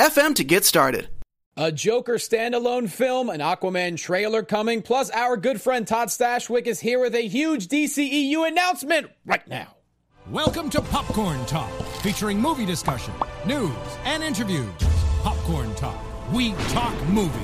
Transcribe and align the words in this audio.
anchor.fm 0.00 0.34
to 0.36 0.44
get 0.44 0.64
started. 0.64 1.08
A 1.56 1.70
Joker 1.70 2.14
standalone 2.14 2.88
film, 2.88 3.28
an 3.28 3.40
Aquaman 3.40 3.98
trailer 3.98 4.42
coming, 4.42 4.82
plus 4.82 5.10
our 5.10 5.36
good 5.36 5.60
friend 5.60 5.86
Todd 5.86 6.08
Stashwick 6.08 6.66
is 6.66 6.80
here 6.80 7.00
with 7.00 7.14
a 7.14 7.28
huge 7.28 7.68
DCEU 7.68 8.48
announcement 8.48 9.10
right 9.26 9.46
now. 9.46 9.76
Welcome 10.30 10.70
to 10.70 10.80
Popcorn 10.80 11.44
Talk, 11.46 11.70
featuring 12.02 12.40
movie 12.40 12.64
discussion, 12.64 13.12
news, 13.44 13.72
and 14.04 14.22
interviews. 14.22 14.70
Popcorn 15.22 15.74
Talk, 15.74 15.98
we 16.32 16.52
talk 16.68 16.94
movies. 17.08 17.34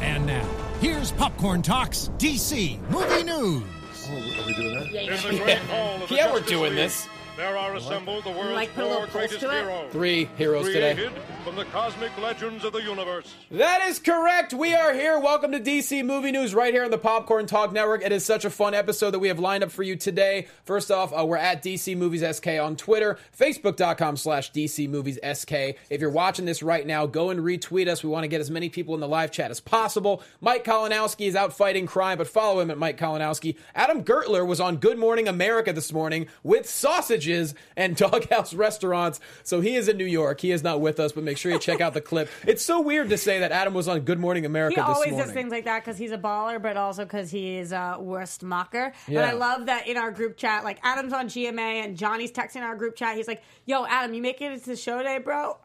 And 0.00 0.26
now, 0.26 0.48
here's 0.80 1.12
Popcorn 1.12 1.62
Talk's 1.62 2.10
DC 2.18 2.80
Movie 2.90 3.22
News. 3.22 3.62
Oh, 4.08 4.14
are 4.14 4.46
we 4.46 4.54
doing 4.54 4.74
that? 4.74 4.86
In 4.86 5.36
the 5.36 5.44
great 5.44 5.58
hall 5.58 6.02
of 6.02 6.08
the 6.08 6.14
Yeah, 6.14 6.32
we're 6.32 6.40
doing 6.40 6.74
this. 6.74 7.06
There 7.40 7.56
are 7.56 7.74
assembled 7.74 8.24
the 8.24 8.32
world's 8.32 8.52
Like 8.52 8.74
put 8.74 8.84
a 8.84 8.86
little 8.86 9.06
four 9.06 9.22
greatest 9.22 9.40
to 9.40 9.50
it? 9.50 9.62
heroes. 9.62 9.90
Three 9.92 10.28
heroes 10.36 10.66
today. 10.66 11.08
From 11.42 11.56
the 11.56 11.64
cosmic 11.64 12.14
legends 12.18 12.66
of 12.66 12.74
the 12.74 12.82
universe. 12.82 13.34
That 13.50 13.80
is 13.84 13.98
correct. 13.98 14.52
We 14.52 14.74
are 14.74 14.92
here. 14.92 15.18
Welcome 15.18 15.52
to 15.52 15.58
DC 15.58 16.04
Movie 16.04 16.32
News 16.32 16.54
right 16.54 16.74
here 16.74 16.84
on 16.84 16.90
the 16.90 16.98
Popcorn 16.98 17.46
Talk 17.46 17.72
Network. 17.72 18.04
It 18.04 18.12
is 18.12 18.26
such 18.26 18.44
a 18.44 18.50
fun 18.50 18.74
episode 18.74 19.12
that 19.12 19.20
we 19.20 19.28
have 19.28 19.38
lined 19.38 19.64
up 19.64 19.70
for 19.70 19.82
you 19.82 19.96
today. 19.96 20.48
First 20.64 20.90
off, 20.90 21.18
uh, 21.18 21.24
we're 21.24 21.38
at 21.38 21.62
DC 21.62 21.96
Movies 21.96 22.22
SK 22.36 22.48
on 22.60 22.76
Twitter, 22.76 23.18
facebook.com 23.38 24.18
slash 24.18 24.52
DC 24.52 24.86
Movies 24.86 25.18
SK. 25.24 25.52
If 25.88 26.02
you're 26.02 26.10
watching 26.10 26.44
this 26.44 26.62
right 26.62 26.86
now, 26.86 27.06
go 27.06 27.30
and 27.30 27.40
retweet 27.40 27.88
us. 27.88 28.04
We 28.04 28.10
want 28.10 28.24
to 28.24 28.28
get 28.28 28.42
as 28.42 28.50
many 28.50 28.68
people 28.68 28.92
in 28.92 29.00
the 29.00 29.08
live 29.08 29.30
chat 29.30 29.50
as 29.50 29.60
possible. 29.60 30.22
Mike 30.42 30.62
Kalinowski 30.66 31.26
is 31.26 31.36
out 31.36 31.54
fighting 31.54 31.86
crime, 31.86 32.18
but 32.18 32.28
follow 32.28 32.60
him 32.60 32.70
at 32.70 32.76
Mike 32.76 32.98
Kalinowski. 32.98 33.56
Adam 33.74 34.04
Gertler 34.04 34.46
was 34.46 34.60
on 34.60 34.76
Good 34.76 34.98
Morning 34.98 35.26
America 35.26 35.72
this 35.72 35.90
morning 35.90 36.26
with 36.42 36.68
sausages 36.68 37.29
and 37.76 37.96
Doghouse 37.96 38.54
restaurants. 38.54 39.20
So 39.42 39.60
he 39.60 39.76
is 39.76 39.88
in 39.88 39.96
New 39.96 40.04
York. 40.04 40.40
He 40.40 40.50
is 40.50 40.62
not 40.62 40.80
with 40.80 41.00
us, 41.00 41.12
but 41.12 41.24
make 41.24 41.38
sure 41.38 41.52
you 41.52 41.58
check 41.58 41.80
out 41.80 41.94
the 41.94 42.00
clip. 42.00 42.28
It's 42.46 42.62
so 42.64 42.80
weird 42.80 43.10
to 43.10 43.18
say 43.18 43.40
that 43.40 43.52
Adam 43.52 43.74
was 43.74 43.86
on 43.86 44.00
Good 44.00 44.18
Morning 44.18 44.44
America 44.44 44.74
He 44.74 44.80
this 44.80 44.96
always 44.96 45.10
morning. 45.12 45.26
does 45.26 45.34
things 45.34 45.50
like 45.50 45.64
that 45.64 45.84
because 45.84 45.98
he's 45.98 46.10
a 46.10 46.18
baller, 46.18 46.60
but 46.60 46.76
also 46.76 47.04
because 47.04 47.30
he 47.30 47.56
is 47.58 47.72
a 47.72 47.96
uh, 47.96 47.98
worst 48.00 48.42
mocker. 48.42 48.92
Yeah. 49.06 49.20
But 49.20 49.28
I 49.28 49.32
love 49.32 49.66
that 49.66 49.86
in 49.86 49.96
our 49.96 50.10
group 50.10 50.36
chat, 50.36 50.64
like 50.64 50.78
Adam's 50.82 51.12
on 51.12 51.26
GMA 51.28 51.84
and 51.84 51.96
Johnny's 51.96 52.32
texting 52.32 52.62
our 52.62 52.74
group 52.74 52.96
chat. 52.96 53.16
He's 53.16 53.28
like, 53.28 53.42
"Yo, 53.66 53.84
Adam, 53.86 54.14
you 54.14 54.22
making 54.22 54.52
it 54.52 54.64
to 54.64 54.70
the 54.70 54.76
show 54.76 54.98
today, 54.98 55.18
bro?" 55.18 55.58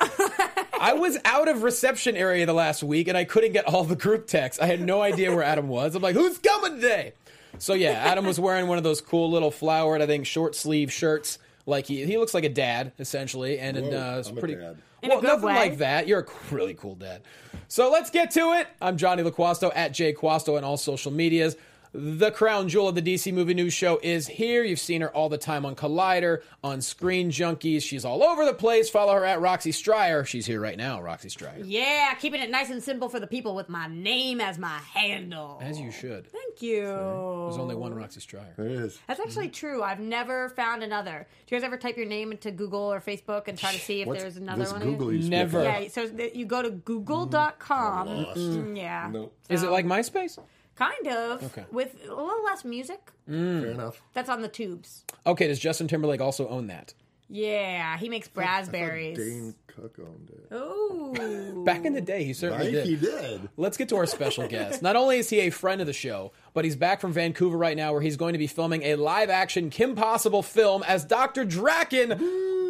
I 0.79 0.94
was 0.94 1.17
out 1.25 1.47
of 1.47 1.63
reception 1.63 2.16
area 2.16 2.45
the 2.45 2.53
last 2.53 2.83
week 2.83 3.07
and 3.07 3.17
I 3.17 3.23
couldn't 3.23 3.53
get 3.53 3.66
all 3.66 3.83
the 3.83 3.95
group 3.95 4.27
texts. 4.27 4.61
I 4.61 4.66
had 4.67 4.81
no 4.81 5.02
idea 5.02 5.33
where 5.33 5.44
Adam 5.44 5.67
was. 5.67 5.95
I'm 5.95 6.03
like, 6.03 6.16
who's 6.16 6.38
coming 6.38 6.75
today? 6.75 7.13
So 7.57 7.73
yeah, 7.73 7.91
Adam 7.91 8.25
was 8.25 8.39
wearing 8.39 8.67
one 8.67 8.77
of 8.77 8.83
those 8.83 9.02
cool 9.02 9.31
little 9.31 9.52
flowered, 9.52 10.02
I 10.02 10.05
think, 10.05 10.25
short 10.25 10.55
sleeve 10.55 10.91
shirts. 10.91 11.39
Like 11.66 11.88
he 11.88 12.05
he 12.05 12.17
looks 12.17 12.33
like 12.33 12.44
a 12.44 12.49
dad 12.49 12.91
essentially, 12.99 13.59
and 13.59 13.77
Whoa, 13.77 14.16
uh, 14.16 14.19
it's 14.19 14.30
I'm 14.30 14.38
a 14.38 14.39
pretty. 14.39 14.55
dad. 14.55 14.77
In 15.02 15.11
a 15.11 15.13
well, 15.16 15.21
good 15.21 15.27
nothing 15.27 15.45
way. 15.47 15.55
like 15.55 15.77
that. 15.80 16.07
You're 16.07 16.22
a 16.22 16.53
really 16.53 16.73
cool 16.73 16.95
dad. 16.95 17.22
So 17.67 17.91
let's 17.91 18.09
get 18.09 18.31
to 18.31 18.53
it. 18.53 18.67
I'm 18.81 18.97
Johnny 18.97 19.23
LaQuasto 19.23 19.72
at 19.75 19.91
Jay 19.91 20.13
Quasto 20.13 20.57
on 20.57 20.63
all 20.63 20.77
social 20.77 21.11
medias. 21.11 21.55
The 21.97 22.29
crown 22.29 22.67
jewel 22.67 22.89
of 22.89 22.95
the 22.95 23.01
DC 23.01 23.31
Movie 23.33 23.53
News 23.53 23.73
Show 23.73 24.01
is 24.03 24.27
here. 24.27 24.66
You've 24.66 24.79
seen 24.81 25.00
her 25.00 25.09
all 25.16 25.29
the 25.29 25.38
time 25.38 25.66
on 25.66 25.75
Collider, 25.75 26.41
on 26.61 26.81
Screen 26.81 27.31
Junkies. 27.31 27.83
She's 27.83 28.03
all 28.03 28.22
over 28.22 28.44
the 28.44 28.53
place. 28.53 28.89
Follow 28.89 29.13
her 29.13 29.23
at 29.23 29.39
Roxy 29.39 29.72
Striar. 29.72 30.25
She's 30.25 30.45
here 30.45 30.59
right 30.59 30.78
now, 30.78 31.01
Roxy 31.01 31.29
Striar. 31.29 31.59
yeah, 31.63 32.13
keeping 32.16 32.41
it 32.41 32.50
nice 32.50 32.69
and 32.69 32.84
simple 32.84 33.07
for 33.07 33.22
the 33.22 33.28
people 33.28 33.55
with 33.55 33.69
my 33.69 33.88
name 33.88 34.41
as 34.41 34.57
my 34.57 34.78
handle. 34.94 35.57
As 35.61 35.79
you 35.79 35.89
should. 35.89 36.28
Thank 36.28 36.61
you. 36.61 36.81
There's 36.81 37.57
only 37.57 37.75
one 37.75 37.94
Roxy 37.94 38.19
Striar. 38.19 38.53
It 38.57 38.72
is. 38.72 39.00
That's 39.07 39.22
actually 39.22 39.47
true. 39.47 39.81
I've 39.81 40.01
never 40.01 40.50
found 40.50 40.84
another. 40.84 41.25
Do 41.47 41.55
you 41.55 41.61
guys 41.61 41.66
ever 41.66 41.78
type 41.78 41.95
your 41.95 42.07
name 42.07 42.34
into 42.34 42.51
Google 42.51 42.91
or 42.91 43.00
Facebook 43.00 43.47
and 43.47 43.57
try 43.57 43.72
to 43.72 43.79
see 43.79 44.01
if 44.01 44.07
What's 44.09 44.22
there's 44.22 44.35
another 44.35 44.63
this 44.63 44.73
one? 44.73 44.81
Google 44.81 45.13
you 45.13 45.29
Never. 45.29 45.63
Yeah, 45.63 45.88
so 45.88 46.09
you 46.34 46.45
go 46.45 46.61
to 46.61 46.72
google.com. 46.72 48.07
lost. 48.09 48.38
Mm, 48.38 48.75
yeah. 48.75 49.09
Nope. 49.09 49.34
Is 49.47 49.63
it 49.63 49.69
like 49.69 49.85
MySpace? 49.85 50.38
Kind 50.75 51.08
of. 51.08 51.44
Okay. 51.44 51.66
With 51.72 51.96
a 52.06 52.13
little 52.13 52.44
less 52.44 52.66
music. 52.66 53.12
Mm. 53.30 53.62
Fair 53.62 53.72
enough. 53.72 54.02
That's 54.13 54.30
on 54.30 54.41
the 54.41 54.47
tubes. 54.50 55.03
Okay, 55.25 55.47
does 55.47 55.59
Justin 55.59 55.88
Timberlake 55.88 56.22
also 56.22 56.47
own 56.50 56.68
that? 56.68 56.94
Yeah, 57.30 57.97
he 57.97 58.09
makes 58.09 58.30
raspberries. 58.36 59.18
Dane 59.18 59.56
Cook 59.75 59.97
owned 60.00 60.30
it. 60.31 60.53
Ooh. 60.56 61.63
Back 61.66 61.84
in 61.86 61.94
the 61.94 62.02
day, 62.02 62.24
he 62.24 62.34
certainly 62.34 62.68
Right? 62.68 62.72
did. 62.74 62.86
He 62.86 62.96
did. 62.96 63.50
Let's 63.58 63.75
get 63.78 63.90
to 63.90 63.97
our 63.97 64.06
special 64.06 64.47
guest. 64.50 64.81
Not 64.81 64.96
only 64.96 65.18
is 65.18 65.30
he 65.30 65.41
a 65.41 65.50
friend 65.50 65.81
of 65.81 65.88
the 65.88 65.94
show, 65.94 66.31
but 66.53 66.63
he's 66.63 66.75
back 66.78 67.02
from 67.02 67.12
Vancouver 67.12 67.58
right 67.58 67.75
now 67.75 67.91
where 67.91 68.02
he's 68.02 68.16
going 68.16 68.34
to 68.34 68.40
be 68.40 68.47
filming 68.47 68.84
a 68.84 68.96
live 68.96 69.30
action 69.30 69.69
Kim 69.69 69.94
Possible 69.96 70.41
film 70.41 70.81
as 70.84 71.03
Dr. 71.03 71.46
Drakken. 71.46 72.19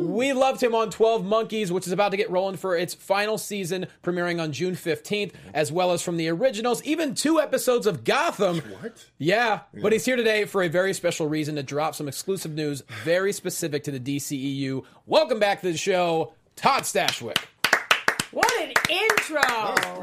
We 0.01 0.33
loved 0.33 0.61
him 0.61 0.73
on 0.75 0.89
12 0.89 1.23
Monkeys, 1.23 1.71
which 1.71 1.85
is 1.87 1.93
about 1.93 2.09
to 2.11 2.17
get 2.17 2.29
rolling 2.29 2.57
for 2.57 2.75
its 2.75 2.93
final 2.93 3.37
season, 3.37 3.87
premiering 4.03 4.41
on 4.41 4.51
June 4.51 4.75
15th, 4.75 5.31
as 5.53 5.71
well 5.71 5.91
as 5.91 6.01
from 6.01 6.17
the 6.17 6.27
originals, 6.29 6.83
even 6.83 7.15
two 7.15 7.39
episodes 7.39 7.87
of 7.87 8.03
Gotham. 8.03 8.57
What? 8.81 9.05
Yeah, 9.19 9.61
but 9.81 9.93
he's 9.93 10.03
here 10.03 10.17
today 10.17 10.43
for 10.45 10.63
a 10.63 10.67
very 10.67 10.93
special 10.93 11.29
reason 11.29 11.55
to 11.55 11.63
drop 11.63 11.95
some 11.95 12.07
exclusive 12.09 12.53
news 12.53 12.83
very 13.05 13.31
specific 13.31 13.83
to 13.85 13.91
the 13.91 13.99
DCEU. 13.99 14.83
Welcome 15.05 15.39
back 15.39 15.61
to 15.61 15.71
the 15.71 15.77
show, 15.77 16.33
Todd 16.55 16.83
Stashwick. 16.83 17.37
What 18.31 18.51
an 18.61 18.73
intro. 18.89 19.41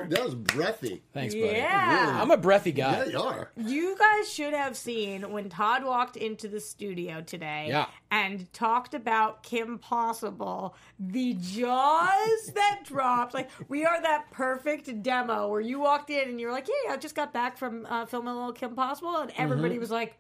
That 0.09 0.23
was 0.25 0.35
breathy. 0.35 1.03
Thanks, 1.13 1.35
buddy. 1.35 1.49
Yeah. 1.49 2.19
I'm 2.19 2.31
a 2.31 2.39
breathy 2.39 2.73
guy. 2.73 3.05
Yeah, 3.05 3.05
you 3.05 3.19
are. 3.21 3.51
You 3.59 3.95
guys 3.99 4.33
should 4.33 4.55
have 4.55 4.75
seen 4.75 5.33
when 5.33 5.51
Todd 5.51 5.85
walked 5.85 6.17
into 6.17 6.49
the 6.49 6.59
studio 6.59 7.21
today 7.21 7.67
Yeah. 7.69 7.87
and 8.11 8.51
talked 8.55 8.95
about 8.95 9.43
Kim 9.43 9.79
Possible, 9.79 10.75
the 10.99 11.35
jaws 11.35 12.47
that 12.55 12.81
dropped. 12.85 13.35
Like, 13.35 13.51
we 13.69 13.85
are 13.85 14.01
that 14.01 14.31
perfect 14.31 15.03
demo 15.03 15.49
where 15.49 15.61
you 15.61 15.79
walked 15.81 16.09
in 16.09 16.27
and 16.31 16.41
you're 16.41 16.53
like, 16.53 16.69
yeah, 16.69 16.93
I 16.93 16.97
just 16.97 17.15
got 17.15 17.35
back 17.35 17.59
from 17.59 17.85
uh, 17.85 18.07
filming 18.07 18.33
a 18.33 18.35
little 18.37 18.53
Kim 18.55 18.75
Possible. 18.75 19.15
And 19.19 19.31
everybody 19.37 19.79
was 19.79 19.91
like, 19.91 20.17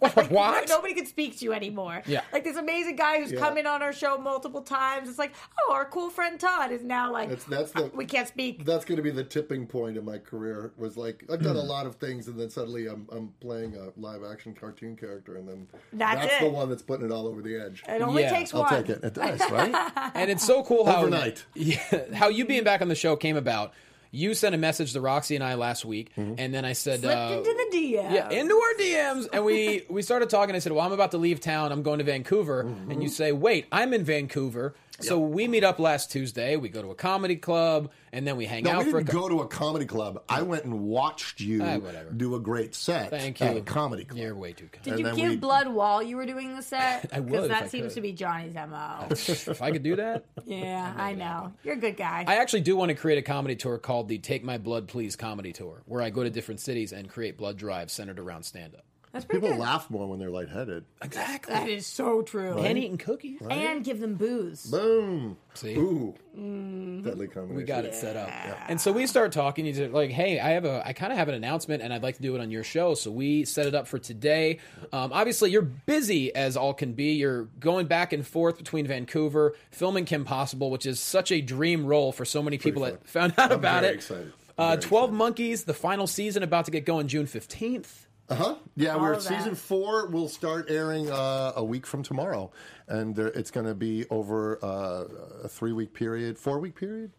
What? 0.00 0.30
what? 0.30 0.68
Nobody 0.68 0.94
can 0.94 1.06
speak 1.06 1.38
to 1.38 1.44
you 1.44 1.52
anymore. 1.52 2.02
Yeah. 2.06 2.22
Like 2.32 2.42
this 2.44 2.56
amazing 2.56 2.96
guy 2.96 3.20
who's 3.20 3.32
Yeah. 3.32 3.38
come 3.38 3.56
in 3.58 3.66
on 3.66 3.82
our 3.82 3.92
show 3.92 4.18
multiple 4.18 4.62
times. 4.62 5.08
It's 5.08 5.18
like, 5.18 5.32
oh, 5.68 5.72
our 5.72 5.84
cool 5.84 6.10
friend 6.10 6.40
Todd 6.40 6.72
is 6.72 6.82
now 6.82 7.12
like, 7.12 7.28
That's 7.28 7.44
that's 7.44 7.72
the 7.72 7.84
uh, 7.84 7.88
we 7.94 8.06
can't 8.06 8.26
speak. 8.26 8.64
that's 8.64 8.84
going 8.84 8.96
to 8.96 9.02
be 9.02 9.10
the 9.10 9.24
tipping 9.24 9.66
point 9.66 9.96
in 9.96 10.04
my 10.04 10.18
career. 10.18 10.72
Was 10.76 10.96
like 10.96 11.24
I've 11.30 11.42
done 11.42 11.56
a 11.56 11.62
lot 11.62 11.86
of 11.86 11.96
things, 11.96 12.28
and 12.28 12.38
then 12.38 12.50
suddenly 12.50 12.86
I'm 12.88 13.06
I'm 13.12 13.32
playing 13.40 13.76
a 13.76 13.90
live 14.00 14.22
action 14.24 14.54
cartoon 14.54 14.96
character, 14.96 15.36
and 15.36 15.48
then 15.48 15.66
That's 15.92 16.38
the 16.40 16.46
it. 16.46 16.52
one 16.52 16.68
that's 16.70 16.82
putting 16.82 17.06
it 17.06 17.12
all 17.12 17.26
over 17.26 17.42
the 17.42 17.56
edge. 17.56 17.82
It 17.88 18.00
only 18.02 18.22
Yeah, 18.22 18.30
takes 18.32 18.54
I'll 18.54 18.62
one. 18.62 18.70
take 18.70 18.88
it. 18.88 19.04
It 19.04 19.14
does, 19.14 19.40
right? 19.50 19.92
And 20.14 20.30
it's 20.30 20.44
so 20.46 20.62
cool 20.64 20.86
how 20.86 21.00
Overnight. 21.02 21.44
Yeah, 21.54 22.14
how 22.14 22.28
you 22.28 22.44
being 22.44 22.64
back 22.64 22.80
on 22.82 22.88
the 22.88 22.94
show 22.94 23.16
came 23.16 23.36
about. 23.36 23.72
You 24.12 24.34
sent 24.34 24.54
a 24.54 24.58
message 24.58 24.92
to 24.94 25.00
Roxy 25.00 25.36
and 25.36 25.44
I 25.44 25.54
last 25.54 25.84
week, 25.84 26.10
and 26.16 26.52
then 26.52 26.64
I 26.64 26.72
said, 26.72 27.00
Slipped 27.00 27.16
uh, 27.16 27.34
into 27.38 27.44
the 27.44 27.76
DM. 27.76 28.12
yeah, 28.12 28.28
into 28.30 28.54
our 28.54 28.74
DMs, 28.78 29.28
and 29.32 29.44
we 29.44 29.84
we 29.90 30.02
started 30.02 30.28
talking. 30.30 30.54
I 30.54 30.58
said, 30.58 30.72
"Well, 30.72 30.84
I'm 30.84 30.92
about 30.92 31.12
to 31.12 31.18
leave 31.18 31.40
town. 31.40 31.70
I'm 31.70 31.82
going 31.82 31.98
to 31.98 32.04
Vancouver." 32.04 32.60
And 32.60 33.02
you 33.02 33.08
say, 33.08 33.30
"Wait, 33.32 33.66
I'm 33.70 33.94
in 33.94 34.04
Vancouver." 34.04 34.74
So 35.00 35.18
we 35.18 35.48
meet 35.48 35.64
up 35.64 35.78
last 35.78 36.10
Tuesday. 36.12 36.56
We 36.56 36.68
go 36.68 36.82
to 36.82 36.90
a 36.90 36.94
comedy 36.94 37.36
club, 37.36 37.90
and 38.12 38.26
then 38.26 38.36
we 38.36 38.44
hang 38.46 38.64
No, 38.64 38.72
out 38.72 38.84
we 38.84 38.90
for 38.90 38.98
a 38.98 39.04
didn't 39.04 39.14
cou- 39.14 39.20
go 39.22 39.28
to 39.30 39.40
a 39.40 39.48
comedy 39.48 39.86
club. 39.86 40.22
I 40.28 40.42
went 40.42 40.64
and 40.64 40.80
watched 40.80 41.40
you 41.40 41.62
Ah, 41.64 41.78
do 42.16 42.34
a 42.34 42.40
great 42.40 42.74
set 42.74 43.10
Thank 43.10 43.40
at 43.40 43.52
you. 43.54 43.58
a 43.60 43.62
comedy 43.62 44.04
club. 44.04 44.18
You're 44.20 44.34
way 44.34 44.52
too 44.52 44.68
kind. 44.70 44.84
Did 44.84 45.06
And 45.06 45.16
you 45.16 45.22
give 45.24 45.30
we- 45.32 45.36
blood 45.36 45.68
while 45.68 46.02
you 46.02 46.16
were 46.16 46.26
doing 46.26 46.54
the 46.54 46.62
set? 46.62 47.08
I 47.12 47.20
would 47.20 47.30
Because 47.30 47.46
if 47.46 47.52
I 47.52 47.60
that 47.60 47.70
seems 47.70 47.84
could. 47.88 47.94
to 47.94 48.00
be 48.02 48.12
Johnny's 48.12 48.54
MO. 48.54 49.06
if 49.10 49.62
I 49.62 49.70
could 49.70 49.82
do 49.82 49.96
that, 49.96 50.24
yeah, 50.44 50.92
I 50.96 51.14
know. 51.14 51.52
You're 51.64 51.74
a 51.74 51.78
good 51.78 51.96
guy. 51.96 52.24
I 52.26 52.36
actually 52.36 52.60
do 52.62 52.76
want 52.76 52.90
to 52.90 52.94
create 52.94 53.18
a 53.18 53.22
comedy 53.22 53.56
tour 53.56 53.78
called 53.78 54.08
the 54.08 54.18
Take 54.18 54.44
My 54.44 54.58
Blood 54.58 54.86
Please 54.88 55.16
Comedy 55.16 55.52
Tour, 55.52 55.82
where 55.86 56.02
I 56.02 56.10
go 56.10 56.22
to 56.22 56.30
different 56.30 56.60
cities 56.60 56.92
and 56.92 57.08
create 57.08 57.36
blood 57.38 57.56
drives 57.56 57.92
centered 57.92 58.18
around 58.18 58.42
stand 58.42 58.74
up. 58.74 58.84
That's 59.12 59.24
pretty 59.24 59.40
People 59.40 59.56
good. 59.56 59.62
laugh 59.62 59.90
more 59.90 60.08
when 60.08 60.20
they're 60.20 60.30
lightheaded. 60.30 60.84
Exactly. 61.02 61.52
That 61.52 61.68
is 61.68 61.84
so 61.84 62.22
true. 62.22 62.56
And 62.58 62.78
eating 62.78 62.96
cookies. 62.96 63.40
And 63.50 63.82
give 63.82 63.98
them 63.98 64.14
booze. 64.14 64.64
Boom. 64.66 65.36
See? 65.54 65.74
Ooh. 65.74 66.14
Mm. 66.38 67.02
Deadly 67.02 67.26
combination. 67.26 67.56
We 67.56 67.64
got 67.64 67.84
it 67.84 67.94
set 67.96 68.14
up. 68.16 68.30
And 68.68 68.80
so 68.80 68.92
we 68.92 69.08
start 69.08 69.32
talking. 69.32 69.64
He's 69.64 69.80
like, 69.80 70.10
"Hey, 70.10 70.38
I 70.38 70.50
have 70.50 70.64
a, 70.64 70.86
I 70.86 70.92
kind 70.92 71.10
of 71.10 71.18
have 71.18 71.28
an 71.28 71.34
announcement, 71.34 71.82
and 71.82 71.92
I'd 71.92 72.04
like 72.04 72.16
to 72.16 72.22
do 72.22 72.36
it 72.36 72.40
on 72.40 72.52
your 72.52 72.62
show." 72.62 72.94
So 72.94 73.10
we 73.10 73.44
set 73.44 73.66
it 73.66 73.74
up 73.74 73.88
for 73.88 73.98
today. 73.98 74.58
Um, 74.92 75.12
obviously, 75.12 75.50
you're 75.50 75.62
busy 75.62 76.32
as 76.34 76.56
all 76.56 76.72
can 76.72 76.92
be. 76.92 77.14
You're 77.14 77.44
going 77.58 77.86
back 77.86 78.12
and 78.12 78.24
forth 78.24 78.58
between 78.58 78.86
Vancouver, 78.86 79.54
filming 79.72 80.04
Kim 80.04 80.24
Possible, 80.24 80.70
which 80.70 80.86
is 80.86 81.00
such 81.00 81.32
a 81.32 81.40
dream 81.40 81.84
role 81.84 82.12
for 82.12 82.24
so 82.24 82.42
many 82.44 82.58
people 82.58 82.82
fun. 82.84 82.92
that 82.92 83.08
found 83.08 83.34
out 83.38 83.50
I'm 83.50 83.58
about 83.58 83.82
very 83.82 83.94
it. 83.94 83.96
excited. 83.96 84.32
Uh, 84.56 84.68
Very 84.76 84.82
Twelve 84.82 85.04
excited. 85.10 85.18
Monkeys, 85.18 85.64
the 85.64 85.74
final 85.74 86.06
season, 86.06 86.44
about 86.44 86.66
to 86.66 86.70
get 86.70 86.84
going 86.84 87.08
June 87.08 87.26
fifteenth. 87.26 88.06
Uh 88.30 88.34
huh. 88.36 88.54
Yeah, 88.76 88.94
All 88.94 89.00
we're 89.00 89.12
of 89.14 89.24
that. 89.24 89.28
season 89.38 89.54
four. 89.56 90.06
will 90.06 90.28
start 90.28 90.66
airing 90.70 91.10
uh, 91.10 91.52
a 91.56 91.64
week 91.64 91.84
from 91.86 92.02
tomorrow, 92.04 92.52
and 92.88 93.14
there, 93.16 93.26
it's 93.28 93.50
going 93.50 93.66
to 93.66 93.74
be 93.74 94.06
over 94.08 94.58
uh, 94.64 95.04
a 95.44 95.48
three 95.48 95.72
week 95.72 95.92
period, 95.92 96.38
four 96.38 96.60
week 96.60 96.76
period. 96.76 97.10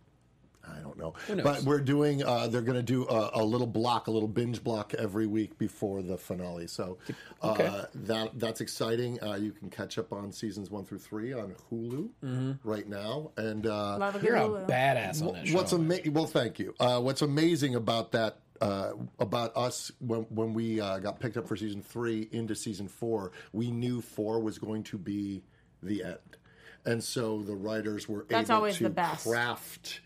I 0.63 0.79
don't 0.79 0.95
know, 0.97 1.15
but 1.43 1.63
we're 1.63 1.81
doing. 1.81 2.23
Uh, 2.23 2.47
they're 2.47 2.61
going 2.61 2.77
to 2.77 2.83
do 2.83 3.05
a, 3.09 3.31
a 3.33 3.43
little 3.43 3.65
block, 3.67 4.05
a 4.07 4.11
little 4.11 4.27
binge 4.27 4.63
block 4.63 4.93
every 4.93 5.25
week 5.25 5.57
before 5.57 6.01
the 6.03 6.17
finale. 6.17 6.67
So 6.67 6.99
uh, 7.41 7.49
Okay. 7.51 7.81
that 7.95 8.39
that's 8.39 8.61
exciting. 8.61 9.21
Uh, 9.23 9.35
you 9.35 9.51
can 9.51 9.69
catch 9.71 9.97
up 9.97 10.13
on 10.13 10.31
seasons 10.31 10.69
one 10.69 10.85
through 10.85 10.99
three 10.99 11.33
on 11.33 11.55
Hulu 11.71 12.59
right 12.63 12.87
now, 12.87 13.31
and 13.37 13.65
uh, 13.65 13.97
Love 13.97 14.23
You're 14.23 14.35
a 14.37 14.47
badass 14.65 15.21
on 15.27 15.33
that 15.33 15.47
show. 15.47 15.55
What's 15.55 15.73
amazing? 15.73 16.13
Well, 16.13 16.27
thank 16.27 16.59
you. 16.59 16.73
Uh, 16.79 17.01
what's 17.01 17.23
amazing 17.23 17.73
about 17.75 18.11
that? 18.13 18.37
Uh, 18.61 18.93
about 19.17 19.51
us 19.57 19.91
when 19.99 20.21
when 20.29 20.53
we 20.53 20.79
uh, 20.79 20.99
got 20.99 21.19
picked 21.19 21.35
up 21.35 21.47
for 21.47 21.55
season 21.57 21.81
three 21.81 22.29
into 22.31 22.53
season 22.53 22.87
four, 22.87 23.31
we 23.53 23.71
knew 23.71 23.99
four 24.01 24.39
was 24.39 24.59
going 24.59 24.83
to 24.83 24.99
be 24.99 25.41
the 25.81 26.03
end, 26.03 26.37
and 26.85 27.03
so 27.03 27.41
the 27.41 27.55
writers 27.55 28.07
were 28.07 28.25
That's 28.29 28.51
able 28.51 28.57
always 28.57 28.77
to 28.77 28.83
the 28.83 28.89
best. 28.91 29.25
craft 29.25 30.01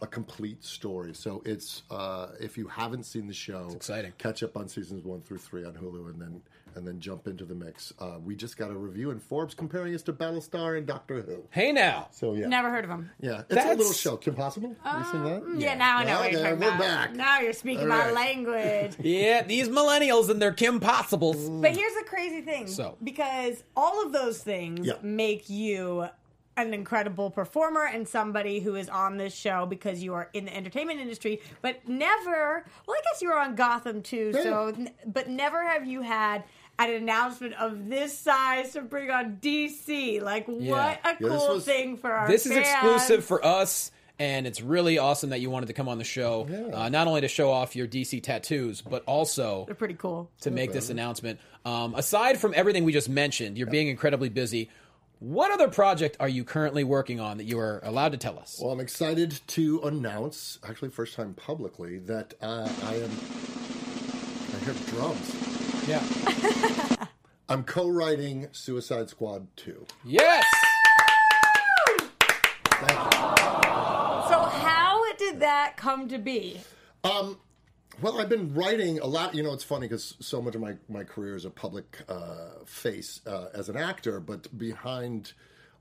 a 0.00 0.06
complete 0.08 0.64
story. 0.64 1.14
So 1.14 1.42
it's 1.44 1.84
uh, 1.90 2.30
if 2.40 2.58
you 2.58 2.66
haven't 2.66 3.04
seen 3.04 3.28
the 3.28 3.34
show, 3.34 3.66
it's 3.66 3.76
exciting. 3.76 4.12
Catch 4.18 4.42
up 4.42 4.56
on 4.56 4.66
seasons 4.68 5.04
one 5.04 5.20
through 5.20 5.38
three 5.38 5.64
on 5.64 5.74
Hulu, 5.74 6.10
and 6.10 6.20
then 6.20 6.42
and 6.74 6.86
then 6.86 7.00
jump 7.00 7.26
into 7.26 7.44
the 7.44 7.54
mix. 7.54 7.92
Uh, 7.98 8.18
we 8.24 8.34
just 8.34 8.56
got 8.56 8.70
a 8.70 8.74
review 8.74 9.10
in 9.10 9.18
Forbes 9.18 9.54
comparing 9.54 9.94
us 9.94 10.02
to 10.02 10.12
Battlestar 10.12 10.76
and 10.78 10.86
Doctor 10.86 11.20
Who. 11.22 11.44
Hey 11.50 11.72
now, 11.72 12.08
So 12.10 12.34
yeah, 12.34 12.46
Never 12.48 12.70
heard 12.70 12.84
of 12.84 12.90
them. 12.90 13.10
yeah, 13.20 13.42
it's 13.48 13.64
a 13.64 13.74
little 13.74 13.92
show. 13.92 14.16
Kim 14.16 14.34
Possible, 14.34 14.70
you 14.84 15.04
seen 15.04 15.24
that? 15.24 15.42
Yeah, 15.58 15.74
now 15.74 15.98
I 15.98 16.04
know 16.04 16.20
what 16.20 16.32
you're 16.32 16.40
Okay, 16.40 16.50
talking 16.50 16.60
we're 16.60 16.68
about. 16.68 16.80
back. 16.80 17.14
Now 17.14 17.40
you're 17.40 17.52
speaking 17.52 17.82
All 17.90 17.98
my 17.98 18.10
language. 18.10 18.96
yeah, 19.00 19.42
these 19.42 19.68
millennials 19.68 20.28
and 20.30 20.40
their 20.40 20.52
Kim 20.52 20.80
Possibles. 20.80 21.48
But 21.50 21.76
here's 21.76 21.94
the 21.94 22.04
crazy 22.06 22.40
thing. 22.42 22.66
So. 22.66 22.96
because 23.02 23.62
all 23.76 24.04
of 24.04 24.12
those 24.12 24.38
things 24.38 24.86
Yeah. 24.86 24.94
make 25.02 25.48
you 25.50 26.06
an 26.58 26.74
incredible 26.74 27.30
performer 27.30 27.86
and 27.86 28.06
somebody 28.06 28.60
who 28.60 28.74
is 28.74 28.86
on 28.90 29.16
this 29.16 29.34
show 29.34 29.64
because 29.64 30.02
you 30.02 30.12
are 30.12 30.28
in 30.34 30.44
the 30.44 30.54
entertainment 30.54 31.00
industry, 31.00 31.40
but 31.62 31.88
never. 31.88 32.64
Well, 32.86 32.96
I 32.96 33.00
guess 33.10 33.22
you 33.22 33.28
were 33.30 33.38
on 33.38 33.54
Gotham 33.54 34.02
too. 34.02 34.34
So, 34.34 34.74
but 35.06 35.30
never 35.30 35.64
have 35.66 35.86
you 35.86 36.02
had 36.02 36.44
an 36.90 37.02
announcement 37.02 37.54
of 37.54 37.88
this 37.88 38.16
size 38.16 38.72
to 38.72 38.82
bring 38.82 39.10
on 39.10 39.38
DC. 39.40 40.20
Like, 40.20 40.46
what 40.46 40.98
a 41.04 41.08
Yeah, 41.10 41.14
cool 41.18 41.54
was- 41.54 41.64
thing 41.64 41.96
for 41.96 42.10
our. 42.12 42.28
This 42.28 42.46
is 42.46 42.56
exclusive 42.56 43.24
for 43.24 43.44
us, 43.44 43.90
and 44.18 44.46
it's 44.46 44.60
really 44.60 44.98
awesome 44.98 45.30
that 45.30 45.40
you 45.40 45.50
wanted 45.50 45.66
to 45.66 45.72
come 45.72 45.88
on 45.88 45.98
the 45.98 46.04
show. 46.04 46.46
Uh, 46.72 46.88
not 46.88 47.06
only 47.06 47.20
to 47.22 47.28
show 47.28 47.50
off 47.50 47.74
your 47.76 47.86
DC 47.86 48.20
tattoos, 48.22 48.80
but 48.80 49.02
also 49.06 49.64
They're 49.66 49.74
pretty 49.74 49.94
cool. 49.94 50.30
to 50.42 50.50
make 50.50 50.72
this 50.72 50.90
announcement. 50.90 51.40
Um, 51.64 51.94
aside 51.94 52.38
from 52.38 52.52
everything 52.56 52.84
we 52.84 52.92
just 52.92 53.08
mentioned, 53.08 53.56
you're 53.58 53.66
being 53.70 53.88
incredibly 53.88 54.28
busy. 54.28 54.70
What 55.20 55.52
other 55.52 55.68
project 55.68 56.16
are 56.18 56.28
you 56.28 56.42
currently 56.42 56.82
working 56.82 57.20
on 57.20 57.36
that 57.38 57.44
you 57.44 57.56
are 57.60 57.80
allowed 57.84 58.10
to 58.10 58.18
tell 58.18 58.36
us? 58.40 58.58
Well, 58.60 58.72
I'm 58.72 58.80
excited 58.80 59.40
to 59.48 59.80
announce, 59.84 60.58
actually, 60.68 60.90
first 60.90 61.14
time 61.14 61.34
publicly, 61.34 61.98
that 62.00 62.34
uh, 62.42 62.68
I 62.84 62.94
am. 62.96 63.10
I 64.52 64.64
hear 64.64 64.74
drums. 64.88 65.51
Yeah. 65.92 67.06
I'm 67.48 67.64
co-writing 67.64 68.48
Suicide 68.52 69.10
Squad 69.10 69.46
2. 69.56 69.86
yes. 70.04 70.44
Thank 72.66 72.98
you. 72.98 73.20
So, 74.28 74.40
how 74.40 75.00
did 75.18 75.40
that 75.40 75.76
come 75.76 76.08
to 76.08 76.18
be? 76.18 76.60
Well, 78.00 78.20
I've 78.20 78.28
been 78.28 78.54
writing 78.54 78.98
a 78.98 79.06
lot. 79.06 79.34
You 79.34 79.42
know, 79.42 79.52
it's 79.52 79.62
funny 79.62 79.86
because 79.86 80.16
so 80.18 80.40
much 80.40 80.54
of 80.54 80.60
my, 80.60 80.74
my 80.88 81.04
career 81.04 81.36
is 81.36 81.44
a 81.44 81.50
public 81.50 81.98
uh, 82.08 82.64
face 82.64 83.20
uh, 83.26 83.48
as 83.54 83.68
an 83.68 83.76
actor, 83.76 84.18
but 84.18 84.56
behind 84.58 85.34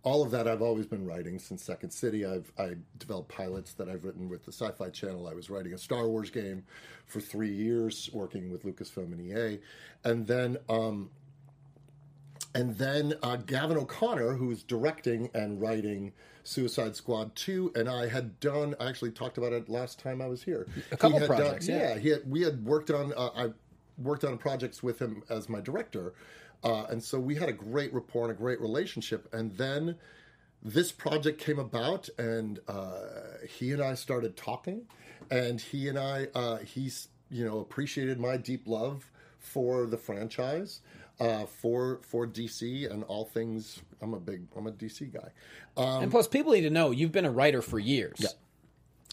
all 0.04 0.24
of 0.24 0.32
that, 0.32 0.48
I've 0.48 0.62
always 0.62 0.88
been 0.88 1.06
writing 1.06 1.38
since 1.38 1.64
Second 1.64 1.92
City. 1.92 2.26
I've 2.26 2.52
I 2.58 2.76
developed 2.98 3.30
pilots 3.30 3.74
that 3.74 3.88
I've 3.88 4.04
written 4.04 4.30
with 4.30 4.46
the 4.46 4.52
Sci-Fi 4.52 4.90
Channel. 4.90 5.28
I 5.28 5.34
was 5.34 5.50
writing 5.50 5.74
a 5.74 5.78
Star 5.78 6.08
Wars 6.08 6.30
game 6.30 6.64
for 7.06 7.20
three 7.20 7.52
years, 7.52 8.10
working 8.14 8.52
with 8.52 8.64
Lucasfilm 8.64 9.12
and 9.12 9.22
EA, 9.22 9.60
and 10.04 10.26
then 10.26 10.58
um, 10.70 11.10
and 12.54 12.78
then 12.78 13.14
uh, 13.24 13.38
Gavin 13.38 13.78
O'Connor, 13.78 14.34
who's 14.34 14.64
directing 14.64 15.30
and 15.34 15.62
writing 15.62 16.14
Suicide 16.44 16.96
Squad 16.96 17.36
2, 17.36 17.74
and 17.76 17.88
I 17.88 18.08
had 18.08 18.40
done, 18.40 18.76
I 18.80 18.90
actually 18.90 19.12
talked 19.12 19.38
about 19.38 19.54
it 19.54 19.70
last 19.70 20.00
time 20.00 20.22
I 20.22 20.28
was 20.28 20.44
here. 20.44 20.68
A 20.92 20.98
couple 20.98 21.20
had 21.20 21.28
projects, 21.28 21.68
done, 21.68 21.78
yeah. 21.78 21.98
He 21.98 22.10
had, 22.10 22.30
we 22.30 22.42
had 22.42 22.66
worked 22.66 22.90
on, 22.90 23.14
uh, 23.16 23.30
I 23.36 23.50
worked 23.98 24.24
on 24.24 24.38
projects 24.38 24.82
with 24.82 25.00
him 25.00 25.24
as 25.30 25.48
my 25.50 25.62
director. 25.62 26.14
Uh, 26.64 26.86
and 26.90 27.04
so 27.04 27.20
we 27.20 27.36
had 27.36 27.50
a 27.50 27.54
great 27.54 27.94
rapport 27.94 28.24
and 28.24 28.32
a 28.32 28.40
great 28.40 28.62
relationship. 28.62 29.28
And 29.34 29.52
then 29.58 29.96
this 30.64 30.92
project 30.92 31.40
came 31.40 31.60
about, 31.60 32.08
and 32.18 32.60
uh, 32.68 32.92
he 33.50 33.72
and 33.72 33.82
I 33.82 33.96
started 33.96 34.38
talking, 34.38 34.84
and 35.30 35.60
he 35.60 35.88
and 35.88 35.98
I, 35.98 36.28
uh, 36.36 36.58
he's 36.58 37.08
you 37.30 37.46
know 37.46 37.60
appreciated 37.60 38.20
my 38.20 38.38
deep 38.38 38.68
love 38.68 39.10
for 39.40 39.88
the 39.88 39.98
franchise, 39.98 40.82
uh, 41.20 41.46
for 41.46 42.00
for 42.04 42.28
DC 42.28 42.92
and 42.92 43.04
all 43.06 43.26
things. 43.26 43.82
I'm 44.02 44.14
a 44.14 44.20
big, 44.20 44.44
I'm 44.56 44.68
a 44.68 44.72
DC 44.72 45.12
guy. 45.12 45.30
Um, 45.78 46.04
and 46.04 46.12
plus, 46.12 46.28
people 46.28 46.54
need 46.54 46.62
to 46.62 46.70
know 46.70 46.92
you've 46.92 47.12
been 47.12 47.26
a 47.26 47.32
writer 47.32 47.62
for 47.62 47.80
years. 47.80 48.18
Yeah. 48.20 48.30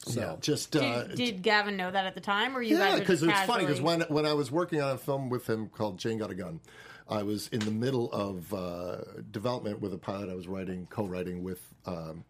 So 0.05 0.21
yeah, 0.21 0.37
just 0.41 0.77
uh, 0.77 1.05
Did, 1.05 1.17
did 1.17 1.43
Gavin 1.43 1.77
know 1.77 1.91
that 1.91 2.07
at 2.07 2.15
the 2.15 2.21
time, 2.21 2.57
or 2.57 2.63
you 2.63 2.77
yeah, 2.79 2.85
guys 2.85 2.93
were 2.95 3.01
because 3.01 3.21
just 3.21 3.31
it's 3.31 3.47
funny 3.47 3.65
because 3.65 3.81
when 3.81 4.03
when 4.03 4.27
I 4.27 4.33
was 4.33 4.51
working 4.51 4.81
on 4.81 4.95
a 4.95 4.99
film 4.99 5.29
with 5.29 5.49
him 5.49 5.69
called 5.69 5.99
Jane 5.99 6.19
Got 6.19 6.31
a 6.31 6.35
Gun, 6.35 6.61
I 7.09 7.23
was 7.23 7.49
in 7.49 7.61
the 7.61 7.71
middle 7.71 8.13
of 8.13 8.53
uh, 8.53 8.99
development 9.31 9.81
with 9.81 9.95
a 9.95 9.99
pilot 9.99 10.31
I 10.31 10.35
was 10.35 10.49
writing, 10.49 10.87
co-writing 10.91 11.43
with 11.43 11.63
um, 11.87 12.25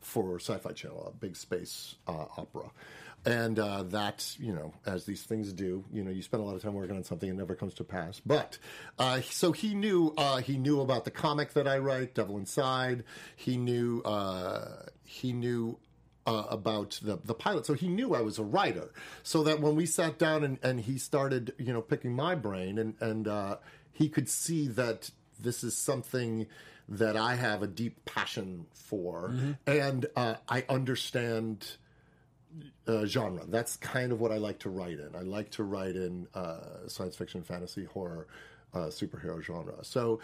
for 0.00 0.38
Sci-Fi 0.38 0.72
Channel, 0.72 1.12
a 1.14 1.16
big 1.16 1.36
space 1.36 1.96
uh, 2.06 2.26
opera. 2.36 2.70
And 3.24 3.58
uh, 3.58 3.84
that, 3.84 4.36
you 4.40 4.52
know, 4.52 4.72
as 4.84 5.04
these 5.04 5.22
things 5.22 5.52
do, 5.52 5.84
you 5.92 6.02
know, 6.02 6.10
you 6.10 6.22
spend 6.22 6.42
a 6.42 6.46
lot 6.46 6.56
of 6.56 6.62
time 6.62 6.74
working 6.74 6.96
on 6.96 7.04
something 7.04 7.28
and 7.28 7.38
never 7.38 7.54
comes 7.54 7.74
to 7.74 7.84
pass. 7.84 8.20
But 8.26 8.58
uh, 8.98 9.20
so 9.20 9.52
he 9.52 9.74
knew 9.74 10.12
uh, 10.18 10.38
he 10.38 10.56
knew 10.56 10.80
about 10.80 11.04
the 11.04 11.12
comic 11.12 11.52
that 11.52 11.68
I 11.68 11.78
write, 11.78 12.14
Devil 12.14 12.36
Inside. 12.36 13.04
He 13.36 13.56
knew 13.56 14.02
uh, 14.02 14.86
he 15.04 15.32
knew 15.32 15.78
uh, 16.26 16.46
about 16.50 16.98
the 17.00 17.20
the 17.24 17.34
pilot, 17.34 17.64
so 17.64 17.74
he 17.74 17.86
knew 17.86 18.12
I 18.12 18.22
was 18.22 18.40
a 18.40 18.44
writer. 18.44 18.90
So 19.22 19.44
that 19.44 19.60
when 19.60 19.76
we 19.76 19.86
sat 19.86 20.18
down 20.18 20.42
and, 20.42 20.58
and 20.60 20.80
he 20.80 20.98
started, 20.98 21.54
you 21.58 21.72
know, 21.72 21.80
picking 21.80 22.14
my 22.14 22.34
brain, 22.34 22.76
and 22.76 22.94
and 23.00 23.28
uh, 23.28 23.56
he 23.92 24.08
could 24.08 24.28
see 24.28 24.66
that 24.68 25.10
this 25.38 25.62
is 25.62 25.76
something 25.76 26.46
that 26.88 27.16
I 27.16 27.36
have 27.36 27.62
a 27.62 27.66
deep 27.66 28.04
passion 28.04 28.66
for, 28.72 29.34
and 29.66 30.06
uh, 30.16 30.34
I 30.48 30.64
understand 30.68 31.76
uh, 32.86 33.06
genre. 33.06 33.44
That's 33.46 33.76
kind 33.76 34.12
of 34.12 34.20
what 34.20 34.32
I 34.32 34.36
like 34.36 34.58
to 34.60 34.70
write 34.70 34.98
in. 34.98 35.10
I 35.16 35.22
like 35.22 35.50
to 35.52 35.62
write 35.62 35.96
in 35.96 36.26
uh, 36.34 36.88
science 36.88 37.16
fiction, 37.16 37.42
fantasy, 37.42 37.84
horror, 37.84 38.26
uh, 38.74 38.86
superhero 38.86 39.42
genre. 39.42 39.84
So, 39.84 40.20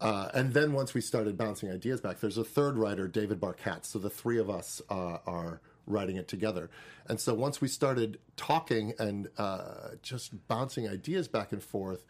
uh, 0.00 0.28
and 0.34 0.54
then 0.54 0.72
once 0.72 0.94
we 0.94 1.00
started 1.00 1.36
bouncing 1.36 1.70
ideas 1.70 2.00
back, 2.00 2.20
there's 2.20 2.38
a 2.38 2.44
third 2.44 2.78
writer, 2.78 3.08
David 3.08 3.40
Bar 3.40 3.54
Katz. 3.54 3.88
So 3.88 3.98
the 3.98 4.10
three 4.10 4.38
of 4.38 4.48
us 4.48 4.80
uh, 4.90 5.18
are 5.26 5.60
writing 5.86 6.16
it 6.16 6.28
together. 6.28 6.70
And 7.08 7.20
so 7.20 7.34
once 7.34 7.60
we 7.60 7.68
started 7.68 8.18
talking 8.36 8.94
and 8.98 9.28
uh, 9.38 9.90
just 10.02 10.48
bouncing 10.48 10.88
ideas 10.88 11.28
back 11.28 11.52
and 11.52 11.62
forth, 11.62 12.04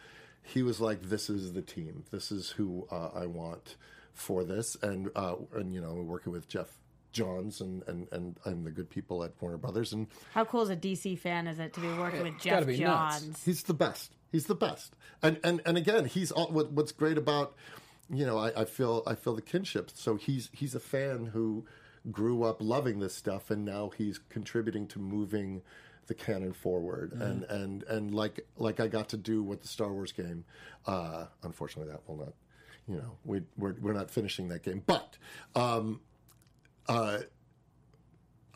he 0.46 0.62
was 0.62 0.80
like, 0.80 1.02
"This 1.02 1.28
is 1.28 1.52
the 1.52 1.62
team. 1.62 2.04
This 2.10 2.30
is 2.30 2.50
who 2.50 2.86
uh, 2.90 3.10
I 3.14 3.26
want 3.26 3.76
for 4.14 4.44
this." 4.44 4.76
And 4.82 5.10
uh, 5.14 5.36
and 5.54 5.74
you 5.74 5.80
know, 5.80 5.94
we're 5.94 6.02
working 6.02 6.32
with 6.32 6.48
Geoff 6.48 6.76
Johns 7.16 7.62
and, 7.62 7.82
and, 7.86 8.06
and, 8.12 8.38
and 8.44 8.66
the 8.66 8.70
good 8.70 8.90
people 8.90 9.24
at 9.24 9.32
Warner 9.40 9.56
Brothers, 9.56 9.94
and 9.94 10.06
How 10.34 10.44
cool 10.44 10.60
as 10.60 10.68
a 10.68 10.76
DC 10.76 11.18
fan 11.18 11.46
is 11.46 11.58
it 11.58 11.72
to 11.72 11.80
be 11.80 11.88
working 11.88 12.22
with 12.22 12.34
gotta 12.34 12.60
Jeff 12.60 12.66
be 12.66 12.78
nuts. 12.78 13.20
Johns? 13.22 13.44
he's 13.44 13.62
the 13.62 13.74
best. 13.74 14.12
He's 14.30 14.44
the 14.46 14.54
best. 14.54 14.94
And 15.22 15.40
and 15.42 15.62
and 15.64 15.78
again, 15.78 16.04
he's 16.04 16.30
all, 16.30 16.48
what, 16.48 16.72
what's 16.72 16.92
great 16.92 17.16
about 17.16 17.54
you 18.10 18.26
know 18.26 18.38
I, 18.38 18.60
I 18.60 18.64
feel 18.66 19.02
I 19.06 19.14
feel 19.14 19.34
the 19.34 19.42
kinship. 19.42 19.90
So 19.94 20.16
he's 20.16 20.50
he's 20.52 20.74
a 20.74 20.80
fan 20.80 21.30
who 21.32 21.64
grew 22.10 22.42
up 22.42 22.58
loving 22.60 23.00
this 23.00 23.14
stuff, 23.14 23.50
and 23.50 23.64
now 23.64 23.90
he's 23.96 24.18
contributing 24.28 24.86
to 24.88 24.98
moving 24.98 25.62
the 26.06 26.14
canon 26.14 26.52
forward, 26.52 27.12
and 27.12 27.44
and 27.44 27.82
and 27.84 28.14
like 28.14 28.46
like 28.56 28.80
I 28.80 28.88
got 28.88 29.08
to 29.10 29.16
do 29.16 29.42
with 29.42 29.62
the 29.62 29.68
Star 29.68 29.92
Wars 29.92 30.12
game. 30.12 30.44
Uh, 30.86 31.26
unfortunately, 31.42 31.92
that 31.92 32.02
will 32.08 32.16
not. 32.18 32.32
You 32.88 32.96
know, 32.96 33.16
we 33.24 33.42
we're 33.56 33.74
we're 33.80 33.92
not 33.92 34.10
finishing 34.10 34.48
that 34.48 34.62
game, 34.62 34.82
but. 34.86 35.16
Um, 35.54 36.00
uh, 36.88 37.18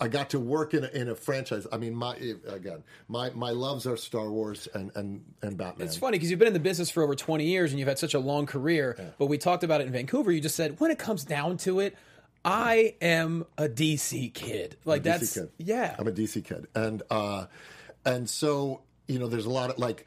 I 0.02 0.08
got 0.08 0.30
to 0.30 0.38
work 0.38 0.72
in 0.72 0.84
a, 0.84 0.88
in 0.88 1.08
a 1.10 1.14
franchise. 1.14 1.66
I 1.70 1.76
mean, 1.76 1.94
my 1.94 2.16
again, 2.48 2.82
my, 3.06 3.30
my 3.30 3.50
loves 3.50 3.86
are 3.86 3.98
Star 3.98 4.30
Wars 4.30 4.66
and 4.72 4.90
and, 4.94 5.22
and 5.42 5.58
Batman. 5.58 5.86
It's 5.86 5.96
funny 5.96 6.16
because 6.16 6.30
you've 6.30 6.38
been 6.38 6.48
in 6.48 6.54
the 6.54 6.58
business 6.58 6.90
for 6.90 7.02
over 7.02 7.14
20 7.14 7.44
years 7.44 7.70
and 7.70 7.78
you've 7.78 7.88
had 7.88 7.98
such 7.98 8.14
a 8.14 8.18
long 8.18 8.46
career. 8.46 8.96
But 9.18 9.26
we 9.26 9.36
talked 9.36 9.62
about 9.62 9.82
it 9.82 9.86
in 9.86 9.92
Vancouver. 9.92 10.32
You 10.32 10.40
just 10.40 10.56
said 10.56 10.80
when 10.80 10.90
it 10.90 10.98
comes 10.98 11.24
down 11.24 11.58
to 11.58 11.80
it, 11.80 11.96
I 12.44 12.94
am 13.00 13.46
a 13.58 13.68
DC 13.68 14.32
kid. 14.32 14.76
Like 14.84 15.02
DC 15.02 15.04
that's 15.04 15.34
kid. 15.34 15.50
yeah. 15.58 15.94
I'm 15.98 16.08
a 16.08 16.12
DC 16.12 16.44
kid, 16.44 16.66
and 16.74 17.02
uh, 17.10 17.46
and 18.04 18.28
so 18.28 18.82
you 19.10 19.18
know, 19.18 19.26
there's 19.26 19.46
a 19.46 19.50
lot 19.50 19.70
of 19.70 19.78
like, 19.78 20.06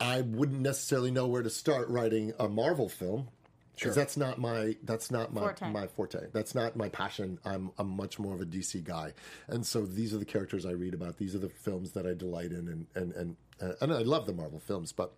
I 0.00 0.22
wouldn't 0.22 0.60
necessarily 0.60 1.12
know 1.12 1.26
where 1.28 1.42
to 1.42 1.50
start 1.50 1.88
writing 1.88 2.32
a 2.38 2.48
Marvel 2.48 2.88
film. 2.88 3.28
Because 3.76 3.96
that's 3.96 4.16
not 4.16 4.38
my 4.38 4.76
that's 4.84 5.10
not 5.10 5.32
my 5.34 5.40
Forte. 5.40 5.72
my 5.72 5.86
forte. 5.88 6.26
That's 6.32 6.54
not 6.54 6.76
my 6.76 6.88
passion. 6.88 7.40
I'm 7.44 7.72
I'm 7.76 7.88
much 7.88 8.20
more 8.20 8.32
of 8.32 8.40
a 8.40 8.44
DC 8.44 8.84
guy, 8.84 9.14
and 9.48 9.66
so 9.66 9.84
these 9.84 10.14
are 10.14 10.18
the 10.18 10.24
characters 10.24 10.64
I 10.64 10.70
read 10.70 10.94
about. 10.94 11.16
These 11.16 11.34
are 11.34 11.38
the 11.38 11.48
films 11.48 11.90
that 11.92 12.06
I 12.06 12.14
delight 12.14 12.52
in, 12.52 12.68
and 12.68 12.86
and 12.94 13.12
and 13.60 13.74
and 13.80 13.92
I 13.92 14.02
love 14.02 14.26
the 14.26 14.32
Marvel 14.32 14.60
films. 14.60 14.92
But 14.92 15.12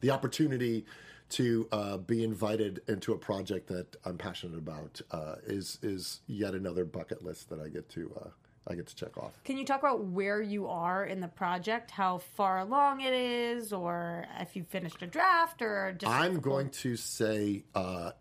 the 0.00 0.10
opportunity 0.10 0.86
to 1.32 1.68
uh, 1.72 1.96
be 1.98 2.22
invited 2.24 2.82
into 2.88 3.12
a 3.12 3.18
project 3.18 3.68
that 3.68 3.96
I'm 4.04 4.18
passionate 4.18 4.58
about 4.58 5.00
uh, 5.10 5.36
is 5.46 5.78
is 5.82 6.20
yet 6.26 6.54
another 6.54 6.84
bucket 6.84 7.24
list 7.24 7.50
that 7.50 7.60
I 7.60 7.68
get 7.68 7.88
to 7.90 8.12
uh, 8.24 8.28
I 8.68 8.74
get 8.74 8.86
to 8.86 8.94
check 8.94 9.16
off. 9.18 9.32
Can 9.44 9.58
you 9.58 9.64
talk 9.64 9.80
about 9.80 10.04
where 10.04 10.40
you 10.40 10.68
are 10.68 11.04
in 11.04 11.20
the 11.20 11.28
project, 11.28 11.90
how 11.90 12.18
far 12.18 12.60
along 12.60 13.00
it 13.00 13.12
is, 13.12 13.72
or 13.72 14.26
if 14.40 14.54
you 14.54 14.64
finished 14.64 15.02
a 15.02 15.06
draft, 15.06 15.62
or 15.62 15.94
just 15.98 16.12
I'm 16.12 16.40
going 16.40 16.70
to 16.70 16.96
say 16.96 17.64
uh, 17.74 18.12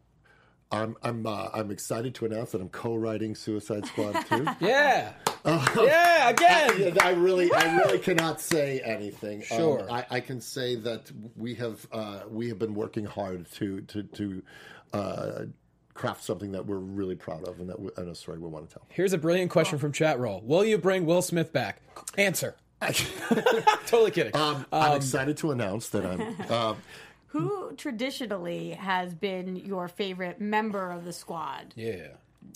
I'm 0.72 0.96
I'm 1.04 1.26
uh, 1.28 1.50
I'm 1.54 1.70
excited 1.70 2.16
to 2.16 2.26
announce 2.26 2.52
that 2.52 2.62
I'm 2.62 2.70
co-writing 2.70 3.36
Suicide 3.36 3.86
Squad 3.86 4.26
2. 4.30 4.48
Yeah. 4.62 5.14
Yeah, 5.46 6.30
again. 6.30 6.98
I 7.02 7.12
really, 7.12 7.52
I 7.54 7.78
really 7.78 8.00
cannot 8.00 8.40
say 8.42 8.80
anything. 8.82 9.44
Um, 9.52 9.58
Sure. 9.58 9.92
I, 9.92 10.06
I 10.10 10.20
can 10.20 10.42
say 10.42 10.76
that 10.76 11.12
we 11.36 11.56
have, 11.56 11.88
uh, 11.92 12.22
we 12.30 12.50
have 12.50 12.60
been 12.60 12.76
working 12.76 13.06
hard 13.06 13.50
to 13.54 13.82
to 13.82 14.04
to 14.04 14.44
uh, 14.94 15.40
craft 15.94 16.24
something 16.24 16.52
that 16.54 16.66
we're 16.66 16.78
really 16.78 17.16
proud 17.16 17.48
of, 17.48 17.60
and 17.60 17.70
that 17.70 17.80
we, 17.80 17.90
and 17.98 18.10
a 18.10 18.16
story 18.16 18.40
we 18.40 18.48
want 18.50 18.70
to 18.70 18.74
tell. 18.76 18.86
Here's 18.90 19.14
a 19.14 19.18
brilliant 19.18 19.52
question 19.52 19.80
from 19.80 19.92
chat 19.92 20.20
roll. 20.20 20.42
Will 20.42 20.66
you 20.66 20.78
bring 20.78 21.06
Will 21.06 21.22
Smith 21.22 21.52
back? 21.54 21.82
Answer. 22.18 22.56
totally 23.86 24.10
kidding. 24.12 24.36
Um, 24.36 24.66
I'm 24.72 24.98
excited 24.98 25.38
to 25.38 25.52
announce 25.52 25.90
that 25.90 26.06
I'm. 26.06 26.52
Um, 26.52 26.78
who 27.28 27.74
traditionally 27.78 28.72
has 28.72 29.14
been 29.14 29.56
your 29.56 29.88
favorite 29.88 30.42
member 30.42 30.92
of 30.92 31.06
the 31.06 31.14
squad? 31.14 31.74
yeah. 31.76 32.08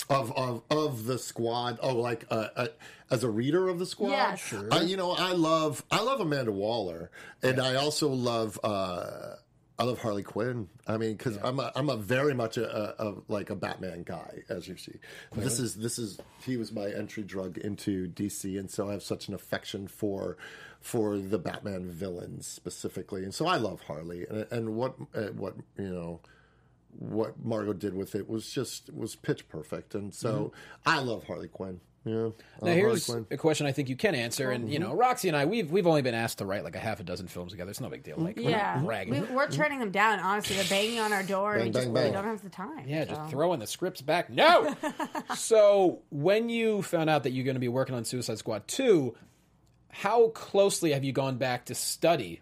Of 0.09 0.31
of 0.33 0.63
of 0.69 1.05
the 1.05 1.17
squad. 1.17 1.79
Oh, 1.81 1.95
like 1.95 2.25
uh, 2.29 2.47
uh, 2.55 2.67
as 3.09 3.23
a 3.23 3.29
reader 3.29 3.67
of 3.69 3.79
the 3.79 3.85
squad. 3.85 4.09
Yes. 4.09 4.39
Sure. 4.39 4.73
Uh, 4.73 4.81
you 4.81 4.97
know, 4.97 5.11
I 5.11 5.33
love 5.33 5.83
I 5.91 6.01
love 6.01 6.19
Amanda 6.19 6.51
Waller, 6.51 7.11
and 7.43 7.59
I 7.59 7.75
also 7.75 8.09
love. 8.09 8.59
Uh, 8.63 9.35
I 9.77 9.83
love 9.83 9.99
Harley 9.99 10.23
Quinn. 10.23 10.69
I 10.87 10.95
mean, 10.95 11.17
because 11.17 11.37
I'm 11.43 11.59
a, 11.59 11.69
I'm 11.75 11.89
a 11.89 11.97
very 11.97 12.33
much 12.33 12.55
a, 12.55 13.03
a, 13.03 13.09
a 13.09 13.15
like 13.27 13.49
a 13.49 13.55
Batman 13.55 14.03
guy, 14.03 14.43
as 14.47 14.69
you 14.69 14.77
see. 14.77 14.99
This 15.35 15.59
is 15.59 15.75
this 15.75 15.99
is 15.99 16.17
he 16.45 16.55
was 16.55 16.71
my 16.71 16.89
entry 16.89 17.23
drug 17.23 17.57
into 17.57 18.07
DC, 18.07 18.57
and 18.57 18.71
so 18.71 18.87
I 18.87 18.93
have 18.93 19.03
such 19.03 19.27
an 19.27 19.33
affection 19.33 19.87
for 19.87 20.37
for 20.79 21.17
the 21.17 21.39
Batman 21.39 21.89
villains 21.89 22.47
specifically, 22.47 23.23
and 23.23 23.33
so 23.33 23.47
I 23.47 23.57
love 23.57 23.81
Harley 23.81 24.25
and, 24.29 24.47
and 24.51 24.75
what 24.75 24.95
uh, 25.13 25.23
what 25.35 25.55
you 25.77 25.89
know 25.89 26.21
what 26.99 27.43
Margot 27.43 27.73
did 27.73 27.93
with 27.93 28.15
it 28.15 28.29
was 28.29 28.49
just 28.51 28.93
was 28.93 29.15
pitch 29.15 29.47
perfect, 29.49 29.95
and 29.95 30.13
so 30.13 30.33
mm-hmm. 30.33 30.89
I 30.89 30.99
love 30.99 31.25
Harley 31.25 31.47
Quinn. 31.47 31.79
Yeah, 32.05 32.29
I 32.61 32.65
Now 32.65 32.71
here's 32.73 33.09
a 33.09 33.37
question 33.37 33.65
I 33.65 33.71
think 33.71 33.89
you 33.89 33.95
can 33.95 34.13
answer, 34.13 34.51
and 34.51 34.71
you 34.71 34.77
know, 34.77 34.89
mm-hmm. 34.89 34.99
Roxy 34.99 35.27
and 35.27 35.35
I, 35.35 35.45
we've 35.45 35.71
we've 35.71 35.87
only 35.87 36.03
been 36.03 36.13
asked 36.13 36.37
to 36.37 36.45
write 36.45 36.63
like 36.63 36.75
a 36.75 36.79
half 36.79 36.99
a 36.99 37.03
dozen 37.03 37.27
films 37.27 37.51
together. 37.51 37.71
It's 37.71 37.81
no 37.81 37.89
big 37.89 38.03
deal. 38.03 38.17
Like, 38.17 38.37
we're 38.37 38.43
not 38.43 38.51
Yeah, 38.51 38.77
bragging. 38.79 39.13
we, 39.13 39.19
we're 39.21 39.47
mm-hmm. 39.47 39.55
turning 39.55 39.79
them 39.79 39.89
down. 39.89 40.19
Honestly, 40.19 40.55
they're 40.55 40.65
banging 40.65 40.99
on 40.99 41.11
our 41.13 41.23
door, 41.23 41.55
and 41.55 41.61
Bang, 41.61 41.67
we 41.67 41.71
just 41.73 41.85
bang, 41.85 41.93
really 41.93 42.05
bang. 42.05 42.13
don't 42.13 42.25
have 42.25 42.43
the 42.43 42.49
time. 42.49 42.85
Yeah, 42.87 43.05
so. 43.05 43.09
just 43.15 43.31
throwing 43.31 43.59
the 43.59 43.65
scripts 43.65 44.01
back. 44.01 44.29
No. 44.29 44.75
so 45.35 46.03
when 46.11 46.49
you 46.49 46.83
found 46.83 47.09
out 47.09 47.23
that 47.23 47.31
you're 47.31 47.45
going 47.45 47.55
to 47.55 47.59
be 47.59 47.69
working 47.69 47.95
on 47.95 48.05
Suicide 48.05 48.37
Squad 48.37 48.67
two, 48.67 49.15
how 49.89 50.27
closely 50.29 50.91
have 50.91 51.03
you 51.03 51.11
gone 51.11 51.37
back 51.37 51.65
to 51.65 51.75
study 51.75 52.41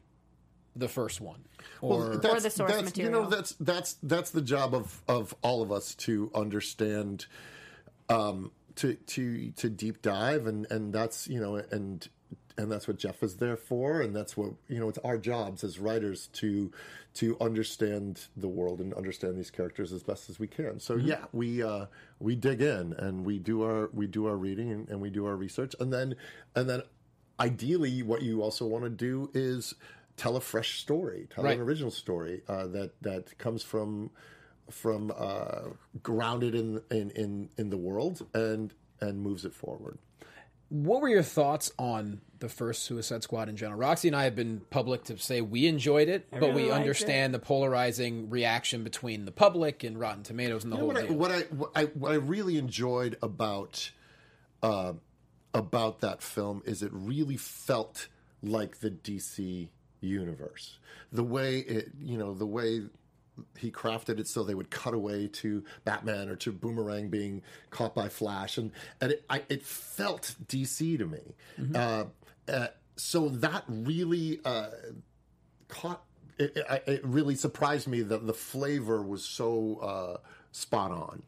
the 0.76 0.88
first 0.88 1.22
one? 1.22 1.44
Or 1.82 2.14
Or 2.14 2.18
the 2.44 2.50
source 2.50 2.72
that's, 2.72 2.98
You 2.98 3.10
know, 3.10 3.30
that's 3.30 3.54
that's 3.60 3.98
that's 4.04 4.32
the 4.32 4.42
job 4.42 4.74
of 4.74 5.02
of 5.08 5.36
all 5.42 5.62
of 5.62 5.72
us 5.72 5.96
to 5.96 6.32
understand, 6.34 7.26
um, 8.10 8.52
to 8.76 8.94
to 8.96 9.52
to 9.52 9.70
deep 9.70 10.02
dive, 10.02 10.48
and 10.48 10.66
and 10.72 10.94
that's 10.94 11.28
you 11.28 11.40
know, 11.40 11.56
and 11.56 12.08
and 12.58 12.72
that's 12.72 12.88
what 12.88 12.98
Geoff 12.98 13.24
is 13.24 13.38
there 13.38 13.58
for, 13.58 14.02
and 14.02 14.16
that's 14.16 14.36
what 14.38 14.54
you 14.68 14.80
know. 14.80 14.90
It's 14.90 15.00
our 15.00 15.18
jobs 15.18 15.64
as 15.64 15.80
writers 15.80 16.28
to 16.34 16.72
to 17.16 17.38
understand 17.40 18.26
the 18.36 18.48
world 18.48 18.80
and 18.80 18.94
understand 18.96 19.38
these 19.38 19.52
characters 19.52 19.94
as 19.94 20.02
best 20.04 20.30
as 20.30 20.40
we 20.40 20.48
can. 20.48 20.80
So 20.80 20.96
Mm-hmm. 20.98 21.08
yeah, 21.08 21.26
we 21.32 21.62
uh, 21.64 21.86
we 22.20 22.36
dig 22.36 22.62
in 22.62 22.94
and 22.94 23.26
we 23.26 23.40
do 23.40 23.64
our 23.64 23.90
we 23.94 24.08
do 24.08 24.26
our 24.28 24.36
reading 24.36 24.72
and, 24.72 24.90
and 24.90 25.02
we 25.02 25.10
do 25.10 25.26
our 25.26 25.36
research, 25.36 25.76
and 25.80 25.94
then 25.94 26.16
and 26.56 26.70
then 26.70 26.82
ideally, 27.40 28.04
what 28.04 28.22
you 28.22 28.42
also 28.44 28.66
want 28.66 28.84
to 28.84 28.90
do 28.90 29.30
is 29.34 29.74
tell 30.18 30.36
a 30.36 30.42
fresh 30.42 30.80
story, 30.80 31.28
tell 31.34 31.44
Right. 31.44 31.56
an 31.58 31.62
original 31.62 31.92
story 31.92 32.42
uh, 32.48 32.68
that 32.68 32.92
that 33.02 33.38
comes 33.38 33.64
from 33.64 34.12
from 34.70 35.12
uh, 35.18 35.70
grounded 36.02 36.56
in, 36.56 36.82
in 36.92 37.10
in 37.12 37.50
in 37.58 37.70
the 37.70 37.78
world 37.78 38.26
and 38.34 38.74
and 39.02 39.22
moves 39.22 39.44
it 39.46 39.54
forward. 39.54 39.98
what 40.70 41.02
were 41.02 41.10
your 41.10 41.22
thoughts 41.24 41.72
on 41.78 42.22
the 42.40 42.50
first 42.50 42.84
Suicide 42.84 43.22
Squad 43.22 43.48
in 43.50 43.56
general? 43.56 43.78
Roxy 43.80 44.08
and 44.08 44.16
I 44.16 44.24
have 44.24 44.36
been 44.36 44.62
public 44.70 45.04
to 45.06 45.18
say 45.20 45.40
we 45.42 45.68
enjoyed 45.68 46.10
it, 46.10 46.28
but 46.32 46.42
we 46.42 46.48
really 46.48 46.64
liked 46.70 46.80
understand 46.80 47.34
the 47.34 47.40
polarizing 47.40 48.30
reaction 48.30 48.84
between 48.84 49.26
the 49.26 49.32
public 49.32 49.84
and 49.84 50.00
Rotten 50.00 50.24
Tomatoes 50.24 50.64
and 50.64 50.74
the 50.74 50.78
whole 50.78 50.88
what 50.88 50.98
I, 50.98 51.04
what 51.06 51.32
I 51.32 51.40
what 51.42 51.72
I 51.76 51.84
what 51.86 52.12
I 52.12 52.16
really 52.16 52.58
enjoyed 52.58 53.18
about 53.22 53.92
uh, 54.64 54.94
about 55.54 56.00
that 56.00 56.22
film 56.24 56.64
is 56.66 56.82
it 56.82 56.92
really 56.94 57.38
felt 57.38 58.08
like 58.42 58.80
the 58.80 58.90
DC 58.90 59.70
universe. 60.08 60.78
The 61.12 61.24
way 61.24 61.60
it, 61.60 61.92
you 62.00 62.18
know, 62.18 62.34
the 62.34 62.46
way 62.46 62.84
he 63.58 63.72
crafted 63.72 64.20
it 64.20 64.28
so 64.28 64.44
they 64.44 64.54
would 64.54 64.70
cut 64.70 64.94
away 64.94 65.28
to 65.28 65.64
Batman 65.86 66.30
or 66.30 66.36
to 66.38 66.52
Boomerang 66.52 67.10
being 67.10 67.42
caught 67.70 67.96
by 67.96 68.10
Flash, 68.10 68.58
and 68.58 68.72
and 69.02 69.14
it, 69.14 69.26
I, 69.30 69.44
it 69.50 69.64
felt 69.64 70.36
DC 70.48 70.98
to 70.98 71.06
me. 71.06 71.36
Uh, 71.76 72.06
uh, 72.48 72.68
so 72.96 73.30
that 73.30 73.64
really 73.68 74.40
uh, 74.46 74.70
caught. 75.68 76.04
It, 76.40 76.58
it, 76.58 76.84
it 76.88 77.02
really 77.04 77.36
surprised 77.36 77.88
me 77.88 78.02
that 78.02 78.26
the 78.26 78.34
flavor 78.34 79.04
was 79.04 79.24
so 79.24 79.78
uh, 79.82 80.18
spot 80.52 80.92
on. 80.92 81.22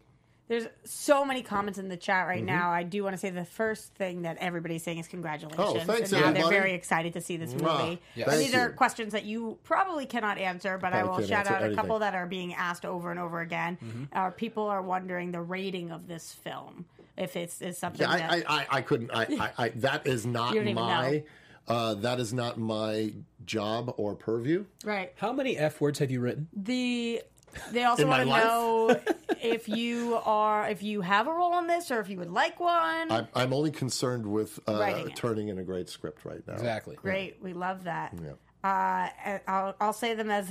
There's 0.48 0.68
so 0.84 1.26
many 1.26 1.42
comments 1.42 1.80
in 1.80 1.90
the 1.90 1.98
chat 1.98 2.16
Mm-hmm. 2.28 2.30
right 2.30 2.44
now. 2.44 2.72
I 2.72 2.84
do 2.84 3.04
want 3.04 3.14
to 3.16 3.18
say 3.18 3.30
the 3.32 3.46
first 3.46 3.94
thing 3.96 4.22
that 4.24 4.38
everybody's 4.40 4.84
saying 4.84 5.00
is 5.00 5.08
congratulations. 5.08 5.60
Oh, 5.68 5.74
thanks, 5.80 6.12
and 6.12 6.22
now 6.22 6.28
everybody. 6.30 6.42
they're 6.42 6.50
very 6.62 6.74
excited 6.74 7.14
to 7.14 7.22
see 7.22 7.36
this 7.38 7.52
movie. 7.54 7.66
Mwah. 7.66 8.00
Yes. 8.16 8.28
And 8.28 8.38
Thank 8.38 8.46
these 8.46 8.56
are 8.56 8.70
questions 8.70 9.14
that 9.14 9.26
you 9.26 9.58
probably 9.64 10.06
cannot 10.06 10.38
answer, 10.38 10.78
but 10.78 10.94
I 10.94 11.02
Probably 11.02 11.22
will 11.24 11.28
shout 11.28 11.48
answer 11.48 11.54
out 11.66 11.72
a 11.72 11.76
couple 11.76 12.00
that 12.00 12.14
are 12.14 12.28
being 12.28 12.54
asked 12.54 12.86
over 12.86 13.10
and 13.12 13.20
over 13.20 13.42
again. 13.42 13.78
Mm-hmm. 13.84 14.04
Uh, 14.14 14.30
people 14.32 14.64
are 14.68 14.82
wondering 14.84 15.32
the 15.32 15.42
rating 15.42 15.92
of 15.92 16.08
this 16.08 16.32
film. 16.32 16.86
If 17.18 17.36
it's 17.36 17.62
is 17.62 17.78
something 17.78 18.02
Yeah, 18.02 18.18
that 18.18 18.32
I, 18.32 18.36
I, 18.36 18.60
I, 18.60 18.68
I 18.72 18.82
couldn't. 18.82 19.10
I, 19.12 19.22
I, 19.24 19.52
I, 19.66 19.70
that 19.70 20.06
is 20.06 20.26
not 20.26 20.54
You 20.54 20.60
don't 20.60 20.68
even 20.70 20.84
my. 20.84 21.24
Uh, 21.68 21.96
that 21.96 22.20
is 22.20 22.32
not 22.34 22.60
my 22.60 23.12
job 23.46 23.92
or 23.98 24.14
purview. 24.16 24.66
right. 24.84 25.12
How 25.16 25.34
many 25.34 25.58
F 25.58 25.82
words 25.82 25.98
have 26.00 26.12
you 26.12 26.20
written? 26.20 26.48
The 26.54 27.24
they 27.72 27.84
also 27.84 28.08
want 28.08 28.24
to 28.24 28.30
know 28.30 29.00
if 29.42 29.68
you 29.70 30.20
are 30.26 30.68
if 30.70 30.84
you 30.84 31.02
have 31.02 31.28
a 31.28 31.32
role 31.32 31.58
in 31.60 31.68
this 31.68 31.92
or 31.92 32.00
if 32.00 32.10
you 32.10 32.18
would 32.18 32.32
like 32.32 32.60
one. 32.60 33.12
I'm, 33.12 33.28
I'm 33.34 33.54
only 33.54 33.72
concerned 33.72 34.26
with 34.26 34.60
uh, 34.68 35.04
turning 35.16 35.50
in 35.50 35.60
a 35.60 35.64
great 35.64 35.90
script 35.90 36.26
right 36.26 36.46
now. 36.48 36.54
Exactly. 36.54 36.96
Great, 36.96 37.38
we 37.42 37.54
love 37.54 37.84
that. 37.86 38.14
Yeah. 38.22 38.32
Uh, 38.64 39.40
I'll 39.48 39.76
I'll 39.80 39.94
say 39.94 40.16
them 40.16 40.30
as 40.30 40.50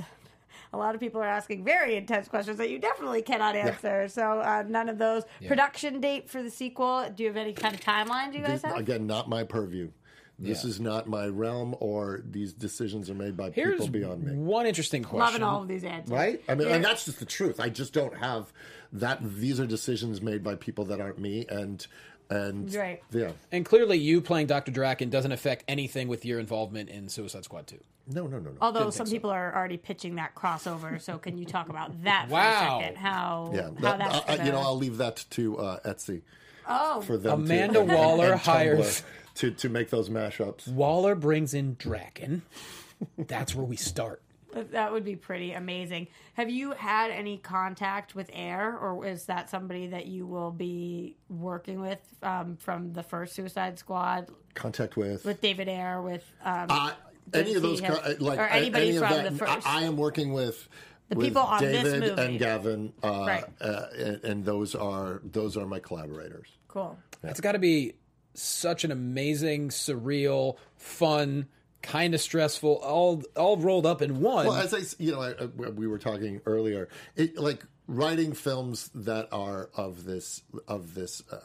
a 0.73 0.77
lot 0.79 0.95
of 0.95 1.01
people 1.01 1.21
are 1.21 1.27
asking 1.27 1.65
very 1.65 1.97
intense 1.97 2.29
questions 2.29 2.59
that 2.59 2.71
you 2.71 2.79
definitely 2.79 3.23
cannot 3.23 3.55
answer. 3.57 4.09
So 4.09 4.41
uh, 4.41 4.65
none 4.67 4.89
of 4.89 4.99
those. 4.99 5.23
Production 5.47 6.01
date 6.01 6.29
for 6.29 6.43
the 6.43 6.51
sequel. 6.51 7.09
Do 7.15 7.23
you 7.23 7.29
have 7.29 7.37
any 7.37 7.53
kind 7.53 7.75
of 7.75 7.81
timeline? 7.81 8.33
Do 8.33 8.39
you 8.39 8.45
guys 8.45 8.63
This- 8.63 8.71
have? 8.73 8.81
again, 8.81 9.07
not 9.07 9.29
my 9.29 9.45
purview. 9.45 9.91
This 10.39 10.65
Yeah. 10.65 10.71
is 10.71 10.81
not 10.81 11.07
my 11.09 11.27
realm, 11.27 11.77
or 11.79 12.23
these 12.29 12.53
decisions 12.53 13.09
are 13.09 13.15
made 13.15 13.37
by 13.37 13.51
Here's 13.51 13.75
people 13.75 13.89
beyond 13.89 14.25
me. 14.25 14.35
one 14.35 14.67
interesting 14.67 15.05
question. 15.05 15.21
Loving 15.21 15.43
all 15.45 15.63
of 15.63 15.69
these 15.69 15.85
answers. 15.85 16.11
Right? 16.11 16.43
I 16.49 16.55
mean, 16.57 16.69
Yeah. 16.69 16.75
and 16.75 16.85
that's 16.85 17.05
just 17.05 17.21
the 17.21 17.25
truth. 17.25 17.61
I 17.61 17.69
just 17.69 17.93
don't 17.93 18.17
have 18.17 18.53
that. 18.93 19.21
These 19.23 19.61
are 19.61 19.67
decisions 19.67 20.21
made 20.21 20.43
by 20.43 20.57
people 20.57 20.85
that 20.87 21.01
aren't 21.01 21.19
me, 21.19 21.47
and 21.49 21.87
and 22.31 22.75
Right. 22.75 23.03
yeah, 23.13 23.33
And 23.53 23.67
clearly, 23.67 23.99
you 23.99 24.23
playing 24.23 24.47
Dr. 24.47 24.73
Drakken 24.73 25.11
doesn't 25.11 25.31
affect 25.31 25.63
anything 25.69 26.09
with 26.09 26.25
your 26.25 26.41
involvement 26.41 26.89
in 26.89 27.11
Suicide 27.11 27.45
Squad 27.45 27.67
2. 27.67 27.79
no, 28.07 28.27
no, 28.27 28.39
no, 28.39 28.51
no. 28.51 28.57
Although 28.63 28.81
Didn't 28.81 28.95
some 28.95 29.07
think 29.07 29.13
so. 29.13 29.19
people 29.19 29.31
are 29.31 29.55
already 29.55 29.77
pitching 29.77 30.15
that 30.15 30.35
crossover, 30.35 30.99
so 31.01 31.19
can 31.19 31.37
you 31.37 31.45
talk 31.45 31.69
about 31.69 32.03
that 32.05 32.27
for 32.29 32.33
Wow. 32.33 32.79
a 32.79 32.83
second? 32.83 32.97
How 32.97 33.51
yeah, 33.55 33.63
how 33.63 33.71
that- 33.73 33.99
that's 33.99 34.15
I- 34.15 34.19
I- 34.33 34.37
gonna... 34.39 34.47
you 34.47 34.53
know, 34.53 34.59
I'll 34.61 34.77
leave 34.77 34.97
that 34.97 35.25
to 35.31 35.59
uh, 35.59 35.81
Etsy 35.81 36.23
oh 36.67 37.03
for 37.03 37.19
them. 37.19 37.47
to- 37.47 37.53
Amanda 37.55 37.81
and- 37.81 37.93
Waller 37.93 38.33
and 38.33 38.41
Tumblr 38.41 38.45
hires- 38.45 39.03
to 39.37 39.51
to 39.53 39.69
make 39.69 39.91
those 39.91 40.09
mashups. 40.09 40.69
Waller 40.69 41.15
brings 41.15 41.55
in 41.55 41.77
Drakken. 41.77 42.43
That's 43.19 43.55
where 43.55 43.65
we 43.67 43.77
start. 43.77 44.23
That 44.71 44.93
would 44.93 45.05
be 45.05 45.17
pretty 45.17 45.53
amazing. 45.53 46.07
Have 46.35 46.49
you 46.49 46.71
had 46.73 47.11
any 47.11 47.39
contact 47.39 48.15
with 48.15 48.31
Ayer, 48.33 48.79
or 48.79 49.05
is 49.05 49.25
that 49.27 49.51
somebody 49.51 49.89
that 49.89 50.07
you 50.07 50.27
will 50.27 50.53
be 50.53 51.17
working 51.29 51.81
with 51.81 51.99
um, 52.23 52.57
from 52.61 52.93
the 52.93 53.03
first 53.03 53.35
Suicide 53.35 53.81
Squad 53.81 54.29
Contact 54.55 54.97
with 54.97 55.25
with 55.25 55.41
David 55.41 55.69
Ayer 55.69 56.01
With 56.01 56.23
um, 56.45 56.67
Uh, 56.71 56.93
any 57.33 57.55
of 57.55 57.63
those, 57.63 57.81
have- 57.81 58.01
co- 58.01 58.11
uh, 58.11 58.15
like 58.21 58.39
or 58.39 58.43
anybody 58.47 58.89
any 58.91 58.97
of 58.99 59.03
from 59.03 59.13
that, 59.25 59.33
the 59.33 59.37
first? 59.39 59.67
I, 59.67 59.81
I 59.81 59.83
am 59.83 59.97
working 59.97 60.33
with 60.33 60.69
The 61.09 61.17
with 61.17 61.27
people 61.27 61.43
on 61.43 61.61
this 61.61 61.83
David 61.83 62.11
movie. 62.11 62.23
and 62.23 62.39
Gavin, 62.39 62.93
uh, 63.03 63.25
Right. 63.27 63.45
uh, 63.61 63.87
and, 63.99 64.25
and 64.25 64.45
those 64.45 64.77
are 64.77 65.21
those 65.25 65.57
are 65.57 65.67
my 65.67 65.81
collaborators. 65.81 66.47
cool. 66.69 66.97
It's 67.25 67.41
got 67.41 67.53
to 67.53 67.59
be 67.59 67.95
such 68.35 68.85
an 68.85 68.91
amazing, 68.93 69.69
surreal, 69.71 70.57
fun, 70.77 71.47
kind 71.83 72.15
of 72.15 72.21
stressful, 72.21 72.77
all 72.77 73.23
all 73.37 73.57
rolled 73.57 73.87
up 73.87 74.03
in 74.03 74.21
one. 74.21 74.47
Well, 74.47 74.57
as 74.57 74.75
I, 74.75 74.81
you 75.03 75.13
know, 75.13 75.21
I, 75.23 75.31
I- 75.33 75.71
we 75.71 75.87
were 75.87 75.99
talking 75.99 76.41
earlier, 76.47 76.89
it 77.17 77.37
like 77.39 77.65
writing 77.87 78.33
films 78.33 78.91
that 78.95 79.29
are 79.33 79.69
of 79.77 80.05
this 80.05 80.43
of 80.69 80.95
this 80.95 81.23
uh, 81.31 81.39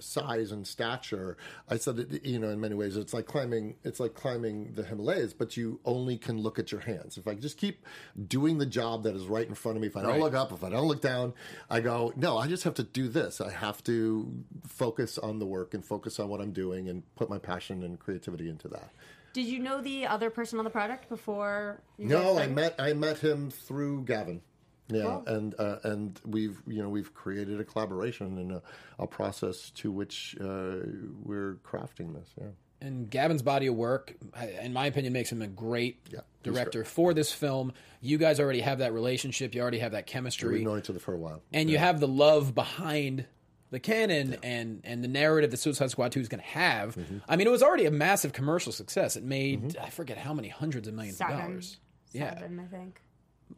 size 0.00 0.52
and 0.52 0.66
stature. 0.66 1.36
I 1.68 1.76
said, 1.76 1.98
it, 1.98 2.24
you 2.24 2.38
know, 2.38 2.48
in 2.50 2.60
many 2.60 2.74
ways, 2.74 2.96
it's 2.96 3.12
like 3.14 3.26
climbing. 3.26 3.76
It's 3.84 4.00
like 4.00 4.14
climbing 4.14 4.72
the 4.74 4.82
Himalayas, 4.84 5.32
but 5.34 5.56
you 5.56 5.80
only 5.84 6.16
can 6.16 6.38
look 6.40 6.58
at 6.58 6.70
your 6.72 6.80
hands. 6.80 7.16
If 7.18 7.26
I 7.28 7.34
just 7.34 7.58
keep 7.58 7.84
doing 8.28 8.58
the 8.58 8.66
job 8.66 9.02
that 9.04 9.14
is 9.14 9.26
right 9.26 9.46
in 9.48 9.54
front 9.54 9.76
of 9.76 9.82
me, 9.82 9.88
if 9.88 9.96
I 9.96 10.02
don't 10.02 10.10
Right. 10.12 10.20
look 10.20 10.34
up, 10.34 10.52
if 10.52 10.62
I 10.64 10.70
don't 10.70 10.86
look 10.88 11.00
down, 11.02 11.34
I 11.70 11.80
go, 11.80 12.12
no, 12.16 12.38
I 12.38 12.46
just 12.48 12.64
have 12.64 12.74
to 12.74 12.82
do 12.82 13.08
this. 13.08 13.40
I 13.40 13.50
have 13.50 13.82
to 13.84 14.32
focus 14.66 15.18
on 15.18 15.38
the 15.38 15.46
work 15.46 15.74
and 15.74 15.84
focus 15.84 16.18
on 16.20 16.28
what 16.28 16.40
I'm 16.40 16.52
doing 16.52 16.88
and 16.88 17.02
put 17.16 17.28
my 17.30 17.38
passion 17.38 17.82
and 17.82 17.98
creativity 17.98 18.48
into 18.48 18.68
that. 18.68 18.90
Did 19.32 19.46
you 19.46 19.60
know 19.60 19.80
the 19.80 20.06
other 20.06 20.28
person 20.28 20.58
on 20.58 20.64
the 20.64 20.70
project 20.70 21.08
before? 21.08 21.80
You 21.96 22.06
No, 22.08 22.38
I 22.38 22.48
met 22.48 22.74
I 22.78 22.92
met 22.92 23.16
him 23.18 23.50
through 23.50 24.04
Gavin. 24.04 24.42
Yeah, 24.88 25.02
Cool. 25.02 25.24
and 25.26 25.54
uh, 25.58 25.76
and 25.84 26.20
we've 26.26 26.60
you 26.66 26.82
know 26.82 26.88
we've 26.88 27.14
created 27.14 27.60
a 27.60 27.64
collaboration 27.64 28.38
and 28.38 28.52
a, 28.52 28.62
a 28.98 29.06
process 29.06 29.70
to 29.76 29.90
which 29.90 30.36
uh, 30.40 30.76
we're 31.22 31.58
crafting 31.64 32.14
this. 32.14 32.28
Yeah, 32.38 32.48
and 32.80 33.08
Gavin's 33.08 33.42
body 33.42 33.68
of 33.68 33.74
work, 33.76 34.14
in 34.60 34.72
my 34.72 34.86
opinion, 34.86 35.12
makes 35.12 35.30
him 35.32 35.40
a 35.40 35.46
great 35.46 36.00
Yeah, 36.10 36.20
he's 36.42 36.52
director 36.52 36.84
for 36.84 37.14
this 37.14 37.32
film. 37.32 37.72
You 38.00 38.18
guys 38.18 38.40
already 38.40 38.60
have 38.60 38.78
that 38.78 38.92
relationship. 38.92 39.54
You 39.54 39.62
already 39.62 39.78
have 39.78 39.92
that 39.92 40.06
chemistry. 40.06 40.52
we've 40.54 40.64
known 40.64 40.78
each 40.78 40.90
other 40.90 40.98
for 40.98 41.14
a 41.14 41.18
while. 41.18 41.42
and 41.52 41.70
you 41.70 41.78
have 41.78 42.00
the 42.00 42.08
love 42.08 42.54
behind 42.54 43.24
the 43.70 43.80
canon 43.80 44.36
and 44.42 44.82
and 44.84 45.02
the 45.02 45.08
narrative 45.08 45.50
that 45.52 45.56
Suicide 45.56 45.90
Squad 45.90 46.12
2 46.12 46.20
is 46.20 46.28
going 46.28 46.42
to 46.42 46.46
have. 46.48 46.96
Mm-hmm. 46.96 47.18
I 47.28 47.36
mean, 47.36 47.46
it 47.46 47.50
was 47.50 47.62
already 47.62 47.86
a 47.86 47.90
massive 47.90 48.32
commercial 48.34 48.72
success. 48.72 49.16
It 49.16 49.22
made 49.24 49.76
I 49.80 49.88
forget 49.88 50.18
how 50.18 50.34
many 50.34 50.48
hundreds 50.48 50.88
of 50.88 50.92
millions 50.94 51.16
Seven. 51.16 51.34
of 51.36 51.40
dollars. 51.40 51.78
Yeah, 52.12 52.34
I 52.44 52.66
think. 52.66 53.00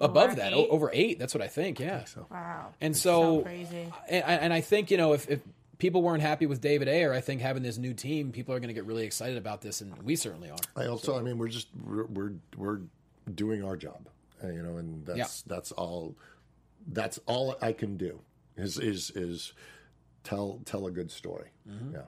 Above 0.00 0.30
Over 0.30 0.34
that, 0.36 0.52
eight? 0.52 0.66
o- 0.68 0.72
over 0.72 0.90
eight. 0.92 1.18
That's 1.18 1.34
what 1.34 1.42
I 1.42 1.48
think. 1.48 1.80
Yeah, 1.80 2.04
Wow. 2.30 2.72
and 2.80 2.96
so 2.96 3.38
so, 3.38 3.42
crazy. 3.42 3.92
and, 4.08 4.24
and 4.24 4.52
I 4.52 4.60
think 4.60 4.90
you 4.90 4.96
know 4.96 5.12
if. 5.12 5.28
if 5.28 5.40
People 5.76 6.02
weren't 6.02 6.22
happy 6.22 6.46
with 6.46 6.60
David 6.60 6.88
Ayer. 6.88 7.12
I 7.12 7.20
think 7.20 7.40
having 7.40 7.64
this 7.64 7.78
new 7.78 7.92
team, 7.92 8.30
people 8.30 8.54
are 8.54 8.60
going 8.60 8.68
to 8.68 8.74
get 8.74 8.84
really 8.86 9.04
excited 9.04 9.36
about 9.36 9.60
this, 9.60 9.80
and 9.80 9.92
we 10.04 10.14
certainly 10.14 10.48
are. 10.48 10.56
I 10.76 10.86
also, 10.86 11.18
I 11.18 11.20
mean, 11.20 11.36
we're 11.36 11.48
just 11.48 11.66
we're 11.84 12.04
we're, 12.04 12.32
we're 12.56 12.80
doing 13.34 13.64
our 13.64 13.76
job, 13.76 14.08
uh, 14.42 14.46
you 14.46 14.62
know, 14.62 14.76
and 14.76 15.04
that's 15.04 15.18
Yeah. 15.18 15.26
that's 15.48 15.72
all. 15.72 16.14
That's 16.86 17.18
all 17.26 17.56
I 17.60 17.72
can 17.72 17.96
do 17.96 18.20
is 18.56 18.78
is 18.78 19.10
is 19.16 19.52
tell 20.22 20.60
tell 20.64 20.86
a 20.86 20.92
good 20.92 21.10
story. 21.10 21.48
Mm-hmm. 21.68 21.94
Yeah. 21.96 22.02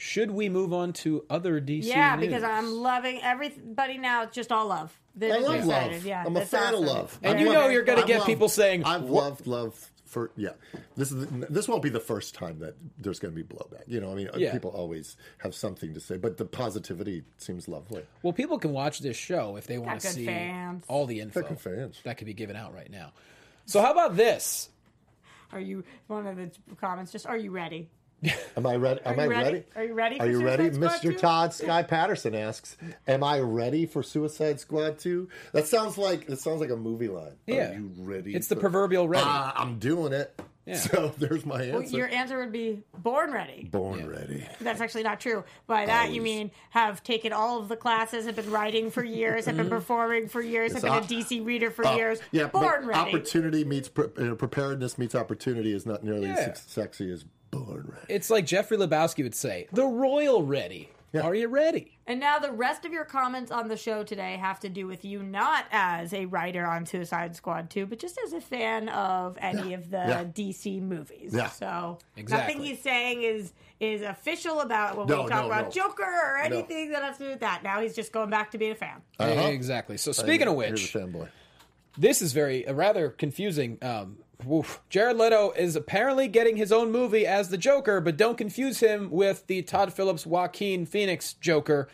Should 0.00 0.30
we 0.30 0.48
move 0.48 0.72
on 0.72 0.92
to 0.94 1.24
other 1.28 1.60
DC? 1.60 1.84
Yeah, 1.86 2.14
news? 2.14 2.28
because 2.28 2.44
I'm 2.44 2.70
loving 2.72 3.20
everybody 3.20 3.98
now. 3.98 4.22
It's 4.22 4.34
just 4.34 4.52
all 4.52 4.68
love. 4.68 4.96
They're 5.16 5.34
I 5.34 5.38
love 5.38 5.54
excited. 5.56 5.92
love. 5.94 6.06
Yeah, 6.06 6.22
I'm 6.24 6.36
a 6.36 6.46
fan 6.46 6.72
awesome. 6.74 6.84
of 6.84 6.88
love. 6.88 7.18
And 7.20 7.34
I've 7.34 7.40
you 7.40 7.46
loved- 7.48 7.58
know 7.58 7.68
you're 7.68 7.82
gonna 7.82 8.06
get 8.06 8.18
loved- 8.18 8.26
people 8.28 8.48
saying, 8.48 8.84
I've 8.84 9.02
"What?" 9.02 9.24
loved 9.24 9.46
love 9.48 9.90
for 10.04 10.30
yeah. 10.36 10.50
This 10.96 11.10
is 11.10 11.26
this 11.50 11.66
won't 11.66 11.82
be 11.82 11.88
the 11.88 11.98
first 11.98 12.36
time 12.36 12.60
that 12.60 12.76
there's 12.96 13.18
going 13.18 13.34
to 13.34 13.42
be 13.44 13.46
blowback. 13.54 13.82
You 13.88 14.00
know, 14.00 14.12
I 14.12 14.14
mean, 14.14 14.30
Yeah. 14.36 14.52
people 14.52 14.70
always 14.70 15.16
have 15.38 15.52
something 15.52 15.92
to 15.94 16.00
say, 16.00 16.16
but 16.16 16.36
the 16.36 16.44
positivity 16.44 17.24
seems 17.36 17.66
lovely. 17.66 18.04
Well, 18.22 18.32
people 18.32 18.56
can 18.60 18.72
watch 18.72 19.00
this 19.00 19.16
show 19.16 19.56
if 19.56 19.66
they 19.66 19.78
want 19.78 20.00
to 20.02 20.06
see 20.06 20.26
fans. 20.26 20.84
all 20.86 21.06
the 21.06 21.18
info 21.20 21.42
good 21.42 21.60
fans. 21.60 22.00
that 22.04 22.16
could 22.18 22.26
be 22.28 22.34
given 22.34 22.54
out 22.54 22.72
right 22.72 22.90
now. 22.90 23.12
So, 23.66 23.82
how 23.82 23.90
about 23.90 24.16
this? 24.16 24.70
Are 25.52 25.60
you 25.60 25.82
one 26.06 26.26
of 26.28 26.36
the 26.36 26.50
comments? 26.80 27.10
Just 27.10 27.26
are 27.26 27.36
you 27.36 27.50
ready? 27.50 27.90
Am 28.56 28.66
I 28.66 28.74
ready? 28.76 29.00
Am 29.04 29.20
I 29.20 29.26
ready? 29.26 29.44
ready? 29.44 29.64
Are 29.76 29.84
you 29.84 29.94
ready 29.94 30.16
Are 30.20 30.24
for 30.26 30.30
you 30.30 30.44
ready? 30.44 30.64
Suicide 30.72 30.90
Squad 30.98 31.12
Mr. 31.12 31.18
Todd 31.18 31.54
Sky 31.54 31.82
Patterson 31.84 32.34
asks, 32.34 32.76
"Am 33.06 33.22
I 33.22 33.38
ready 33.40 33.86
for 33.86 34.02
Suicide 34.02 34.58
Squad 34.58 34.98
2? 34.98 35.28
That 35.52 35.66
sounds 35.68 35.96
like 35.96 36.26
that 36.26 36.40
sounds 36.40 36.60
like 36.60 36.70
a 36.70 36.76
movie 36.76 37.08
line. 37.08 37.36
Yeah. 37.46 37.70
Are 37.70 37.74
you 37.74 37.92
ready? 37.98 38.34
It's 38.34 38.48
the 38.48 38.56
for- 38.56 38.62
proverbial 38.62 39.08
ready. 39.08 39.24
Ah, 39.26 39.52
I'm 39.56 39.78
doing 39.78 40.12
it. 40.12 40.38
So 40.74 41.14
there's 41.16 41.46
my 41.46 41.62
answer. 41.62 41.72
Well, 41.78 41.82
your 41.84 42.08
answer 42.08 42.38
would 42.40 42.52
be 42.52 42.82
born 42.98 43.32
ready. 43.32 43.66
Born 43.72 44.06
ready. 44.06 44.46
That's 44.60 44.82
actually 44.82 45.02
not 45.02 45.18
true. 45.18 45.42
By 45.66 45.86
that 45.86 46.12
you 46.12 46.20
mean 46.20 46.50
have 46.68 47.02
taken 47.02 47.32
all 47.32 47.58
of 47.58 47.68
the 47.68 47.76
classes, 47.76 48.26
have 48.26 48.36
been 48.36 48.50
writing 48.50 48.90
for 48.90 49.02
years, 49.02 49.46
have 49.46 49.56
been 49.56 49.70
performing 49.70 50.28
for 50.28 50.42
years, 50.42 50.74
have 50.74 50.82
been 50.82 50.92
a 50.92 51.00
DC 51.00 51.40
reader 51.42 51.70
for 51.70 51.86
Uh, 51.86 51.96
years. 51.96 52.20
yeah, 52.32 52.48
born 52.48 52.86
ready. 52.86 53.00
opportunity 53.00 53.64
meets 53.64 53.88
pre- 53.88 54.08
uh, 54.18 54.34
preparedness 54.34 54.98
meets 54.98 55.14
opportunity 55.14 55.72
is 55.72 55.86
not 55.86 56.04
nearly 56.04 56.26
Yeah. 56.26 56.50
as 56.52 56.60
sexy 56.60 57.10
as 57.10 57.24
born 57.50 57.86
ready. 57.92 58.06
It's 58.14 58.30
like 58.30 58.46
Jeffrey 58.46 58.76
Lebowski 58.76 59.22
would 59.22 59.34
say, 59.34 59.66
"The 59.72 59.84
royal 59.86 60.42
ready." 60.44 60.90
Are 61.22 61.34
you 61.34 61.48
ready? 61.48 61.98
And 62.06 62.20
now 62.20 62.38
the 62.38 62.52
rest 62.52 62.84
of 62.84 62.92
your 62.92 63.06
comments 63.06 63.50
on 63.50 63.68
the 63.68 63.78
show 63.78 64.04
today 64.04 64.36
have 64.36 64.60
to 64.60 64.68
do 64.68 64.86
with 64.86 65.06
you 65.06 65.22
not 65.22 65.64
as 65.72 66.12
a 66.12 66.26
writer 66.26 66.66
on 66.66 66.84
Suicide 66.84 67.34
Squad 67.34 67.70
2, 67.70 67.86
but 67.86 67.98
just 67.98 68.18
as 68.26 68.34
a 68.34 68.42
fan 68.42 68.90
of 68.90 69.38
any 69.40 69.72
of 69.72 69.90
the 69.90 69.96
Yeah. 69.96 70.24
DC 70.24 70.80
movies. 70.82 71.32
Yeah. 71.34 71.48
So 71.48 71.98
Exactly. 72.14 72.54
nothing 72.56 72.66
he's 72.66 72.82
saying 72.82 73.22
is 73.22 73.52
is 73.80 74.02
official 74.02 74.60
about 74.60 74.98
when 74.98 75.06
No, 75.06 75.22
we 75.22 75.28
talk 75.30 75.40
no, 75.44 75.46
about 75.46 75.64
no. 75.66 75.70
Joker 75.70 76.02
or 76.04 76.36
anything 76.36 76.90
that 76.90 77.02
has 77.02 77.16
to 77.18 77.24
do 77.24 77.30
with 77.30 77.40
that. 77.40 77.62
Now 77.62 77.80
he's 77.80 77.94
just 77.94 78.12
going 78.12 78.28
back 78.28 78.50
to 78.50 78.58
being 78.58 78.72
a 78.72 78.74
fan. 78.74 79.00
Uh-huh. 79.18 79.48
Exactly. 79.48 79.96
So, 79.96 80.12
speaking 80.12 80.46
of 80.46 80.58
Here's 80.60 80.72
which, 80.72 80.94
a 80.94 80.98
fanboy. 80.98 81.28
This 81.98 82.22
is 82.22 82.32
very 82.32 82.66
uh, 82.66 82.72
rather 82.72 83.10
confusing. 83.10 83.78
Um, 83.82 84.18
woof. 84.44 84.80
Jared 84.88 85.16
Leto 85.16 85.50
is 85.50 85.74
apparently 85.74 86.28
getting 86.28 86.56
his 86.56 86.70
own 86.70 86.92
movie 86.92 87.26
as 87.26 87.48
the 87.48 87.58
Joker, 87.58 88.00
but 88.00 88.16
don't 88.16 88.38
confuse 88.38 88.78
him 88.80 89.10
with 89.10 89.46
the 89.48 89.62
Todd 89.62 89.92
Phillips 89.92 90.24
Joaquin 90.24 90.86
Phoenix 90.86 91.34
Joker. 91.34 91.88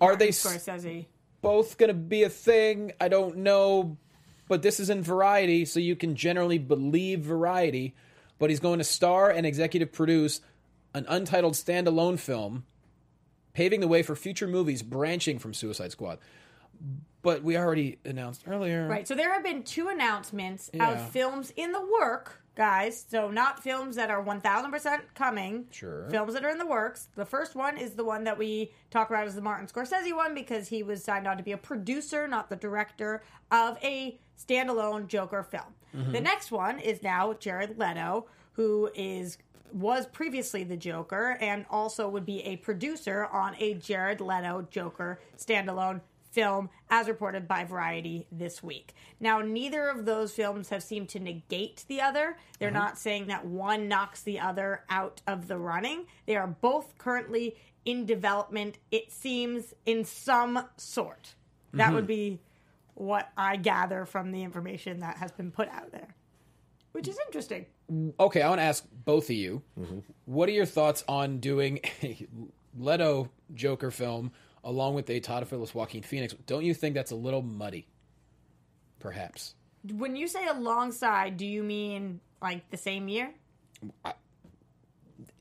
Are 0.00 0.16
they 0.16 0.28
Scorsese. 0.28 1.06
both 1.42 1.76
going 1.76 1.88
to 1.88 1.94
be 1.94 2.22
a 2.22 2.30
thing? 2.30 2.92
I 3.00 3.08
don't 3.08 3.38
know, 3.38 3.98
but 4.48 4.62
this 4.62 4.80
is 4.80 4.88
in 4.88 5.02
Variety, 5.02 5.66
so 5.66 5.78
you 5.78 5.94
can 5.94 6.16
generally 6.16 6.58
believe 6.58 7.20
Variety. 7.20 7.94
But 8.38 8.48
he's 8.48 8.60
going 8.60 8.78
to 8.78 8.84
star 8.84 9.28
and 9.28 9.44
executive 9.44 9.92
produce 9.92 10.40
an 10.94 11.04
untitled 11.06 11.52
standalone 11.52 12.18
film, 12.18 12.64
paving 13.52 13.80
the 13.80 13.88
way 13.88 14.02
for 14.02 14.16
future 14.16 14.48
movies 14.48 14.82
branching 14.82 15.38
from 15.38 15.52
Suicide 15.52 15.92
Squad. 15.92 16.18
But 17.22 17.42
we 17.42 17.56
already 17.56 17.98
announced 18.04 18.44
earlier. 18.46 18.86
Right. 18.88 19.06
So 19.06 19.14
there 19.14 19.32
have 19.32 19.42
been 19.42 19.62
two 19.62 19.88
announcements 19.88 20.70
Yeah. 20.72 20.90
of 20.90 21.10
films 21.10 21.52
in 21.56 21.72
the 21.72 21.80
work, 22.00 22.40
guys. 22.54 23.04
So 23.08 23.30
not 23.30 23.62
films 23.62 23.96
that 23.96 24.10
are 24.10 24.22
1000% 24.22 25.02
coming. 25.14 25.66
Sure. 25.70 26.08
Films 26.10 26.32
that 26.34 26.44
are 26.44 26.50
in 26.50 26.58
the 26.58 26.66
works. 26.66 27.08
The 27.16 27.26
first 27.26 27.54
one 27.54 27.76
is 27.76 27.92
the 27.94 28.04
one 28.04 28.24
that 28.24 28.38
we 28.38 28.72
talk 28.90 29.10
about 29.10 29.26
as 29.26 29.34
the 29.34 29.42
Martin 29.42 29.66
Scorsese 29.66 30.14
one 30.16 30.34
because 30.34 30.68
he 30.68 30.82
was 30.82 31.04
signed 31.04 31.26
on 31.26 31.36
to 31.36 31.42
be 31.42 31.52
a 31.52 31.58
producer, 31.58 32.26
not 32.26 32.48
the 32.48 32.56
director 32.56 33.22
of 33.50 33.76
a 33.82 34.18
standalone 34.38 35.06
Joker 35.06 35.42
film. 35.42 35.74
Mm-hmm. 35.94 36.12
The 36.12 36.20
next 36.20 36.50
one 36.50 36.78
is 36.78 37.02
now 37.02 37.34
Jared 37.34 37.78
Leto, 37.78 38.26
who 38.52 38.90
is 38.94 39.36
was 39.72 40.04
previously 40.06 40.64
the 40.64 40.76
Joker 40.76 41.36
and 41.40 41.64
also 41.70 42.08
would 42.08 42.26
be 42.26 42.42
a 42.42 42.56
producer 42.56 43.26
on 43.26 43.54
a 43.60 43.74
Jared 43.74 44.20
Leto 44.20 44.66
Joker 44.68 45.20
standalone 45.38 46.00
film 46.30 46.70
as 46.88 47.08
reported 47.08 47.46
by 47.48 47.64
Variety 47.64 48.26
this 48.30 48.62
week. 48.62 48.94
Now, 49.18 49.40
neither 49.40 49.88
of 49.88 50.04
those 50.04 50.32
films 50.32 50.68
have 50.68 50.82
seemed 50.82 51.08
to 51.10 51.20
negate 51.20 51.84
the 51.88 52.00
other. 52.00 52.36
They're 52.58 52.70
not 52.70 52.98
saying 52.98 53.26
that 53.26 53.44
one 53.46 53.88
knocks 53.88 54.22
the 54.22 54.40
other 54.40 54.84
out 54.88 55.22
of 55.26 55.48
the 55.48 55.58
running. 55.58 56.06
They 56.26 56.36
are 56.36 56.46
both 56.46 56.96
currently 56.98 57.56
in 57.84 58.06
development, 58.06 58.78
it 58.90 59.10
seems, 59.10 59.74
in 59.86 60.04
some 60.04 60.66
sort. 60.76 61.34
That 61.72 61.92
would 61.92 62.06
be 62.06 62.40
what 62.94 63.30
I 63.36 63.56
gather 63.56 64.04
from 64.04 64.32
the 64.32 64.42
information 64.42 65.00
that 65.00 65.16
has 65.18 65.32
been 65.32 65.50
put 65.50 65.68
out 65.68 65.90
there. 65.92 66.14
which 66.92 67.08
is 67.08 67.18
interesting. 67.26 67.66
Okay, 68.18 68.42
I 68.42 68.48
want 68.48 68.60
to 68.60 68.64
ask 68.64 68.84
both 69.04 69.24
of 69.24 69.36
you. 69.36 69.62
Mm-hmm. 69.78 69.98
What 70.26 70.48
are 70.48 70.52
your 70.52 70.66
thoughts 70.66 71.04
on 71.08 71.38
doing 71.38 71.80
a 72.02 72.26
Leto 72.76 73.30
Joker 73.54 73.90
film 73.90 74.32
along 74.64 74.94
with 74.94 75.08
a 75.10 75.20
Todd 75.20 75.46
Phillips 75.48 75.74
Joaquin 75.74 76.02
Phoenix? 76.02 76.34
Don't 76.46 76.64
you 76.64 76.74
think 76.74 76.94
that's 76.94 77.10
a 77.10 77.16
little 77.16 77.42
muddy? 77.42 77.86
Perhaps. 78.98 79.54
When 79.92 80.16
you 80.16 80.28
say 80.28 80.46
alongside, 80.46 81.36
do 81.36 81.46
you 81.46 81.62
mean 81.62 82.20
like 82.42 82.68
the 82.70 82.76
same 82.76 83.08
year? 83.08 83.32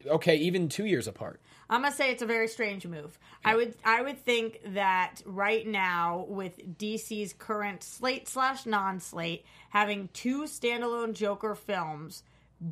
Okay, 0.08 0.38
even 0.38 0.70
two 0.70 0.86
years 0.86 1.08
apart. 1.08 1.42
I'm 1.70 1.82
gonna 1.84 1.94
say 1.94 2.12
it's 2.12 2.24
a 2.24 2.26
very 2.26 2.48
strange 2.48 2.88
move. 2.88 3.20
I 3.46 3.56
would 3.56 3.76
I 3.86 4.02
would 4.02 4.18
think 4.18 4.60
that 4.74 5.22
right 5.26 5.68
now 5.68 6.26
with 6.28 6.78
DC's 6.78 7.34
current 7.34 7.84
slate 7.84 8.28
slash 8.28 8.66
non 8.66 9.00
slate 9.00 9.46
having 9.70 10.10
two 10.14 10.44
standalone 10.44 11.14
Joker 11.14 11.54
films 11.54 12.24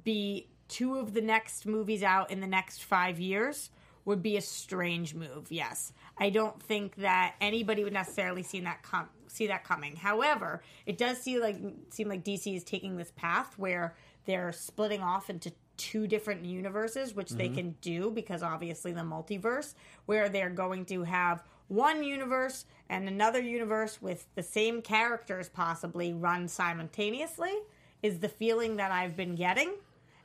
be 0.04 0.48
two 0.68 0.96
of 0.96 1.14
the 1.14 1.22
next 1.22 1.66
movies 1.66 2.02
out 2.02 2.32
in 2.32 2.42
the 2.42 2.48
next 2.48 2.84
five 2.84 3.20
years 3.20 3.70
would 4.04 4.24
be 4.24 4.38
a 4.38 4.42
strange 4.42 5.14
move. 5.14 5.48
Yes, 5.52 5.94
I 6.20 6.30
don't 6.30 6.62
think 6.62 6.96
that 6.98 7.36
anybody 7.40 7.84
would 7.84 7.94
necessarily 7.94 8.44
see 8.44 8.60
that 8.62 8.82
com- 8.84 9.10
see 9.28 9.48
that 9.48 9.64
coming. 9.64 9.96
However, 9.96 10.62
it 10.86 10.98
does 10.98 11.22
seem 11.22 11.42
like 11.42 11.58
seem 11.90 12.10
like 12.10 12.24
DC 12.24 12.56
is 12.56 12.64
taking 12.64 12.98
this 12.98 13.12
path 13.16 13.54
where 13.58 13.96
they're 14.26 14.52
splitting 14.52 15.02
off 15.02 15.30
into 15.30 15.52
two 15.78 16.08
different 16.08 16.44
universes, 16.44 17.16
which 17.16 17.32
they 17.32 17.46
mm-hmm. 17.46 17.56
can 17.56 17.76
do 17.82 18.12
because 18.12 18.44
obviously 18.44 18.92
the 18.92 19.02
multiverse, 19.02 19.76
where 20.06 20.28
they're 20.28 20.50
going 20.50 20.86
to 20.86 21.04
have 21.04 21.44
one 21.68 22.04
universe 22.04 22.66
and 22.90 23.08
another 23.08 23.40
universe 23.40 24.02
with 24.02 24.26
the 24.36 24.44
same 24.44 24.82
characters 24.82 25.50
possibly 25.50 26.14
run 26.14 26.48
simultaneously, 26.48 27.54
is 28.02 28.20
the 28.20 28.30
feeling 28.30 28.78
that 28.78 28.92
I've 28.92 29.16
been 29.16 29.36
getting. 29.36 29.74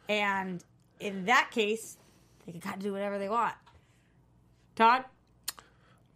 And 0.09 0.65
in 1.01 1.27
that 1.27 1.51
case, 1.51 1.99
they 2.45 2.53
can 2.53 2.61
kind 2.61 2.77
of 2.77 2.83
do 2.83 2.93
whatever 2.93 3.19
they 3.19 3.29
want. 3.29 3.55
Todd? 4.75 5.05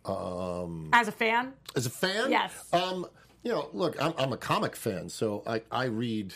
Um, 0.07 0.89
As 0.93 1.09
a 1.09 1.13
fan? 1.13 1.53
As 1.75 1.87
a 1.87 1.91
fan, 1.91 2.31
Yes. 2.31 2.53
Um, 2.73 3.07
you 3.43 3.53
know, 3.53 3.69
look, 3.73 4.01
I'm, 4.03 4.13
I'm 4.19 4.33
a 4.33 4.37
comic 4.37 4.75
fan, 4.75 5.09
so 5.09 5.43
I, 5.47 5.63
I 5.71 5.85
read 5.85 6.35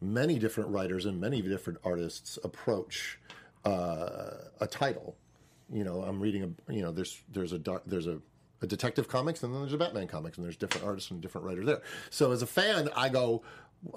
many 0.00 0.38
different 0.38 0.70
writers 0.70 1.06
and 1.06 1.20
many 1.20 1.42
different 1.42 1.78
artists 1.84 2.38
approach 2.42 3.18
uh, 3.64 4.30
a 4.60 4.66
title. 4.66 5.16
You 5.72 5.84
know, 5.84 6.02
I'm 6.02 6.18
reading 6.20 6.42
a 6.68 6.72
you 6.72 6.82
know 6.82 6.90
there's 6.90 7.20
there's 7.32 7.52
a 7.52 7.58
doc- 7.58 7.84
there's 7.86 8.08
a, 8.08 8.18
a 8.62 8.66
detective 8.66 9.06
comics 9.06 9.42
and 9.44 9.54
then 9.54 9.60
there's 9.60 9.72
a 9.74 9.78
Batman 9.78 10.08
comics 10.08 10.38
and 10.38 10.44
there's 10.44 10.56
different 10.56 10.84
artists 10.84 11.10
and 11.12 11.20
different 11.20 11.46
writers 11.46 11.66
there. 11.66 11.82
So 12.10 12.32
as 12.32 12.42
a 12.42 12.46
fan, 12.46 12.88
I 12.96 13.08
go, 13.10 13.42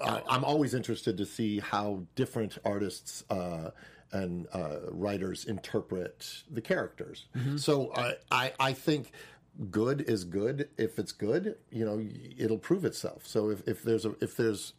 I 0.00 0.22
I'm 0.28 0.44
always 0.44 0.74
interested 0.74 1.16
to 1.18 1.26
see 1.26 1.58
how 1.58 2.02
different 2.14 2.58
artists. 2.64 3.24
Uh, 3.28 3.70
and 4.14 4.46
uh, 4.54 4.76
writers 4.90 5.44
interpret 5.44 6.44
the 6.50 6.60
characters. 6.60 7.26
So 7.56 7.92
I, 7.94 8.14
I, 8.30 8.52
I 8.60 8.72
think 8.72 9.10
good 9.70 10.00
is 10.02 10.24
good. 10.24 10.68
If 10.78 10.98
it's 10.98 11.12
good, 11.12 11.56
you 11.70 11.84
know, 11.84 12.00
it'll 12.38 12.58
prove 12.58 12.84
itself. 12.84 13.26
So 13.26 13.50
if, 13.50 13.66
if 13.68 13.82
there's 13.82 14.06
a 14.06 14.14
if 14.20 14.36
there's 14.36 14.72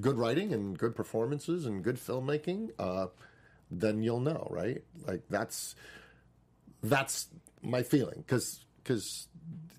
good 0.00 0.18
writing 0.18 0.52
and 0.52 0.76
good 0.76 0.94
performances 0.94 1.66
and 1.66 1.82
good 1.82 1.96
filmmaking, 1.96 2.70
uh, 2.78 3.06
then 3.70 4.02
you'll 4.02 4.20
know, 4.20 4.48
right? 4.50 4.82
Like 5.06 5.22
that's 5.30 5.74
that's 6.82 7.28
my 7.62 7.82
feeling 7.82 8.24
because 8.26 8.64
because 8.88 9.28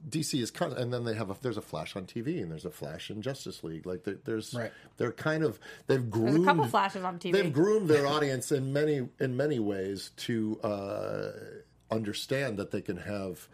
DC 0.07 0.39
is 0.41 0.51
kind 0.51 0.71
of, 0.71 0.77
and 0.77 0.93
then 0.93 1.03
they 1.03 1.13
have 1.15 1.29
a 1.31 1.35
there's 1.41 1.57
a 1.57 1.61
Flash 1.61 1.95
on 1.95 2.05
TV 2.05 2.41
and 2.41 2.51
there's 2.51 2.65
a 2.65 2.69
Flash 2.71 3.09
in 3.09 3.21
Justice 3.21 3.63
League. 3.63 3.85
Like 3.85 4.03
there, 4.03 4.17
there's 4.23 4.53
Right. 4.53 4.71
they're 4.97 5.11
kind 5.11 5.43
of 5.43 5.59
they've 5.87 6.09
groomed 6.09 6.29
There's 6.35 6.41
a 6.43 6.45
couple 6.45 6.65
flashes 6.67 7.03
on 7.03 7.19
TV. 7.19 7.33
They've 7.33 7.53
groomed 7.53 7.87
their 7.89 8.07
audience 8.07 8.51
in 8.51 8.71
many 8.73 9.07
in 9.19 9.35
many 9.35 9.59
ways 9.59 10.11
to 10.17 10.59
uh, 10.63 11.31
understand 11.91 12.57
that 12.57 12.71
they 12.71 12.81
can 12.81 12.97
have 12.97 13.31
s- 13.33 13.47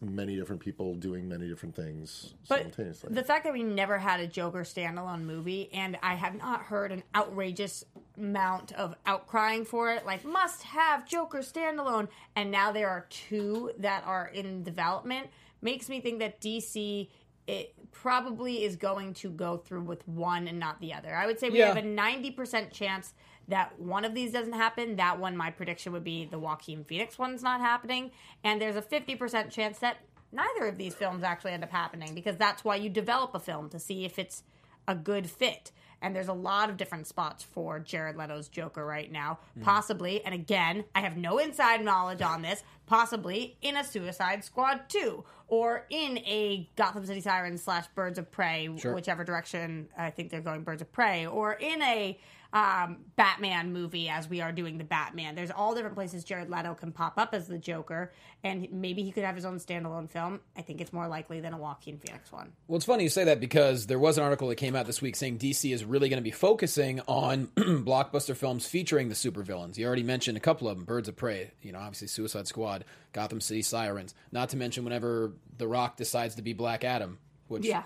many 0.00 0.36
different 0.36 0.60
people 0.60 0.94
doing 0.94 1.28
many 1.28 1.48
different 1.48 1.74
things 1.74 2.34
But 2.48 2.58
simultaneously. 2.58 3.14
the 3.14 3.22
fact 3.22 3.44
that 3.44 3.52
we 3.52 3.62
never 3.62 3.98
had 3.98 4.20
a 4.20 4.26
Joker 4.26 4.62
standalone 4.62 5.22
movie, 5.22 5.70
and 5.72 5.96
I 6.02 6.14
have 6.14 6.34
not 6.34 6.62
heard 6.62 6.92
an 6.92 7.02
outrageous 7.14 7.84
amount 8.16 8.72
of 8.72 8.94
outcrying 9.06 9.66
for 9.66 9.92
it, 9.92 10.04
like 10.06 10.24
must 10.24 10.62
have 10.64 11.06
Joker 11.06 11.38
standalone, 11.38 12.08
and 12.36 12.50
now 12.50 12.72
there 12.72 12.88
are 12.88 13.06
two 13.10 13.72
that 13.78 14.02
are 14.04 14.28
in 14.28 14.62
development, 14.62 15.28
makes 15.62 15.88
me 15.88 16.00
think 16.00 16.18
that 16.20 16.40
DC 16.40 17.08
it 17.46 17.72
probably 17.92 18.62
is 18.62 18.76
going 18.76 19.14
to 19.14 19.30
go 19.30 19.56
through 19.56 19.80
with 19.82 20.06
one 20.06 20.46
and 20.48 20.58
not 20.58 20.78
the 20.82 20.92
other. 20.92 21.14
I 21.14 21.26
would 21.26 21.40
say 21.40 21.48
we 21.48 21.58
Yeah. 21.60 21.68
have 21.68 21.76
a 21.78 21.82
ninety 21.82 22.30
percent 22.30 22.70
chance 22.72 23.14
that 23.48 23.78
one 23.80 24.04
of 24.04 24.14
these 24.14 24.32
doesn't 24.32 24.52
happen. 24.52 24.96
That 24.96 25.18
one, 25.18 25.36
my 25.36 25.50
prediction 25.50 25.92
would 25.92 26.04
be 26.04 26.24
the 26.26 26.38
Joaquin 26.38 26.84
Phoenix 26.84 27.18
one's 27.18 27.42
not 27.42 27.60
happening, 27.60 28.10
and 28.44 28.60
there's 28.60 28.76
a 28.76 28.82
fifty 28.82 29.14
percent 29.16 29.50
chance 29.50 29.78
that 29.78 29.98
neither 30.32 30.66
of 30.66 30.76
these 30.78 30.94
films 30.94 31.22
actually 31.22 31.52
end 31.52 31.64
up 31.64 31.70
happening 31.70 32.14
because 32.14 32.36
that's 32.36 32.62
why 32.64 32.76
you 32.76 32.90
develop 32.90 33.34
a 33.34 33.40
film 33.40 33.68
to 33.70 33.78
see 33.78 34.04
if 34.04 34.18
it's 34.18 34.42
a 34.86 34.94
good 34.94 35.28
fit. 35.30 35.72
And 36.00 36.14
there's 36.14 36.28
a 36.28 36.32
lot 36.32 36.70
of 36.70 36.76
different 36.76 37.08
spots 37.08 37.42
for 37.42 37.80
Jared 37.80 38.16
Leto's 38.16 38.46
Joker 38.48 38.84
right 38.86 39.10
now. 39.10 39.40
Hmm. 39.54 39.62
Possibly, 39.62 40.24
and 40.24 40.32
again, 40.32 40.84
I 40.94 41.00
have 41.00 41.16
no 41.16 41.38
inside 41.38 41.84
knowledge 41.84 42.22
on 42.22 42.40
this, 42.42 42.62
possibly 42.86 43.56
in 43.62 43.76
a 43.76 43.82
Suicide 43.82 44.44
Squad 44.44 44.82
2 44.88 45.24
or 45.48 45.86
in 45.90 46.18
a 46.18 46.68
Gotham 46.76 47.04
City 47.04 47.20
Sirens 47.20 47.62
slash 47.64 47.86
Birds 47.96 48.16
of 48.18 48.30
Prey, 48.30 48.68
Sure. 48.78 48.94
whichever 48.94 49.24
direction 49.24 49.88
I 49.98 50.10
think 50.10 50.30
they're 50.30 50.40
going 50.40 50.62
Birds 50.62 50.82
of 50.82 50.92
Prey, 50.92 51.26
or 51.26 51.54
in 51.54 51.82
a 51.82 52.16
um, 52.52 52.98
Batman 53.16 53.72
movie 53.72 54.08
as 54.08 54.28
we 54.28 54.40
are 54.40 54.52
doing 54.52 54.78
the 54.78 54.84
Batman. 54.84 55.34
There's 55.34 55.50
all 55.50 55.74
different 55.74 55.94
places 55.94 56.24
Jared 56.24 56.48
Leto 56.48 56.74
can 56.74 56.92
pop 56.92 57.18
up 57.18 57.34
as 57.34 57.46
the 57.46 57.58
Joker, 57.58 58.10
and 58.42 58.66
maybe 58.72 59.02
he 59.02 59.12
could 59.12 59.24
have 59.24 59.34
his 59.34 59.44
own 59.44 59.58
standalone 59.58 60.08
film. 60.10 60.40
I 60.56 60.62
think 60.62 60.80
it's 60.80 60.92
more 60.92 61.08
likely 61.08 61.40
than 61.40 61.52
a 61.52 61.58
Joaquin 61.58 61.98
Phoenix 61.98 62.32
one. 62.32 62.52
Well, 62.66 62.76
it's 62.76 62.86
funny 62.86 63.04
you 63.04 63.10
say 63.10 63.24
that 63.24 63.38
because 63.40 63.86
there 63.86 63.98
was 63.98 64.16
an 64.16 64.24
article 64.24 64.48
that 64.48 64.56
came 64.56 64.74
out 64.74 64.86
this 64.86 65.02
week 65.02 65.14
saying 65.16 65.38
DC 65.38 65.72
is 65.72 65.84
really 65.84 66.08
going 66.08 66.20
to 66.20 66.24
be 66.24 66.30
focusing 66.30 67.00
on 67.06 67.48
blockbuster 67.56 68.34
films 68.34 68.66
featuring 68.66 69.08
the 69.10 69.14
supervillains. 69.14 69.76
You 69.76 69.86
already 69.86 70.02
mentioned 70.02 70.36
a 70.38 70.40
couple 70.40 70.68
of 70.68 70.76
them: 70.78 70.86
Birds 70.86 71.08
of 71.08 71.16
Prey, 71.16 71.50
you 71.60 71.72
know, 71.72 71.80
obviously 71.80 72.08
Suicide 72.08 72.46
Squad, 72.46 72.84
Gotham 73.12 73.42
City 73.42 73.62
Sirens. 73.62 74.14
Not 74.32 74.48
to 74.50 74.56
mention 74.56 74.84
whenever 74.84 75.32
The 75.58 75.68
Rock 75.68 75.96
decides 75.98 76.36
to 76.36 76.42
be 76.42 76.54
Black 76.54 76.82
Adam, 76.82 77.18
which 77.48 77.66
Yeah. 77.66 77.82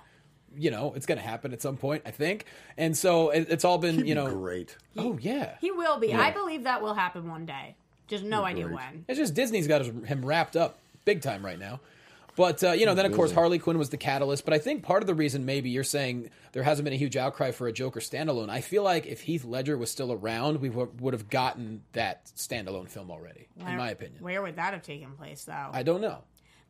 You 0.56 0.70
know 0.70 0.92
it's 0.96 1.06
going 1.06 1.18
to 1.18 1.24
happen 1.24 1.52
at 1.52 1.62
some 1.62 1.76
point, 1.76 2.02
I 2.06 2.10
think. 2.10 2.46
And 2.76 2.96
so 2.96 3.30
it, 3.30 3.46
it's 3.50 3.64
all 3.64 3.78
been, 3.78 3.94
He'd 3.96 4.00
you 4.08 4.14
be 4.14 4.14
know, 4.14 4.28
great. 4.30 4.76
oh 4.96 5.18
yeah. 5.20 5.56
He 5.60 5.70
will 5.70 5.98
be. 5.98 6.12
I 6.14 6.30
believe 6.30 6.64
that 6.64 6.82
will 6.82 6.94
happen 6.94 7.28
one 7.28 7.46
day. 7.46 7.76
Just 8.08 8.24
no 8.24 8.44
idea 8.44 8.64
great. 8.64 8.74
when. 8.76 9.04
It's 9.08 9.18
just 9.18 9.34
Disney's 9.34 9.66
got 9.66 9.82
him 9.84 10.24
wrapped 10.24 10.56
up 10.56 10.78
big 11.04 11.22
time 11.22 11.44
right 11.44 11.58
now. 11.58 11.80
But 12.34 12.64
uh, 12.64 12.70
you 12.72 12.86
know, 12.86 12.94
then 12.94 13.04
of 13.04 13.12
course 13.12 13.30
Harley 13.30 13.58
Quinn 13.58 13.76
was 13.76 13.90
the 13.90 13.98
catalyst. 13.98 14.44
But 14.46 14.54
I 14.54 14.58
think 14.58 14.82
part 14.82 15.02
of 15.02 15.06
the 15.06 15.14
reason 15.14 15.44
maybe 15.44 15.68
you're 15.68 15.84
saying 15.84 16.30
there 16.52 16.62
hasn't 16.62 16.84
been 16.84 16.94
a 16.94 16.96
huge 16.96 17.14
outcry 17.16 17.50
for 17.50 17.66
a 17.66 17.72
Joker 17.72 18.00
standalone. 18.00 18.48
I 18.48 18.62
feel 18.62 18.82
like 18.82 19.04
if 19.06 19.20
Heath 19.20 19.44
Ledger 19.44 19.76
was 19.76 19.90
still 19.90 20.12
around, 20.12 20.60
we 20.62 20.70
w- 20.70 20.90
would 21.00 21.12
have 21.12 21.28
gotten 21.28 21.82
that 21.92 22.24
standalone 22.36 22.88
film 22.88 23.10
already. 23.10 23.48
in 23.58 23.76
my 23.76 23.90
opinion, 23.90 24.22
Where 24.22 24.40
would 24.40 24.56
that 24.56 24.72
have 24.72 24.82
taken 24.82 25.12
place, 25.12 25.44
though? 25.44 25.68
I 25.72 25.82
don't 25.82 26.00
know. 26.00 26.18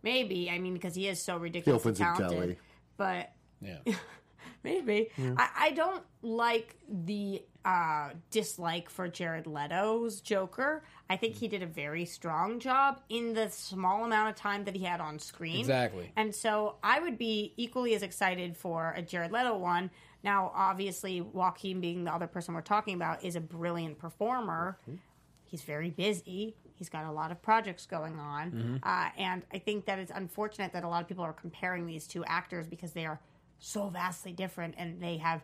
Maybe. 0.03 0.51
I 0.51 0.59
mean, 0.59 0.75
because 0.75 0.97
he 0.97 1.07
is 1.07 1.23
so 1.23 1.37
ridiculously 1.37 1.81
opens 1.90 2.01
a 2.01 2.03
talented. 2.03 2.31
deli. 2.40 2.57
But 2.97 3.31
Yeah, 3.62 3.94
Maybe. 4.64 5.11
I, 5.18 5.48
I 5.57 5.70
don't 5.72 6.05
like 6.22 6.77
the 6.88 7.42
uh, 7.64 8.11
dislike 8.31 8.90
for 8.90 9.09
Jared 9.09 9.46
Leto's 9.46 10.20
Joker. 10.20 10.83
I 11.11 11.16
think 11.16 11.35
he 11.35 11.48
did 11.48 11.62
a 11.62 11.66
very 11.66 12.05
strong 12.05 12.59
job 12.59 13.01
in 13.09 13.35
the 13.35 13.48
small 13.51 14.05
amount 14.05 14.31
of 14.31 14.37
time 14.37 14.64
that 14.64 14.77
he 14.77 14.85
had 14.85 15.01
on 15.01 15.18
screen. 15.18 15.61
Exactly. 15.61 16.11
And 16.16 16.35
so 16.35 16.77
I 16.83 17.01
would 17.01 17.18
be 17.18 17.55
equally 17.57 17.94
as 17.94 18.03
excited 18.03 18.57
for 18.57 18.94
a 18.96 19.03
Jared 19.03 19.33
Leto 19.33 19.57
one. 19.57 19.90
Now, 20.25 20.53
obviously, 20.55 21.20
Joaquin 21.20 21.81
being 21.81 22.05
the 22.05 22.14
other 22.14 22.29
person 22.29 22.55
we're 22.55 22.61
talking 22.61 22.94
about 22.94 23.25
is 23.25 23.35
a 23.37 23.40
brilliant 23.40 23.98
performer. 23.98 24.79
He's 25.44 25.62
very 25.62 25.90
busy. 25.90 26.55
He's 26.75 26.88
got 26.88 27.05
a 27.05 27.12
lot 27.12 27.31
of 27.31 27.42
projects 27.42 27.87
going 27.87 28.18
on. 28.18 28.81
Uh, 28.83 29.09
and 29.18 29.42
I 29.53 29.59
think 29.59 29.85
that 29.87 29.98
it's 29.98 30.12
unfortunate 30.14 30.72
that 30.72 30.85
a 30.85 30.88
lot 30.88 31.03
of 31.03 31.09
people 31.09 31.25
are 31.25 31.33
comparing 31.33 31.87
these 31.87 32.07
two 32.07 32.25
actors 32.25 32.66
because 32.66 32.92
they 32.92 33.05
are 33.05 33.20
so 33.62 33.88
vastly 33.88 34.33
different 34.33 34.75
and 34.77 35.01
they 35.01 35.16
have 35.18 35.42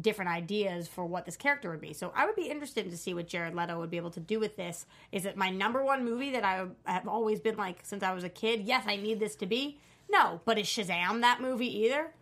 different 0.00 0.30
ideas 0.30 0.86
for 0.86 1.04
what 1.06 1.24
this 1.24 1.36
character 1.36 1.70
would 1.70 1.80
be. 1.80 1.92
So 1.92 2.12
I 2.14 2.26
would 2.26 2.36
be 2.36 2.48
interested 2.48 2.90
to 2.90 2.96
see 2.96 3.14
what 3.14 3.26
Jared 3.26 3.54
Leto 3.54 3.78
would 3.78 3.90
be 3.90 3.96
able 3.96 4.10
to 4.10 4.20
do 4.20 4.38
with 4.38 4.56
this. 4.56 4.86
Is 5.10 5.24
it 5.24 5.36
my 5.36 5.50
number 5.50 5.82
one 5.84 6.04
movie 6.04 6.30
that 6.32 6.44
I 6.44 6.66
have 6.84 7.08
always 7.08 7.40
been 7.40 7.56
like 7.56 7.80
since 7.82 8.02
I 8.02 8.12
was 8.12 8.22
a 8.24 8.28
kid? 8.28 8.62
Yes, 8.62 8.84
I 8.86 8.96
need 8.96 9.20
this 9.20 9.36
to 9.36 9.46
be. 9.46 9.78
No, 10.08 10.40
but 10.44 10.58
is 10.58 10.66
Shazam 10.66 11.22
that 11.22 11.40
movie 11.40 11.84
either? 11.84 12.12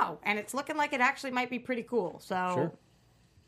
No, 0.00 0.18
and 0.22 0.38
it's 0.38 0.54
looking 0.54 0.76
like 0.76 0.92
it 0.92 1.00
actually 1.00 1.30
might 1.30 1.50
be 1.50 1.58
pretty 1.58 1.82
cool. 1.82 2.20
So, 2.22 2.52
Sure. 2.54 2.72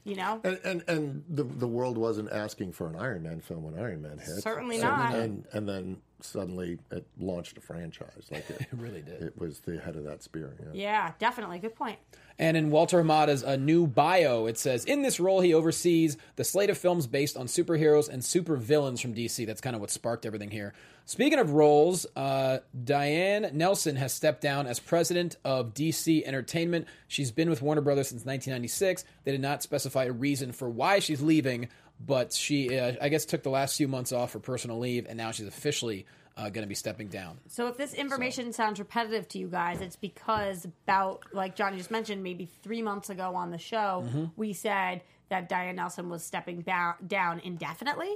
You 0.04 0.16
know, 0.16 0.40
And 0.44 0.58
and, 0.64 0.84
and 0.88 1.24
the 1.28 1.44
the 1.44 1.68
world 1.68 1.98
wasn't 1.98 2.32
asking 2.32 2.72
for 2.72 2.88
an 2.88 2.96
Iron 2.96 3.22
Man 3.22 3.40
film 3.40 3.64
when 3.64 3.78
Iron 3.78 4.02
Man 4.02 4.18
hit. 4.18 4.42
Certainly 4.42 4.78
not. 4.78 5.14
And 5.14 5.44
and 5.52 5.68
then 5.68 5.98
suddenly 6.22 6.78
it 6.90 7.06
launched 7.18 7.58
a 7.58 7.60
franchise. 7.60 8.28
Like 8.30 8.48
it, 8.50 8.68
really 8.72 9.02
did. 9.02 9.22
It 9.22 9.38
was 9.38 9.60
the 9.60 9.78
head 9.78 9.96
of 9.96 10.04
that 10.04 10.22
spear. 10.22 10.54
Yeah. 10.58 10.70
Yeah, 10.72 11.12
definitely. 11.18 11.58
Good 11.58 11.74
point. 11.74 11.98
And 12.38 12.56
in 12.56 12.70
Walter 12.70 13.02
Hamada's 13.02 13.42
a 13.42 13.58
new 13.58 13.86
bio, 13.86 14.46
it 14.46 14.56
says 14.56 14.86
in 14.86 15.02
this 15.02 15.20
role 15.20 15.40
he 15.40 15.52
oversees 15.52 16.16
the 16.36 16.44
slate 16.44 16.70
of 16.70 16.78
films 16.78 17.06
based 17.06 17.36
on 17.36 17.46
superheroes 17.46 18.08
and 18.08 18.22
supervillains 18.22 19.00
from 19.00 19.14
DC. 19.14 19.46
That's 19.46 19.60
kind 19.60 19.76
of 19.76 19.80
what 19.80 19.90
sparked 19.90 20.24
everything 20.24 20.50
here. 20.50 20.72
Speaking 21.10 21.40
of 21.40 21.50
roles, 21.54 22.06
uh, 22.14 22.58
Diane 22.84 23.50
Nelson 23.52 23.96
has 23.96 24.12
stepped 24.12 24.40
down 24.40 24.68
as 24.68 24.78
president 24.78 25.34
of 25.44 25.74
DC 25.74 26.22
Entertainment. 26.24 26.86
She's 27.08 27.32
been 27.32 27.50
with 27.50 27.62
Warner 27.62 27.80
Brothers 27.80 28.06
since 28.10 28.24
1996. 28.24 29.04
They 29.24 29.32
did 29.32 29.40
not 29.40 29.60
specify 29.60 30.04
a 30.04 30.12
reason 30.12 30.52
for 30.52 30.70
why 30.70 31.00
she's 31.00 31.20
leaving, 31.20 31.68
but 31.98 32.32
she, 32.32 32.78
uh, 32.78 32.92
I 33.02 33.08
guess, 33.08 33.24
took 33.24 33.42
the 33.42 33.50
last 33.50 33.76
few 33.76 33.88
months 33.88 34.12
off 34.12 34.30
for 34.30 34.38
personal 34.38 34.78
leave, 34.78 35.04
and 35.08 35.16
now 35.18 35.32
she's 35.32 35.48
officially 35.48 36.06
uh, 36.36 36.44
going 36.44 36.62
to 36.62 36.68
be 36.68 36.76
stepping 36.76 37.08
down. 37.08 37.38
So 37.48 37.66
if 37.66 37.76
this 37.76 37.92
information 37.92 38.52
sounds 38.52 38.78
repetitive 38.78 39.26
to 39.30 39.38
you 39.40 39.48
guys, 39.48 39.80
it's 39.80 39.96
because 39.96 40.64
about 40.64 41.24
like 41.32 41.56
Johnny 41.56 41.76
just 41.78 41.90
mentioned, 41.90 42.22
maybe 42.22 42.48
three 42.62 42.82
months 42.82 43.10
ago 43.10 43.34
on 43.34 43.50
the 43.50 43.58
show, 43.58 44.04
Mm-hmm. 44.06 44.24
we 44.36 44.52
said 44.52 45.02
that 45.28 45.48
Diane 45.48 45.74
Nelson 45.74 46.08
was 46.08 46.22
stepping 46.22 46.60
ba- 46.60 46.94
down 47.04 47.40
indefinitely, 47.40 48.14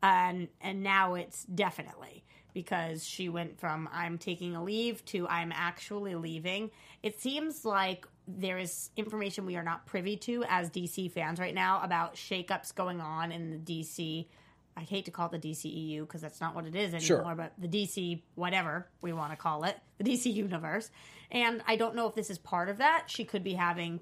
and 0.00 0.46
and 0.60 0.84
now 0.84 1.14
it's 1.14 1.42
definitely 1.46 2.22
because 2.56 3.06
she 3.06 3.28
went 3.28 3.60
from 3.60 3.86
I'm 3.92 4.16
taking 4.16 4.56
a 4.56 4.64
leave 4.64 5.04
to 5.06 5.28
I'm 5.28 5.52
actually 5.54 6.14
leaving. 6.14 6.70
It 7.02 7.20
seems 7.20 7.66
like 7.66 8.06
there 8.26 8.56
is 8.56 8.88
information 8.96 9.44
we 9.44 9.56
are 9.56 9.62
not 9.62 9.84
privy 9.84 10.16
to 10.16 10.42
as 10.48 10.70
DC 10.70 11.12
fans 11.12 11.38
right 11.38 11.54
now 11.54 11.82
about 11.82 12.14
shakeups 12.14 12.74
going 12.74 13.02
on 13.02 13.30
in 13.30 13.50
the 13.50 13.58
DC. 13.58 14.26
I 14.74 14.80
hate 14.80 15.04
to 15.04 15.10
call 15.10 15.30
it 15.30 15.42
the 15.42 15.50
DCEU 15.50 16.00
because 16.00 16.22
that's 16.22 16.40
not 16.40 16.54
what 16.54 16.64
it 16.64 16.74
is 16.74 16.94
anymore, 16.94 17.24
Sure. 17.26 17.34
but 17.34 17.52
the 17.58 17.68
DC, 17.68 18.22
whatever 18.36 18.88
we 19.02 19.12
want 19.12 19.32
to 19.32 19.36
call 19.36 19.64
it, 19.64 19.76
the 19.98 20.04
DC 20.04 20.32
universe. 20.32 20.90
And 21.30 21.62
I 21.66 21.76
don't 21.76 21.94
know 21.94 22.08
if 22.08 22.14
this 22.14 22.30
is 22.30 22.38
part 22.38 22.70
of 22.70 22.78
that. 22.78 23.04
She 23.08 23.26
could 23.26 23.44
be 23.44 23.52
having 23.52 24.00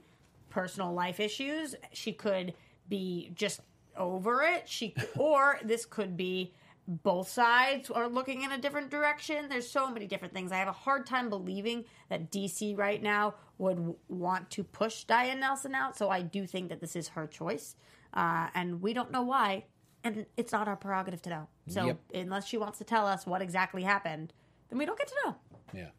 personal 0.49 0.95
life 0.95 1.19
issues. 1.19 1.75
She 1.93 2.13
could 2.13 2.55
be 2.89 3.33
just 3.35 3.63
over 3.97 4.43
it. 4.45 4.69
She 4.69 4.95
or 5.17 5.59
this 5.65 5.85
could 5.87 6.17
be 6.17 6.55
both 6.87 7.29
sides 7.29 7.91
are 7.91 8.09
looking 8.09 8.43
in 8.43 8.53
a 8.53 8.59
different 8.59 8.91
direction. 8.91 9.49
There's 9.49 9.69
so 9.69 9.91
many 9.91 10.07
different 10.07 10.35
things. 10.35 10.53
I 10.53 10.57
have 10.57 10.69
a 10.69 10.73
hard 10.73 11.07
time 11.07 11.31
believing 11.31 11.85
that 12.11 12.31
DC 12.31 12.77
right 12.77 13.03
now 13.03 13.35
would 13.59 13.95
want 14.09 14.51
to 14.51 14.65
push 14.65 15.05
Diane 15.05 15.41
Nelson 15.41 15.75
out. 15.75 15.97
So 15.97 16.11
I 16.11 16.23
do 16.23 16.47
think 16.47 16.69
that 16.69 16.81
this 16.81 16.95
is 16.97 17.09
her 17.09 17.27
choice, 17.27 17.77
uh, 18.13 18.49
and 18.55 18.83
we 18.83 18.93
don't 18.93 19.11
know 19.11 19.23
why, 19.23 19.65
and 20.03 20.27
it's 20.37 20.53
not 20.53 20.69
our 20.69 20.77
prerogative 20.77 21.23
to 21.23 21.31
know. 21.31 21.49
So 21.69 21.87
Yep. 21.87 21.99
unless 22.15 22.47
she 22.47 22.59
wants 22.59 22.79
to 22.79 22.85
tell 22.85 23.07
us 23.07 23.27
what 23.27 23.41
exactly 23.41 23.83
happened, 23.83 24.33
then 24.69 24.79
we 24.79 24.85
don't 24.85 24.99
get 24.99 25.09
to 25.09 25.15
know. 25.25 25.37
Yeah. 25.73 25.91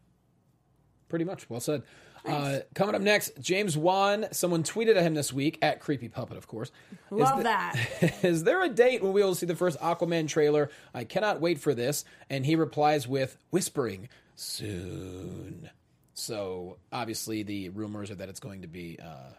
Pretty 1.08 1.24
much. 1.24 1.48
Well 1.50 1.60
said. 1.60 1.82
Uh, 2.26 2.60
coming 2.74 2.94
up 2.94 3.02
next, 3.02 3.32
James 3.40 3.76
Wan. 3.76 4.26
Someone 4.32 4.62
tweeted 4.62 4.96
at 4.96 5.02
him 5.02 5.14
this 5.14 5.32
week 5.32 5.58
at 5.62 5.80
Creepy 5.80 6.08
Puppet, 6.08 6.36
of 6.36 6.46
course. 6.48 6.70
Is 6.92 7.18
Love 7.18 7.38
the- 7.38 7.42
that. 7.44 7.76
Is 8.24 8.44
there 8.44 8.62
a 8.62 8.68
date 8.68 9.02
when 9.02 9.12
we 9.12 9.22
will 9.22 9.34
see 9.34 9.46
the 9.46 9.54
first 9.56 9.78
Aquaman 9.80 10.28
trailer? 10.28 10.70
I 10.94 11.04
cannot 11.04 11.40
wait 11.40 11.58
for 11.60 11.74
this. 11.74 12.04
And 12.28 12.44
he 12.44 12.56
replies 12.56 13.06
with 13.08 13.36
whispering, 13.50 14.08
soon. 14.34 15.70
So 16.14 16.78
obviously 16.92 17.42
the 17.42 17.68
rumors 17.70 18.10
are 18.10 18.14
that 18.16 18.28
it's 18.28 18.40
going 18.40 18.62
to 18.62 18.68
be 18.68 18.98
uh, 19.02 19.32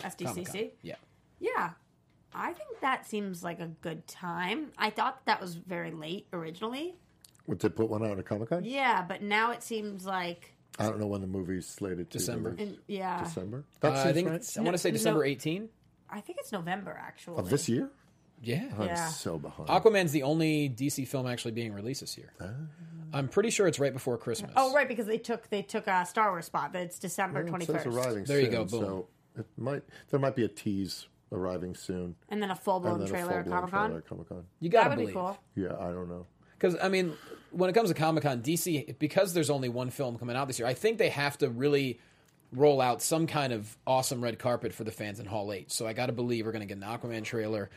SDCC. 0.00 0.24
Comic-Con. 0.26 0.70
Yeah. 0.82 0.94
Yeah. 1.40 1.70
I 2.34 2.52
think 2.52 2.80
that 2.80 3.06
seems 3.06 3.44
like 3.44 3.60
a 3.60 3.68
good 3.80 4.06
time. 4.08 4.72
I 4.78 4.90
thought 4.90 5.24
that 5.26 5.40
was 5.40 5.54
very 5.54 5.92
late 5.92 6.26
originally. 6.32 6.96
Would 7.46 7.60
they 7.60 7.68
put 7.68 7.88
one 7.90 8.04
out 8.04 8.18
at 8.18 8.24
Comic 8.26 8.48
Con? 8.48 8.64
Yeah, 8.64 9.04
but 9.06 9.22
now 9.22 9.50
it 9.52 9.62
seems 9.62 10.04
like 10.06 10.53
I 10.78 10.84
don't 10.84 10.98
know 10.98 11.06
when 11.06 11.20
the 11.20 11.26
movie's 11.26 11.66
slated 11.66 12.10
to 12.10 12.18
December. 12.18 12.50
release. 12.50 12.68
in, 12.70 12.78
yeah. 12.88 13.22
December. 13.22 13.58
Uh, 13.58 13.62
That 13.80 13.92
I 13.92 14.02
seems 14.02 14.14
think 14.14 14.28
right. 14.28 14.56
I 14.58 14.60
want 14.62 14.74
to 14.74 14.78
say 14.78 14.88
No- 14.90 14.94
December 14.94 15.24
18. 15.24 15.68
I 16.10 16.20
think 16.20 16.38
it's 16.40 16.52
November 16.52 16.98
actually. 17.00 17.38
Of 17.38 17.48
this 17.50 17.68
year? 17.68 17.90
Yeah. 18.42 18.68
I'm 18.78 18.86
Yeah. 18.88 19.08
so 19.08 19.38
behind. 19.38 19.68
Aquaman's 19.68 20.12
the 20.12 20.22
only 20.24 20.68
DC 20.68 21.06
film 21.06 21.26
actually 21.26 21.52
being 21.52 21.72
released 21.72 22.00
this 22.00 22.18
year. 22.18 22.32
I'm 23.12 23.28
pretty 23.28 23.50
sure 23.50 23.66
it's 23.68 23.78
right 23.78 23.92
before 23.92 24.18
Christmas. 24.18 24.50
Oh 24.56 24.74
right, 24.74 24.88
because 24.88 25.06
they 25.06 25.18
took 25.18 25.48
they 25.48 25.62
took 25.62 25.86
a 25.86 26.04
Star 26.04 26.30
Wars 26.30 26.46
spot. 26.46 26.72
But 26.72 26.82
it's 26.82 26.98
December 26.98 27.42
It 27.42 27.46
twenty 27.48 27.64
says 27.64 27.76
first, 27.84 27.86
arriving 27.86 28.24
There 28.24 28.40
you 28.40 28.46
soon, 28.46 28.52
go, 28.52 28.64
boom. 28.64 28.80
So 28.80 29.08
it 29.38 29.46
might 29.56 29.82
there 30.10 30.18
might 30.20 30.34
be 30.34 30.44
a 30.44 30.48
tease 30.48 31.06
arriving 31.32 31.74
soon. 31.76 32.16
and 32.28 32.42
then 32.42 32.50
a 32.50 32.56
full 32.56 32.80
blown 32.80 32.94
and 32.94 33.02
then 33.02 33.08
trailer 33.08 33.32
a 33.32 33.38
at 33.38 33.44
full-blown 33.44 33.70
Comic 33.70 33.90
Con. 33.92 33.96
at 33.96 34.06
Comic 34.08 34.28
Con. 34.28 34.44
You 34.60 34.68
That 34.70 34.76
gotta 34.76 34.88
would 34.90 34.96
believe. 34.96 35.08
be 35.08 35.14
cool. 35.14 35.38
Yeah, 35.54 35.76
I 35.78 35.90
don't 35.92 36.08
know. 36.08 36.26
Because 36.64 36.78
I 36.82 36.88
mean, 36.88 37.12
when 37.50 37.68
it 37.68 37.74
comes 37.74 37.90
to 37.90 37.94
Comic 37.94 38.22
Con, 38.22 38.40
DC 38.40 38.98
because 38.98 39.34
there's 39.34 39.50
only 39.50 39.68
one 39.68 39.90
film 39.90 40.16
coming 40.16 40.34
out 40.34 40.46
this 40.46 40.58
year, 40.58 40.66
I 40.66 40.72
think 40.72 40.96
they 40.96 41.10
have 41.10 41.36
to 41.38 41.50
really 41.50 42.00
roll 42.52 42.80
out 42.80 43.02
some 43.02 43.26
kind 43.26 43.52
of 43.52 43.76
awesome 43.86 44.24
red 44.24 44.38
carpet 44.38 44.72
for 44.72 44.82
the 44.82 44.90
fans 44.90 45.20
in 45.20 45.26
Hall 45.26 45.52
H. 45.52 45.70
So 45.70 45.86
I 45.86 45.92
got 45.92 46.06
to 46.06 46.14
believe 46.14 46.46
we're 46.46 46.52
going 46.52 46.66
to 46.66 46.74
get 46.74 46.82
an 46.82 46.82
Aquaman 46.84 47.22
trailer, 47.22 47.68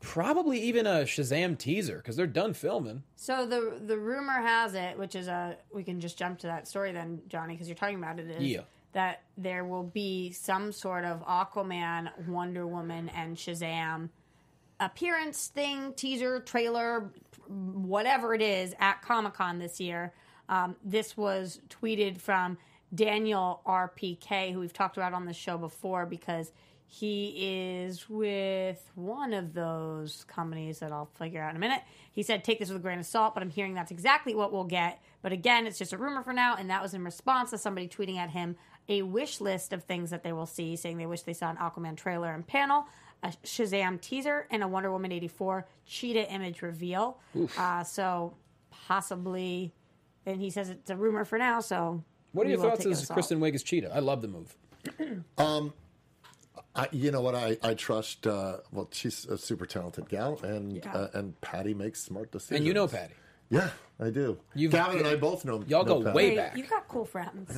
probably 0.00 0.60
even 0.62 0.86
a 0.86 1.00
Shazam 1.02 1.58
teaser 1.58 1.98
because 1.98 2.16
they're 2.16 2.26
done 2.26 2.54
filming. 2.54 3.02
So 3.16 3.44
the 3.46 3.78
the 3.84 3.98
rumor 3.98 4.40
has 4.40 4.72
it, 4.72 4.98
which 4.98 5.14
is 5.14 5.28
a 5.28 5.58
we 5.70 5.84
can 5.84 6.00
just 6.00 6.16
jump 6.18 6.38
to 6.38 6.46
that 6.46 6.66
story 6.66 6.92
then, 6.92 7.20
Johnny, 7.28 7.52
because 7.52 7.68
you're 7.68 7.76
talking 7.76 7.98
about 7.98 8.18
it. 8.18 8.30
Is 8.30 8.42
Yeah. 8.42 8.62
that 8.94 9.24
there 9.36 9.66
will 9.66 9.84
be 9.84 10.30
some 10.30 10.72
sort 10.72 11.04
of 11.04 11.22
Aquaman, 11.26 12.26
Wonder 12.26 12.66
Woman, 12.66 13.10
and 13.10 13.36
Shazam 13.36 14.08
appearance 14.80 15.48
thing, 15.48 15.92
teaser, 15.94 16.40
trailer, 16.40 17.10
whatever 17.48 18.34
it 18.34 18.42
is 18.42 18.74
at 18.78 19.02
Comic 19.02 19.34
Con 19.34 19.58
this 19.58 19.80
year. 19.80 20.12
Um, 20.48 20.76
this 20.84 21.16
was 21.16 21.60
tweeted 21.68 22.20
from 22.20 22.58
Daniel 22.94 23.60
RPK, 23.66 24.52
who 24.52 24.60
we've 24.60 24.72
talked 24.72 24.96
about 24.96 25.12
on 25.12 25.26
the 25.26 25.32
show 25.32 25.58
before 25.58 26.06
because 26.06 26.52
he 26.88 27.34
is 27.36 28.08
with 28.08 28.90
one 28.94 29.32
of 29.32 29.54
those 29.54 30.24
companies 30.28 30.78
that 30.78 30.92
I'll 30.92 31.10
figure 31.18 31.42
out 31.42 31.50
in 31.50 31.56
a 31.56 31.58
minute. 31.58 31.82
He 32.12 32.22
said, 32.22 32.44
Take 32.44 32.60
this 32.60 32.68
with 32.68 32.78
a 32.78 32.80
grain 32.80 33.00
of 33.00 33.06
salt, 33.06 33.34
but 33.34 33.42
I'm 33.42 33.50
hearing 33.50 33.74
that's 33.74 33.90
exactly 33.90 34.34
what 34.34 34.52
we'll 34.52 34.64
get. 34.64 35.02
But 35.20 35.32
again, 35.32 35.66
it's 35.66 35.78
just 35.78 35.92
a 35.92 35.98
rumor 35.98 36.22
for 36.22 36.32
now. 36.32 36.54
And 36.56 36.70
that 36.70 36.82
was 36.82 36.94
in 36.94 37.04
response 37.04 37.50
to 37.50 37.58
somebody 37.58 37.88
tweeting 37.88 38.18
at 38.18 38.30
him 38.30 38.56
a 38.88 39.02
wish 39.02 39.40
list 39.40 39.72
of 39.72 39.82
things 39.82 40.10
that 40.10 40.22
they 40.22 40.32
will 40.32 40.46
see, 40.46 40.76
saying 40.76 40.96
they 40.96 41.06
wish 41.06 41.22
they 41.22 41.32
saw 41.32 41.50
an 41.50 41.56
Aquaman 41.56 41.96
trailer 41.96 42.32
and 42.32 42.46
panel, 42.46 42.86
a 43.28 43.46
Shazam 43.46 44.00
teaser, 44.00 44.46
and 44.50 44.62
a 44.62 44.68
Wonder 44.68 44.90
Woman 44.90 45.12
84 45.12 45.66
cheetah 45.86 46.30
image 46.32 46.62
reveal. 46.62 47.18
Uh, 47.58 47.84
so 47.84 48.34
possibly, 48.86 49.72
and 50.24 50.40
he 50.40 50.50
says 50.50 50.68
it's 50.70 50.90
a 50.90 50.96
rumor 50.96 51.24
for 51.24 51.38
now. 51.38 51.60
So 51.60 52.02
What 52.32 52.46
are 52.46 52.50
your 52.50 52.58
thoughts 52.58 52.78
take 52.78 52.86
it 52.88 52.90
as. 52.92 53.08
Kristen 53.08 53.40
Wiig 53.40 53.54
as 53.54 53.62
Cheetah? 53.62 53.94
I 53.94 54.00
love 54.00 54.22
the 54.22 54.28
move. 54.28 54.56
Um, 55.38 55.72
I, 56.74 56.88
you 56.92 57.10
know 57.10 57.22
what? 57.22 57.34
I 57.34 57.56
I 57.62 57.74
trust. 57.74 58.26
Uh, 58.26 58.58
well, 58.70 58.88
she's 58.92 59.24
a 59.26 59.36
super 59.38 59.64
talented 59.66 60.08
gal, 60.08 60.38
and 60.42 60.76
Yeah. 60.76 60.92
uh, 60.94 61.08
and 61.14 61.38
Patty 61.40 61.72
makes 61.74 62.02
smart 62.02 62.30
decisions. 62.32 62.58
And 62.58 62.66
you 62.66 62.74
know 62.74 62.86
Patty. 62.86 63.14
Yeah, 63.48 63.70
I 63.98 64.10
do. 64.10 64.38
You've- 64.54 64.76
Gavin 64.76 64.98
and 64.98 65.06
I 65.06 65.16
both 65.16 65.44
know. 65.44 65.64
Y'all 65.66 65.84
know 65.84 65.98
go 66.00 66.04
Patty. 66.04 66.14
way 66.16 66.36
back. 66.36 66.56
You've 66.56 66.68
got 66.68 66.86
cool 66.88 67.04
friends. 67.06 67.50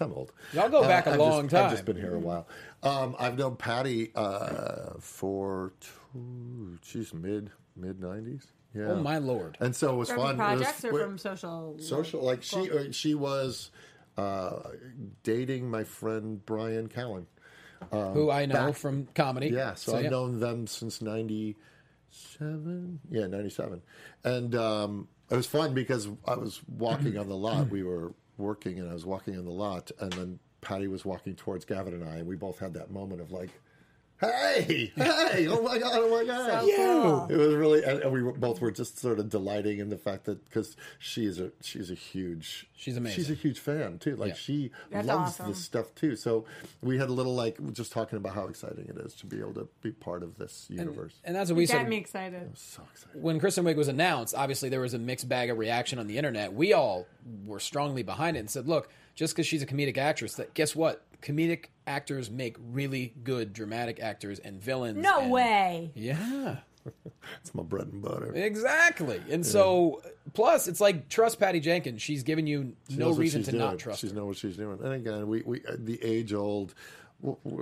I'm 0.00 0.12
old. 0.12 0.32
Y'all 0.52 0.68
go 0.68 0.82
back 0.82 1.06
a 1.06 1.10
I've 1.12 1.18
long 1.18 1.48
just, 1.48 1.54
I've 1.62 1.70
just 1.72 1.84
been 1.84 1.96
here 1.96 2.14
a 2.14 2.18
while. 2.20 2.46
Um, 2.84 3.16
I've 3.18 3.36
known 3.36 3.56
Patty 3.56 4.12
uh, 4.14 4.92
for 5.00 5.72
two, 6.12 6.78
she's 6.82 7.12
mid 7.12 7.50
mid 7.76 8.00
nineties. 8.00 8.46
Yeah. 8.74 8.92
Oh 8.92 8.96
my 9.02 9.18
lord! 9.18 9.58
And 9.60 9.74
so 9.76 9.92
it 9.92 9.96
was 9.96 10.08
From 10.08 10.18
fun. 10.18 10.28
It 10.36 10.38
was 10.38 10.62
projects 10.62 10.84
or 10.84 10.98
from 11.04 11.18
social? 11.18 11.76
social? 11.78 12.22
Like 12.22 12.42
she 12.42 12.70
uh, 12.70 12.90
she 12.92 13.14
was 13.14 13.70
uh, 14.16 14.60
dating 15.24 15.68
my 15.68 15.84
friend 15.84 16.44
Bryan 16.46 16.88
Callen. 16.88 17.26
Who 17.90 18.30
I 18.30 18.46
know 18.46 18.66
back- 18.68 18.76
from 18.76 19.08
comedy. 19.14 19.48
Yeah, 19.48 19.74
so, 19.74 19.96
I've 19.96 20.04
yeah. 20.04 20.10
known 20.10 20.38
them 20.40 20.66
since 20.68 21.02
'97. 21.02 23.00
Yeah, 23.10 23.26
'97, 23.26 23.82
and 24.24 24.54
um, 24.54 25.08
it 25.32 25.36
was 25.36 25.46
fun 25.46 25.72
because 25.72 26.08
I 26.26 26.34
was 26.34 26.60
walking 26.78 27.16
on 27.16 27.28
the 27.28 27.36
lot. 27.36 27.70
We 27.70 27.82
were 27.82 28.12
working, 28.36 28.78
and 28.78 28.90
I 28.90 28.92
was 28.92 29.06
walking 29.06 29.36
on 29.38 29.44
the 29.44 29.50
lot, 29.50 29.90
and 29.98 30.12
then 30.12 30.38
Patty 30.60 30.88
was 30.88 31.04
walking 31.04 31.34
towards 31.34 31.64
Gavin 31.64 31.94
and 31.94 32.04
I, 32.04 32.16
and 32.16 32.26
we 32.26 32.36
both 32.36 32.58
had 32.58 32.74
that 32.74 32.90
moment 32.90 33.20
of 33.20 33.32
like, 33.32 33.50
"Hey, 34.22 34.92
hey! 34.96 35.46
Oh 35.48 35.60
my 35.62 35.78
god! 35.78 35.92
Oh 35.94 36.10
my 36.10 36.24
god!" 36.24 36.64
So 36.64 36.76
cool. 36.76 37.26
It 37.28 37.36
was 37.36 37.54
really, 37.54 37.82
and, 37.84 38.00
and 38.02 38.12
we 38.12 38.22
were, 38.22 38.32
both 38.32 38.60
were 38.60 38.70
just 38.70 38.98
sort 38.98 39.18
of 39.18 39.28
delighting 39.28 39.78
in 39.80 39.90
the 39.90 39.98
fact 39.98 40.24
that 40.26 40.44
because 40.44 40.76
she's 40.98 41.38
a 41.40 41.50
she's 41.60 41.90
a 41.90 41.94
huge 41.94 42.68
She's 42.76 42.96
amazing. 42.96 43.16
she's 43.16 43.30
a 43.30 43.34
huge 43.34 43.58
fan 43.60 43.98
too. 43.98 44.16
Like 44.16 44.30
Yeah. 44.30 44.34
she 44.34 44.70
That's 44.90 45.06
loves 45.06 45.30
awesome. 45.32 45.48
this 45.48 45.58
stuff 45.64 45.94
too. 45.94 46.16
So 46.16 46.44
we 46.80 46.98
had 46.98 47.08
a 47.08 47.12
little 47.12 47.34
like 47.34 47.58
just 47.72 47.92
talking 47.92 48.16
about 48.16 48.34
how 48.34 48.46
exciting 48.46 48.86
it 48.88 48.96
is 49.04 49.14
to 49.16 49.26
be 49.26 49.38
able 49.38 49.54
to 49.54 49.68
be 49.82 49.92
part 49.92 50.22
of 50.22 50.38
this 50.38 50.66
universe. 50.70 51.14
And 51.24 51.34
that's 51.36 51.50
what 51.50 51.56
we 51.56 51.62
You 51.62 51.68
got 51.68 51.74
said 51.74 51.88
me 51.88 51.96
excited. 51.96 52.42
I 52.42 52.50
was 52.50 52.58
so 52.60 52.82
excited. 52.92 53.22
when 53.22 53.38
Kristen 53.40 53.64
Wiig 53.64 53.76
was 53.76 53.88
announced, 53.88 54.34
obviously 54.34 54.68
there 54.68 54.80
was 54.80 54.94
a 54.94 54.98
mixed 54.98 55.28
bag 55.28 55.50
of 55.50 55.58
reaction 55.58 55.98
on 55.98 56.06
the 56.06 56.16
internet. 56.18 56.52
We 56.52 56.72
all 56.72 57.06
were 57.44 57.60
strongly 57.60 58.02
behind 58.02 58.36
it 58.36 58.40
and 58.40 58.50
said, 58.50 58.66
"Look, 58.68 58.88
just 59.14 59.34
because 59.34 59.46
she's 59.46 59.62
a 59.62 59.66
comedic 59.66 59.98
actress, 59.98 60.34
that 60.34 60.54
guess 60.54 60.74
what? 60.76 61.04
Comedic 61.22 61.66
actors 61.86 62.30
make 62.30 62.56
really 62.72 63.14
good 63.22 63.52
dramatic 63.52 64.00
actors 64.00 64.38
and 64.38 64.60
villains." 64.60 64.98
No 64.98 65.20
and- 65.20 65.30
way. 65.30 65.90
Yeah, 65.94 66.56
It's 67.40 67.54
my 67.54 67.62
bread 67.62 67.88
and 67.88 68.02
butter. 68.02 68.32
exactly. 68.34 69.20
And 69.30 69.44
so 69.46 70.02
Plus, 70.34 70.66
it's 70.66 70.80
like 70.80 71.08
trust 71.08 71.38
Patty 71.38 71.60
Jenkins. 71.60 72.00
She's 72.02 72.22
given 72.22 72.46
you 72.46 72.74
She 72.90 72.96
no 72.96 73.12
reason 73.12 73.42
to 73.44 73.50
doing. 73.52 73.60
not 73.62 73.78
trust 73.78 74.00
She 74.00 74.08
her. 74.08 74.14
knows 74.14 74.26
what 74.26 74.36
she's 74.38 74.56
doing. 74.56 74.78
And 74.82 74.92
again, 74.94 75.28
we, 75.28 75.42
we 75.42 75.58
uh, 75.66 75.76
the 75.78 76.02
age 76.02 76.32
old 76.32 76.74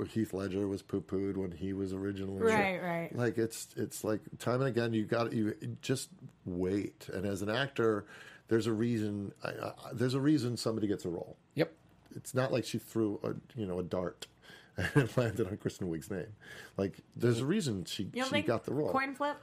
Heath 0.08 0.32
Ledger 0.32 0.66
was 0.66 0.80
poo 0.80 1.02
pooed 1.02 1.36
when 1.36 1.50
he 1.52 1.74
was 1.74 1.92
originally 1.92 2.40
Right, 2.42 2.82
right. 2.82 3.14
Like 3.14 3.36
it's 3.36 3.68
it's 3.76 4.04
like 4.04 4.20
time 4.38 4.60
and 4.62 4.68
again 4.68 4.94
you 4.94 5.04
got 5.04 5.32
you 5.34 5.54
just 5.82 6.08
wait. 6.46 7.08
And 7.12 7.26
as 7.26 7.42
an 7.42 7.50
actor, 7.50 8.06
there's 8.50 8.66
a 8.66 8.72
reason. 8.72 9.32
I, 9.42 9.48
I, 9.48 9.72
there's 9.94 10.14
a 10.14 10.20
reason 10.20 10.56
somebody 10.58 10.86
gets 10.86 11.06
a 11.06 11.08
role. 11.08 11.38
Yep. 11.54 11.72
It's 12.16 12.34
not 12.34 12.52
like 12.52 12.64
she 12.66 12.76
threw 12.78 13.18
a 13.24 13.58
you 13.58 13.64
know 13.66 13.78
a 13.78 13.82
dart 13.82 14.26
and 14.76 15.16
landed 15.16 15.46
on 15.46 15.56
Kristen 15.56 15.88
Wiig's 15.88 16.10
name. 16.10 16.26
Like 16.76 16.98
there's 17.16 17.40
a 17.40 17.46
reason 17.46 17.84
she 17.86 18.02
You 18.04 18.10
don't 18.16 18.24
she 18.26 18.30
think 18.30 18.46
got 18.46 18.64
the 18.64 18.74
role. 18.74 18.90
coin 18.90 19.14
flip? 19.14 19.36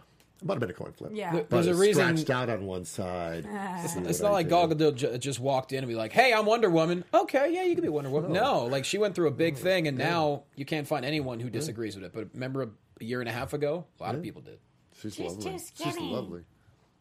Might 0.44 0.54
have 0.54 0.60
been 0.60 0.70
a 0.70 0.74
coin 0.74 0.92
flip. 0.92 1.14
Yeah. 1.16 1.32
But 1.32 1.50
There's 1.50 1.66
a 1.66 1.72
it's 1.72 1.80
reason- 1.80 2.16
scratched 2.18 2.30
out 2.30 2.48
on 2.52 2.68
one 2.68 2.86
side. 2.86 3.48
Ah. 3.52 3.84
See 3.88 4.00
It's 4.02 4.20
not 4.22 4.30
I 4.30 4.34
like 4.34 4.46
did. 4.46 4.50
Gal 4.52 4.68
Gadot 4.92 4.96
ju- 4.96 5.18
just 5.18 5.40
walked 5.40 5.72
in 5.72 5.80
and 5.80 5.88
be 5.88 5.96
like, 5.96 6.12
"Hey, 6.12 6.32
I'm 6.32 6.46
Wonder 6.46 6.70
Woman." 6.70 7.04
Okay, 7.12 7.52
yeah, 7.56 7.64
you 7.64 7.74
can 7.74 7.82
be 7.82 7.90
Wonder 7.90 8.12
Woman. 8.12 8.34
No, 8.34 8.66
like 8.66 8.86
she 8.86 9.00
went 9.00 9.16
through 9.16 9.30
a 9.30 9.32
big 9.32 9.58
thing, 9.58 9.88
and 9.88 9.98
now 9.98 10.44
you 10.56 10.64
can't 10.64 10.86
find 10.88 11.04
anyone 11.04 11.40
who 11.40 11.50
disagrees 11.50 11.96
with 11.96 12.06
it. 12.06 12.14
But 12.14 12.28
remember, 12.36 12.62
a, 12.64 12.70
a 13.02 13.04
year 13.04 13.20
and 13.20 13.28
a 13.28 13.32
half 13.32 13.54
ago, 13.54 13.86
a 14.00 14.04
lot 14.04 14.14
of 14.14 14.22
people 14.22 14.44
did. 14.44 14.60
She's, 15.02 15.16
She's 15.16 15.26
lovely. 15.26 15.52
too 15.54 15.60
She's 15.84 15.98
lovely. 15.98 16.42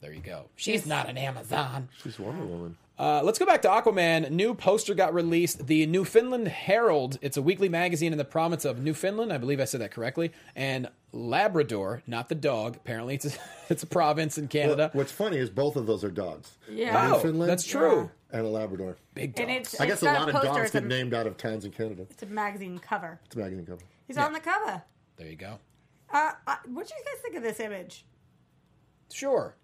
There 0.00 0.12
you 0.12 0.20
go. 0.20 0.46
She's 0.56 0.86
not 0.86 1.08
an 1.08 1.16
Amazon. 1.16 1.88
She's 2.02 2.18
Wonder 2.18 2.44
Woman. 2.44 2.76
Uh, 2.98 3.20
let's 3.22 3.38
go 3.38 3.44
back 3.44 3.60
to 3.62 3.68
Aquaman. 3.68 4.30
New 4.30 4.54
poster 4.54 4.94
got 4.94 5.12
released. 5.12 5.66
The 5.66 5.84
Newfoundland 5.86 6.48
Herald. 6.48 7.18
It's 7.20 7.36
a 7.36 7.42
weekly 7.42 7.68
magazine 7.68 8.12
in 8.12 8.18
the 8.18 8.24
province 8.24 8.64
of 8.64 8.78
Newfoundland. 8.78 9.32
I 9.32 9.38
believe 9.38 9.60
I 9.60 9.64
said 9.64 9.80
that 9.82 9.90
correctly. 9.90 10.32
And 10.54 10.88
Labrador, 11.12 12.02
not 12.06 12.28
the 12.30 12.34
dog. 12.34 12.76
Apparently, 12.76 13.14
it's 13.16 13.26
a, 13.26 13.38
it's 13.68 13.82
a 13.82 13.86
province 13.86 14.38
in 14.38 14.48
Canada. 14.48 14.90
What's 14.94 15.12
funny 15.12 15.36
is 15.36 15.50
both 15.50 15.76
of 15.76 15.86
those 15.86 16.04
are 16.04 16.10
dogs. 16.10 16.56
Yeah. 16.70 17.08
Oh, 17.10 17.16
Newfoundland 17.16 17.50
that's 17.50 17.64
true. 17.64 18.10
And 18.32 18.46
a 18.46 18.48
Labrador. 18.48 18.96
Big 19.14 19.34
dogs. 19.34 19.42
And 19.42 19.50
it's, 19.50 19.80
I 19.80 19.86
guess 19.86 19.94
it's 19.94 20.02
a 20.02 20.06
not 20.06 20.20
lot 20.20 20.28
of 20.28 20.34
poster, 20.36 20.48
dogs 20.48 20.66
it's 20.66 20.74
a, 20.74 20.80
get 20.80 20.88
named 20.88 21.12
out 21.14 21.26
of 21.26 21.36
towns 21.36 21.64
in 21.64 21.72
Canada. 21.72 22.06
It's 22.10 22.22
a 22.22 22.26
magazine 22.26 22.78
cover. 22.78 23.20
It's 23.26 23.36
a 23.36 23.38
magazine 23.38 23.66
cover. 23.66 23.82
He's 24.06 24.18
on 24.18 24.32
the 24.32 24.40
cover. 24.40 24.82
there 25.16 25.28
you 25.28 25.36
go. 25.36 25.58
Uh, 26.12 26.32
uh, 26.46 26.56
what 26.66 26.86
do 26.86 26.94
you 26.96 27.04
guys 27.04 27.20
think 27.22 27.36
of 27.36 27.42
this 27.42 27.60
image? 27.60 28.04
Sure. 29.12 29.54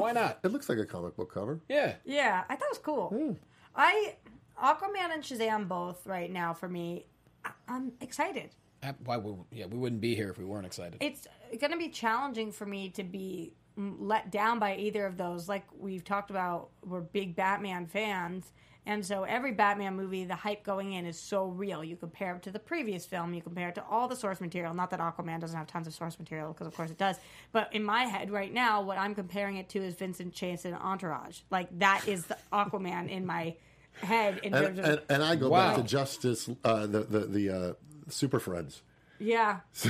Why 0.00 0.12
not? 0.20 0.40
It 0.42 0.52
looks 0.52 0.68
like 0.68 0.78
a 0.78 0.86
comic 0.86 1.16
book 1.16 1.32
cover. 1.32 1.60
Yeah. 1.68 1.94
Yeah, 2.04 2.44
I 2.48 2.56
thought 2.56 2.66
it 2.66 2.70
was 2.70 2.78
cool. 2.78 3.36
I 3.74 4.16
Aquaman 4.62 5.12
and 5.12 5.22
Shazam 5.22 5.68
both 5.68 6.06
right 6.06 6.30
now 6.30 6.54
for 6.54 6.68
me. 6.68 7.06
I- 7.44 7.50
I'm 7.68 7.92
excited. 8.00 8.50
Uh, 8.82 8.92
Why 9.04 9.16
would 9.16 9.36
yeah, 9.50 9.66
we 9.66 9.78
wouldn't 9.78 10.00
be 10.00 10.14
here 10.14 10.30
if 10.30 10.38
we 10.38 10.44
weren't 10.44 10.66
excited. 10.66 10.96
It's 11.00 11.26
going 11.58 11.72
to 11.72 11.78
be 11.78 11.88
challenging 11.88 12.52
for 12.52 12.66
me 12.66 12.90
to 12.90 13.02
be 13.02 13.54
mm, 13.78 13.96
let 13.98 14.30
down 14.30 14.58
by 14.58 14.76
either 14.76 15.06
of 15.06 15.16
those. 15.16 15.48
Like 15.48 15.64
we've 15.76 16.04
talked 16.04 16.30
about, 16.30 16.68
we're 16.84 17.00
big 17.00 17.34
Batman 17.34 17.86
fans. 17.86 18.52
And 18.86 19.04
so 19.04 19.24
every 19.24 19.52
Batman 19.52 19.96
movie, 19.96 20.24
the 20.24 20.34
hype 20.34 20.62
going 20.62 20.92
in 20.92 21.06
is 21.06 21.18
so 21.18 21.46
real. 21.46 21.82
You 21.82 21.96
compare 21.96 22.36
it 22.36 22.42
to 22.42 22.50
the 22.50 22.58
previous 22.58 23.06
film, 23.06 23.32
you 23.32 23.40
compare 23.40 23.68
it 23.70 23.74
to 23.76 23.84
all 23.90 24.08
the 24.08 24.16
source 24.16 24.40
material. 24.40 24.74
Not 24.74 24.90
that 24.90 25.00
Aquaman 25.00 25.40
doesn't 25.40 25.56
have 25.56 25.66
tons 25.66 25.86
of 25.86 25.94
source 25.94 26.18
material, 26.18 26.52
because 26.52 26.66
of 26.66 26.74
course 26.76 26.90
it 26.90 26.98
does. 26.98 27.16
But 27.52 27.72
in 27.72 27.82
my 27.82 28.04
head 28.04 28.30
right 28.30 28.52
now, 28.52 28.82
what 28.82 28.98
I'm 28.98 29.14
comparing 29.14 29.56
it 29.56 29.70
to 29.70 29.78
is 29.78 29.94
Vincent 29.94 30.34
Chase 30.34 30.64
and 30.66 30.74
Entourage. 30.76 31.40
Like 31.50 31.78
that 31.78 32.06
is 32.06 32.26
the 32.26 32.36
Aquaman 32.52 33.08
in 33.08 33.24
my 33.24 33.54
head 34.02 34.38
in 34.42 34.52
terms 34.52 34.78
And, 34.78 34.78
of 34.80 34.84
and, 34.86 35.00
and 35.08 35.22
I 35.22 35.36
go 35.36 35.48
Wow. 35.48 35.68
back 35.68 35.76
to 35.76 35.82
Justice, 35.82 36.50
uh, 36.64 36.86
the 36.86 37.00
the 37.00 37.20
the 37.20 37.50
uh, 37.50 37.72
Super 38.08 38.38
Friends. 38.38 38.82
yeah. 39.18 39.60
So 39.72 39.88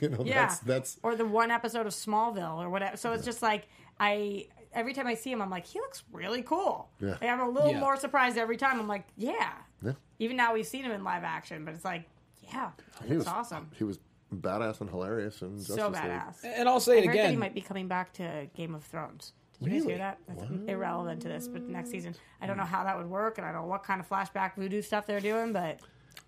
you 0.00 0.08
know 0.08 0.24
Yeah. 0.24 0.46
that's 0.46 0.58
that's 0.60 0.98
or 1.04 1.14
the 1.14 1.24
one 1.26 1.50
episode 1.52 1.86
of 1.86 1.92
Smallville 1.92 2.56
or 2.56 2.68
whatever. 2.68 2.96
So 2.96 3.12
it's 3.12 3.24
just 3.24 3.42
like 3.42 3.68
I 4.00 4.48
every 4.74 4.92
time 4.92 5.06
I 5.06 5.14
see 5.14 5.30
him, 5.32 5.40
I'm 5.40 5.50
like, 5.50 5.66
he 5.66 5.78
looks 5.80 6.02
really 6.12 6.42
cool. 6.42 6.90
Yeah. 7.00 7.10
Like, 7.12 7.22
I'm 7.24 7.40
a 7.40 7.48
little 7.48 7.72
Yeah. 7.72 7.80
more 7.80 7.96
surprised 7.96 8.36
every 8.38 8.56
time. 8.56 8.78
I'm 8.80 8.88
like, 8.88 9.06
yeah. 9.16 9.52
Yeah. 9.82 9.92
Even 10.18 10.36
now 10.36 10.52
we've 10.54 10.66
seen 10.66 10.84
him 10.84 10.92
in 10.92 11.04
live 11.04 11.24
action, 11.24 11.64
but 11.64 11.74
it's 11.74 11.84
like, 11.84 12.04
yeah, 12.52 12.70
he 13.06 13.14
was 13.16 13.26
awesome. 13.26 13.70
He 13.76 13.84
was 13.84 13.98
badass 14.34 14.80
and 14.80 14.90
hilarious 14.90 15.40
and 15.42 15.58
Justice 15.58 15.76
So 15.76 15.88
League. 15.88 15.96
badass. 16.02 16.36
and 16.44 16.68
I'll 16.68 16.80
say 16.80 16.96
I 16.96 17.00
it 17.02 17.06
heard 17.06 17.16
that 17.18 17.30
he 17.30 17.36
might 17.36 17.54
be 17.54 17.60
coming 17.60 17.88
back 17.88 18.12
to 18.14 18.48
Game 18.54 18.74
of 18.74 18.84
Thrones. 18.84 19.32
Did 19.62 19.72
you 19.72 19.78
guys 19.80 19.88
hear 19.88 19.98
that? 19.98 20.18
That's 20.28 20.42
irrelevant 20.68 21.22
to 21.22 21.28
this, 21.28 21.46
but 21.48 21.62
next 21.62 21.90
season, 21.90 22.14
I 22.40 22.46
don't 22.46 22.56
know 22.56 22.64
how 22.64 22.84
that 22.84 22.96
would 22.98 23.08
work, 23.08 23.38
and 23.38 23.46
I 23.46 23.52
don't 23.52 23.62
know 23.62 23.68
what 23.68 23.82
kind 23.84 24.00
of 24.00 24.08
flashback 24.08 24.56
voodoo 24.56 24.82
stuff 24.82 25.06
they're 25.06 25.20
doing, 25.20 25.52
but 25.52 25.78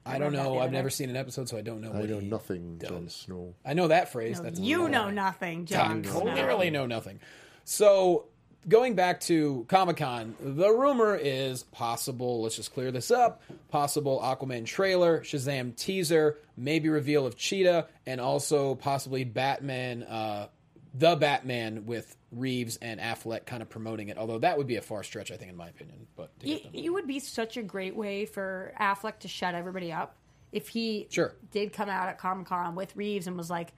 I 0.07 0.19
don't 0.19 0.33
know. 0.33 0.61
I've 0.61 0.71
never 0.73 0.89
seen 0.91 1.11
an 1.11 1.17
episode, 1.17 1.49
so 1.49 1.57
I 1.59 1.61
don't 1.61 1.81
know. 1.81 1.93
I 1.93 1.99
What 2.01 2.09
know 2.09 2.21
he 2.21 2.29
nothing, 2.29 2.79
does. 2.79 2.89
Jon 2.89 3.09
Snow. 3.09 3.55
I 3.65 3.75
know 3.75 3.89
that 3.89 4.11
phrase. 4.13 4.39
no, 4.39 4.45
That's 4.45 4.61
you 4.61 4.89
know 4.89 5.11
nothing, 5.11 5.63
I 5.63 5.65
John. 5.65 6.05
Snow. 6.05 6.21
clearly 6.21 6.71
know 6.71 6.87
nothing. 6.87 7.19
So, 7.65 8.27
going 8.69 8.95
back 8.95 9.21
to 9.21 9.65
Comic 9.69 9.97
Con, 9.99 10.35
the 10.41 10.71
rumor 10.71 11.15
is 11.17 11.63
possible, 11.65 12.43
let's 12.43 12.57
just 12.57 12.73
clear 12.75 12.91
this 12.91 13.11
up 13.11 13.43
possible 13.69 14.21
Aquaman 14.23 14.65
trailer, 14.67 15.21
Shazam 15.21 15.77
teaser, 15.77 16.39
maybe 16.57 16.89
reveal 16.89 17.27
of 17.27 17.37
Cheetah, 17.37 17.87
and 18.07 18.21
also 18.21 18.75
possibly 18.75 19.25
Batman, 19.25 20.03
uh, 20.05 20.49
the 20.95 21.15
Batman 21.17 21.87
with 21.87 22.17
Reeves 22.33 22.77
and 22.81 22.99
Affleck 23.01 23.45
kind 23.47 23.63
of 23.63 23.69
promoting 23.69 24.09
it. 24.09 24.17
Although 24.19 24.39
that 24.41 24.57
would 24.59 24.67
be 24.67 24.77
a 24.77 24.83
far 24.83 25.03
stretch, 25.03 25.31
I 25.31 25.37
think, 25.37 25.51
in 25.51 25.57
my 25.57 25.69
opinion. 25.69 26.07
But 26.17 26.39
to 26.41 26.49
You, 26.49 26.55
get 26.59 26.73
them. 26.73 26.75
you 26.83 26.93
would 26.95 27.07
be 27.07 27.19
such 27.21 27.57
a 27.57 27.63
great 27.63 27.95
way 27.95 28.25
for 28.27 28.73
Affleck 28.81 29.19
to 29.21 29.29
shut 29.29 29.55
everybody 29.55 29.93
up 29.93 30.17
if 30.53 30.69
he 30.69 31.07
Sure. 31.11 31.35
did 31.51 31.73
come 31.73 31.89
out 31.89 32.09
at 32.09 32.19
Comic 32.19 32.47
Con 32.47 32.75
with 32.75 32.97
Reeves 32.97 33.27
and 33.27 33.37
was 33.37 33.51
like, 33.51 33.73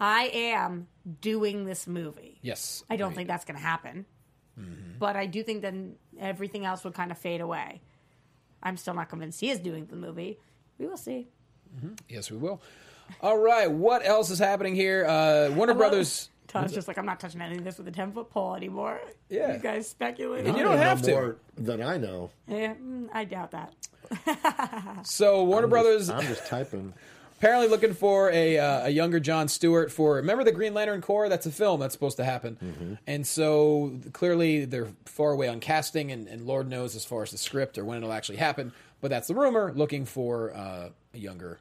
"I 0.00 0.30
am 0.32 0.88
doing 1.20 1.64
this 1.66 1.86
movie." 1.86 2.38
yes, 2.42 2.82
I 2.88 2.96
don't 2.96 3.08
agreed. 3.08 3.16
think 3.16 3.28
that's 3.28 3.44
going 3.44 3.56
to 3.58 3.62
happen, 3.64 4.06
Mm-hmm. 4.60 4.98
but 4.98 5.16
I 5.16 5.26
do 5.26 5.42
think 5.42 5.62
then 5.62 5.94
everything 6.20 6.64
else 6.66 6.84
would 6.84 6.92
kind 6.94 7.10
of 7.10 7.18
fade 7.18 7.40
away. 7.40 7.80
I'm 8.62 8.76
still 8.76 8.94
not 8.94 9.08
convinced 9.08 9.40
he 9.40 9.50
is 9.50 9.58
doing 9.58 9.86
the 9.86 9.96
movie. 9.96 10.38
We 10.78 10.86
will 10.86 10.96
see. 10.98 11.28
Yes, 12.08 12.30
we 12.30 12.36
will. 12.36 12.60
All 13.20 13.38
right, 13.38 13.70
what 13.70 14.06
else 14.06 14.30
is 14.30 14.38
happening 14.38 14.74
here? 14.74 15.06
Uh, 15.06 15.50
Warner 15.54 15.74
Brothers. 15.74 16.28
Todd's 16.48 16.72
just 16.74 16.86
like, 16.86 16.98
I'm 16.98 17.06
not 17.06 17.18
touching 17.18 17.40
any 17.40 17.56
of 17.56 17.64
this 17.64 17.78
with 17.78 17.88
a 17.88 17.90
10 17.90 18.12
foot 18.12 18.28
pole 18.28 18.54
anymore. 18.54 19.00
Yeah. 19.30 19.54
You 19.54 19.58
guys 19.58 19.88
speculate. 19.88 20.46
And 20.46 20.56
you 20.56 20.62
don't 20.62 20.76
have 20.76 21.00
to. 21.02 21.10
more 21.10 21.36
than 21.56 21.82
I 21.82 21.96
know. 21.96 22.30
Yeah, 22.46 22.74
mm, 22.74 23.08
I 23.12 23.24
doubt 23.24 23.52
that. 23.52 23.72
So 25.06 25.44
Warner 25.44 25.66
Brothers 25.68 26.10
I'm 26.10 26.26
just 26.26 26.46
typing. 26.46 26.92
Apparently 27.42 27.66
looking 27.68 27.92
for 27.92 28.30
a 28.30 28.56
uh, 28.58 28.86
a 28.86 28.90
younger 28.90 29.18
John 29.18 29.48
Stewart 29.48 29.90
for 29.90 30.14
remember 30.16 30.44
the 30.44 30.52
Green 30.52 30.74
Lantern 30.74 31.00
Corps? 31.00 31.28
That's 31.28 31.44
a 31.46 31.50
film 31.50 31.80
that's 31.80 31.92
supposed 31.92 32.16
to 32.18 32.24
happen, 32.24 32.56
Mm-hmm. 32.62 32.94
and 33.08 33.26
so 33.26 33.98
clearly 34.12 34.64
they're 34.64 34.88
far 35.06 35.32
away 35.32 35.48
on 35.48 35.58
casting, 35.58 36.12
and, 36.12 36.28
and 36.28 36.46
Lord 36.46 36.68
knows 36.68 36.94
as 36.94 37.04
far 37.04 37.22
as 37.24 37.32
the 37.32 37.38
script 37.38 37.78
or 37.78 37.84
when 37.84 37.98
it'll 37.98 38.12
actually 38.12 38.38
happen. 38.38 38.72
But 39.00 39.10
that's 39.10 39.26
the 39.26 39.34
rumor. 39.34 39.72
Looking 39.74 40.04
for 40.04 40.54
uh, 40.54 40.90
a 41.12 41.18
younger 41.18 41.58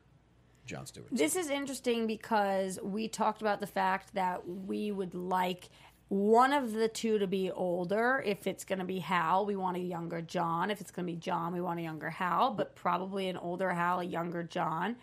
John 0.67 0.85
Stewart. 0.85 1.07
This 1.11 1.35
is 1.35 1.49
interesting 1.49 2.05
because 2.05 2.77
we 2.83 3.07
talked 3.07 3.41
about 3.41 3.59
the 3.59 3.67
fact 3.67 4.13
that 4.13 4.47
we 4.47 4.91
would 4.91 5.15
like 5.15 5.69
one 6.09 6.53
of 6.53 6.73
the 6.73 6.87
two 6.89 7.17
to 7.17 7.25
be 7.25 7.49
older. 7.49 8.21
If 8.23 8.45
it's 8.45 8.63
going 8.65 8.77
to 8.79 8.85
be 8.85 8.99
Hal, 8.99 9.47
we 9.47 9.55
want 9.55 9.77
a 9.77 9.79
younger 9.79 10.21
John. 10.21 10.69
If 10.69 10.79
it's 10.79 10.91
going 10.91 11.07
to 11.07 11.11
be 11.11 11.17
John, 11.17 11.53
we 11.53 11.61
want 11.61 11.79
a 11.79 11.83
younger 11.83 12.11
Hal, 12.11 12.51
but 12.51 12.75
probably 12.75 13.29
an 13.29 13.37
older 13.37 13.71
Hal, 13.71 14.01
a 14.01 14.03
younger 14.03 14.43
John. 14.43 14.97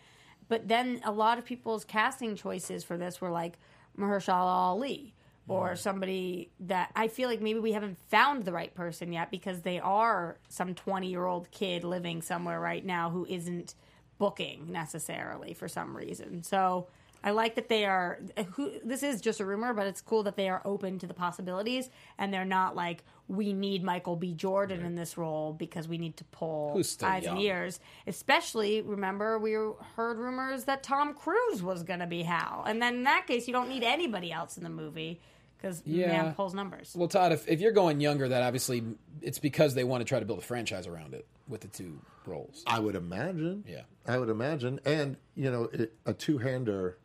But 0.48 0.68
then 0.68 1.00
a 1.04 1.12
lot 1.12 1.38
of 1.38 1.44
people's 1.44 1.84
casting 1.84 2.36
choices 2.36 2.84
for 2.84 2.96
this 2.96 3.20
were 3.20 3.30
like 3.30 3.58
Mahershala 3.98 4.46
Ali 4.46 5.14
or 5.46 5.76
somebody 5.76 6.50
that 6.60 6.90
I 6.94 7.08
feel 7.08 7.28
like 7.28 7.40
maybe 7.40 7.58
we 7.58 7.72
haven't 7.72 7.98
found 8.10 8.44
the 8.44 8.52
right 8.52 8.74
person 8.74 9.12
yet 9.12 9.30
because 9.30 9.62
they 9.62 9.80
are 9.80 10.36
some 10.48 10.74
20 10.74 11.08
year 11.08 11.24
old 11.24 11.50
kid 11.50 11.84
living 11.84 12.20
somewhere 12.20 12.60
right 12.60 12.84
now 12.84 13.10
who 13.10 13.24
isn't 13.26 13.74
booking 14.18 14.70
necessarily 14.70 15.54
for 15.54 15.66
some 15.66 15.96
reason. 15.96 16.42
So 16.42 16.88
I 17.22 17.32
like 17.32 17.56
that 17.56 17.68
they 17.68 17.84
are. 17.84 18.20
Who, 18.54 18.72
this 18.84 19.02
is 19.02 19.20
just 19.20 19.40
a 19.40 19.44
rumor, 19.44 19.74
but 19.74 19.86
it's 19.86 20.00
cool 20.00 20.22
that 20.22 20.36
they 20.36 20.48
are 20.48 20.62
open 20.64 20.98
to 21.00 21.06
the 21.06 21.14
possibilities 21.14 21.90
and 22.16 22.32
they're 22.32 22.44
not 22.44 22.76
like 22.76 23.02
we 23.26 23.52
need 23.52 23.82
Michael 23.82 24.16
B. 24.16 24.32
Jordan 24.32 24.84
in 24.84 24.94
this 24.94 25.18
role 25.18 25.52
because 25.52 25.86
we 25.88 25.98
need 25.98 26.16
to 26.18 26.24
pull 26.24 26.72
Who's 26.74 26.90
still 26.90 27.08
eyes 27.08 27.26
and 27.26 27.38
ears. 27.40 27.80
Especially, 28.06 28.80
remember 28.82 29.38
we 29.38 29.52
heard 29.96 30.18
rumors 30.18 30.64
that 30.64 30.82
Tom 30.82 31.12
Cruise 31.14 31.62
was 31.62 31.82
going 31.82 32.00
to 32.00 32.06
be 32.06 32.22
Hal, 32.22 32.64
and 32.66 32.80
then 32.80 32.96
in 32.96 33.02
that 33.04 33.26
case, 33.26 33.46
you 33.46 33.52
don't 33.52 33.68
need 33.68 33.82
anybody 33.82 34.32
else 34.32 34.56
in 34.56 34.64
the 34.64 34.70
movie 34.70 35.20
because 35.56 35.82
Yeah. 35.84 36.06
man 36.06 36.34
pulls 36.34 36.54
numbers. 36.54 36.94
Well, 36.96 37.08
Todd, 37.08 37.32
if, 37.32 37.46
if 37.48 37.60
you're 37.60 37.72
going 37.72 38.00
younger, 38.00 38.28
that 38.28 38.42
obviously 38.42 38.82
it's 39.20 39.38
because 39.40 39.74
they 39.74 39.84
want 39.84 40.00
to 40.00 40.04
try 40.04 40.20
to 40.20 40.24
build 40.24 40.38
a 40.38 40.42
franchise 40.42 40.86
around 40.86 41.14
it 41.14 41.26
with 41.48 41.62
the 41.62 41.68
two 41.68 41.98
roles. 42.26 42.62
I 42.66 42.78
would 42.78 42.94
imagine. 42.94 43.64
Yeah. 43.66 43.82
I 44.06 44.18
would 44.18 44.28
imagine. 44.28 44.78
And, 44.84 45.16
you 45.34 45.50
know, 45.50 45.64
it, 45.72 45.92
a 46.06 46.12
two 46.14 46.38
hander 46.38 46.96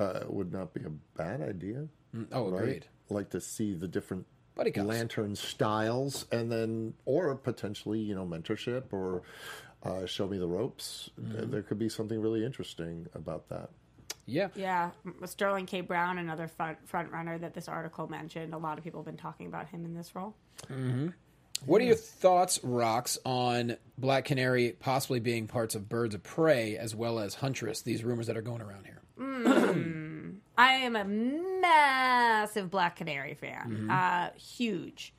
uh, 0.00 0.20
would 0.28 0.52
not 0.52 0.72
be 0.74 0.80
a 0.82 0.90
bad 1.16 1.42
idea. 1.42 1.86
Oh, 2.32 2.50
right? 2.50 2.62
agreed. 2.62 2.86
Like 3.10 3.30
to 3.30 3.40
see 3.40 3.74
the 3.74 3.86
different 3.86 4.26
Buddy 4.56 4.70
cops. 4.72 4.86
lantern 4.86 5.36
styles 5.36 6.26
and 6.32 6.50
then, 6.50 6.94
or 7.04 7.34
potentially, 7.36 8.00
you 8.00 8.14
know, 8.14 8.24
mentorship 8.24 8.92
or 8.92 9.22
uh, 9.82 10.06
show 10.06 10.26
me 10.26 10.38
the 10.38 10.46
ropes. 10.46 11.10
Mm-hmm. 11.20 11.50
There 11.50 11.62
could 11.62 11.78
be 11.78 11.88
something 11.88 12.20
really 12.20 12.44
interesting 12.44 13.06
about 13.14 13.48
that. 13.50 13.70
Yeah. 14.26 14.48
Yeah, 14.54 14.90
Sterling 15.24 15.66
K. 15.66 15.80
Brown, 15.80 16.18
another 16.18 16.46
front, 16.46 16.78
front 16.88 17.10
runner 17.10 17.36
that 17.38 17.52
this 17.52 17.68
article 17.68 18.08
mentioned. 18.08 18.54
A 18.54 18.58
lot 18.58 18.78
of 18.78 18.84
people 18.84 19.00
have 19.00 19.06
been 19.06 19.16
talking 19.16 19.46
about 19.46 19.68
him 19.68 19.84
in 19.84 19.94
this 19.94 20.14
role. 20.14 20.34
What 21.66 21.82
are 21.82 21.84
your 21.84 21.96
thoughts, 21.96 22.60
Rocks, 22.62 23.18
on 23.24 23.76
Black 23.98 24.26
Canary 24.26 24.76
possibly 24.78 25.20
being 25.20 25.46
parts 25.46 25.74
of 25.74 25.88
Birds 25.88 26.14
of 26.14 26.22
Prey 26.22 26.76
as 26.76 26.94
well 26.94 27.18
as 27.18 27.34
Huntress? 27.34 27.82
These 27.82 28.04
rumors 28.04 28.28
that 28.28 28.36
are 28.36 28.42
going 28.42 28.62
around 28.62 28.86
here. 28.86 28.99
I 30.58 30.72
am 30.72 30.96
a 30.96 31.04
massive 31.04 32.70
Black 32.70 32.96
Canary 32.96 33.34
fan, 33.34 33.88
uh, 33.90 34.30
huge, 34.38 35.12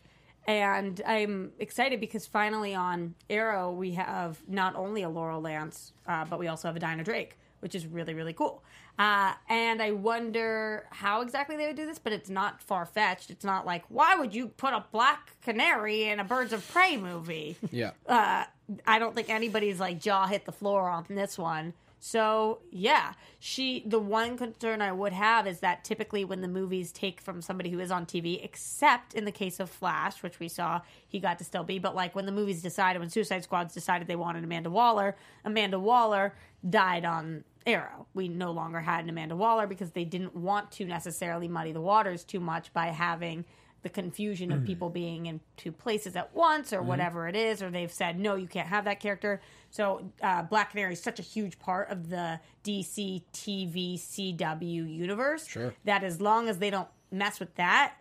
and 0.47 1.01
I'm 1.05 1.51
excited 1.59 1.99
because 1.99 2.25
finally 2.27 2.73
on 2.75 3.15
Arrow 3.29 3.71
we 3.71 3.91
have 3.93 4.39
not 4.47 4.75
only 4.75 5.03
a 5.03 5.09
Laurel 5.09 5.41
Lance, 5.41 5.93
uh, 6.07 6.25
but 6.25 6.39
we 6.39 6.47
also 6.47 6.67
have 6.67 6.75
a 6.75 6.79
Dinah 6.79 7.03
Drake, 7.03 7.37
which 7.59 7.75
is 7.75 7.85
really 7.87 8.13
really 8.13 8.33
cool. 8.33 8.63
Uh, 8.99 9.33
and 9.49 9.81
I 9.81 9.91
wonder 9.91 10.85
how 10.91 11.21
exactly 11.21 11.55
they 11.57 11.65
would 11.65 11.75
do 11.77 11.85
this, 11.87 11.97
but 11.97 12.13
it's 12.13 12.29
not 12.29 12.61
far 12.61 12.85
fetched. 12.85 13.29
It's 13.31 13.45
not 13.45 13.65
like 13.65 13.83
why 13.89 14.15
would 14.15 14.35
you 14.35 14.47
put 14.49 14.73
a 14.73 14.85
Black 14.91 15.35
Canary 15.41 16.03
in 16.03 16.19
a 16.19 16.23
Birds 16.23 16.53
of 16.53 16.67
Prey 16.71 16.97
movie? 16.97 17.55
Yeah. 17.71 17.91
uh, 18.07 18.45
I 18.85 18.99
don't 18.99 19.15
think 19.15 19.29
anybody's 19.29 19.79
like 19.79 19.99
jaw 19.99 20.27
hit 20.27 20.45
the 20.45 20.51
floor 20.51 20.89
on 20.89 21.05
this 21.09 21.37
one. 21.37 21.73
So 22.03 22.61
yeah, 22.71 23.13
she. 23.37 23.83
The 23.85 23.99
one 23.99 24.35
concern 24.35 24.81
I 24.81 24.91
would 24.91 25.13
have 25.13 25.45
is 25.45 25.59
that 25.59 25.83
typically 25.83 26.25
when 26.25 26.41
the 26.41 26.47
movies 26.47 26.91
take 26.91 27.21
from 27.21 27.43
somebody 27.43 27.69
who 27.69 27.79
is 27.79 27.91
on 27.91 28.07
TV, 28.07 28.43
except 28.43 29.13
in 29.13 29.23
the 29.23 29.31
case 29.31 29.59
of 29.59 29.69
Flash, 29.69 30.23
which 30.23 30.39
we 30.39 30.47
saw 30.47 30.81
he 31.07 31.19
got 31.19 31.37
to 31.37 31.45
still 31.45 31.63
be, 31.63 31.77
but 31.77 31.95
like 31.95 32.15
when 32.15 32.25
the 32.25 32.31
movies 32.31 32.63
decided, 32.63 32.99
when 32.99 33.09
Suicide 33.11 33.43
Squad's 33.43 33.75
decided 33.75 34.07
they 34.07 34.15
wanted 34.15 34.43
Amanda 34.43 34.71
Waller, 34.71 35.15
Amanda 35.45 35.79
Waller 35.79 36.33
died 36.67 37.05
on 37.05 37.43
Arrow. 37.67 38.07
We 38.15 38.27
no 38.27 38.49
longer 38.49 38.79
had 38.79 39.03
an 39.03 39.09
Amanda 39.11 39.35
Waller 39.35 39.67
because 39.67 39.91
they 39.91 40.03
didn't 40.03 40.35
want 40.35 40.71
to 40.71 40.85
necessarily 40.85 41.47
muddy 41.47 41.71
the 41.71 41.81
waters 41.81 42.23
too 42.23 42.39
much 42.39 42.73
by 42.73 42.87
having 42.87 43.45
the 43.83 43.89
confusion 43.89 44.51
of 44.51 44.63
people 44.63 44.89
being 44.89 45.25
in 45.25 45.39
two 45.57 45.71
places 45.71 46.15
at 46.15 46.35
once 46.35 46.71
or 46.71 46.81
whatever 46.83 47.27
it 47.27 47.35
is, 47.35 47.63
or 47.63 47.69
they've 47.71 47.91
said, 47.91 48.19
no, 48.19 48.35
you 48.35 48.47
can't 48.47 48.67
have 48.67 48.85
that 48.85 48.99
character. 48.99 49.41
So 49.71 50.11
uh, 50.21 50.43
Black 50.43 50.71
Canary 50.71 50.93
is 50.93 51.01
such 51.01 51.19
a 51.19 51.23
huge 51.23 51.57
part 51.57 51.89
of 51.89 52.09
the 52.09 52.39
DC 52.63 53.23
TV 53.33 53.95
CW 53.97 54.95
universe 54.95 55.47
Sure. 55.47 55.73
that 55.85 56.03
as 56.03 56.21
long 56.21 56.47
as 56.47 56.59
they 56.59 56.69
don't 56.69 56.87
mess 57.11 57.39
with 57.39 57.55
that, 57.55 57.95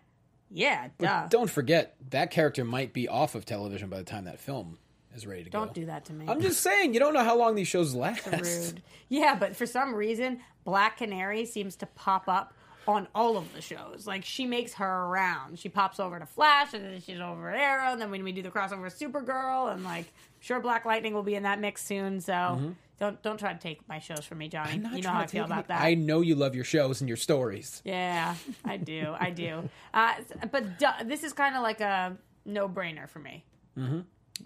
yeah, 0.51 0.89
duh. 0.99 1.27
Don't 1.29 1.49
forget, 1.49 1.95
that 2.09 2.29
character 2.29 2.63
might 2.65 2.93
be 2.93 3.07
off 3.07 3.35
of 3.35 3.45
television 3.45 3.89
by 3.89 3.97
the 3.97 4.03
time 4.03 4.25
that 4.25 4.39
film 4.39 4.77
is 5.15 5.25
ready 5.25 5.43
to 5.45 5.49
go. 5.49 5.59
Don't 5.59 5.73
do 5.73 5.85
that 5.87 6.05
to 6.05 6.13
me. 6.13 6.25
I'm 6.27 6.41
just 6.41 6.61
saying, 6.61 6.93
you 6.93 6.99
don't 6.99 7.13
know 7.13 7.23
how 7.23 7.37
long 7.37 7.55
these 7.55 7.67
shows 7.69 7.95
last. 7.95 8.27
rude. 8.27 8.81
Yeah, 9.09 9.35
but 9.35 9.55
for 9.55 9.65
some 9.65 9.95
reason, 9.95 10.41
Black 10.63 10.97
Canary 10.97 11.45
seems 11.45 11.75
to 11.77 11.85
pop 11.85 12.27
up 12.27 12.53
on 12.87 13.07
all 13.13 13.37
of 13.37 13.53
the 13.53 13.61
shows. 13.61 14.05
Like 14.07 14.25
she 14.25 14.45
makes 14.45 14.73
her 14.75 15.05
around. 15.05 15.59
She 15.59 15.69
pops 15.69 15.99
over 15.99 16.19
to 16.19 16.25
Flash, 16.25 16.73
and 16.73 16.83
then 16.83 17.01
she's 17.01 17.19
over 17.19 17.49
at 17.51 17.59
Arrow. 17.59 17.91
And 17.91 18.01
then 18.01 18.11
when 18.11 18.23
we 18.23 18.31
do 18.31 18.41
the 18.41 18.49
crossover 18.51 18.81
with 18.83 18.97
Supergirl, 18.97 19.71
and 19.73 19.83
like 19.83 20.11
sure, 20.39 20.59
Black 20.59 20.85
Lightning 20.85 21.13
will 21.13 21.23
be 21.23 21.35
in 21.35 21.43
that 21.43 21.59
mix 21.59 21.83
soon. 21.83 22.21
So 22.21 22.73
don't 22.99 23.21
don't 23.21 23.37
try 23.37 23.53
to 23.53 23.59
take 23.59 23.87
my 23.87 23.99
shows 23.99 24.25
from 24.25 24.39
me, 24.39 24.47
Johnny. 24.47 24.79
Mm-hmm. 24.79 24.95
You 24.95 25.03
know 25.03 25.09
how 25.09 25.21
I 25.21 25.27
feel 25.27 25.45
about 25.45 25.59
any- 25.59 25.67
that. 25.67 25.81
I 25.81 25.93
know 25.95 26.21
you 26.21 26.35
love 26.35 26.55
your 26.55 26.63
shows 26.63 27.01
and 27.01 27.07
your 27.07 27.17
stories. 27.17 27.81
Yeah, 27.85 28.35
I 28.65 28.77
do. 28.77 29.15
I 29.19 29.29
do. 29.31 29.69
Uh, 29.93 30.13
but 30.49 30.79
duh, 30.79 30.93
this 31.03 31.21
is 31.21 31.33
kind 31.33 31.53
of 31.55 31.61
like 31.61 31.81
a 31.81 32.15
no 32.45 32.69
brainer 32.69 33.09
for 33.09 33.19
me. 33.19 33.43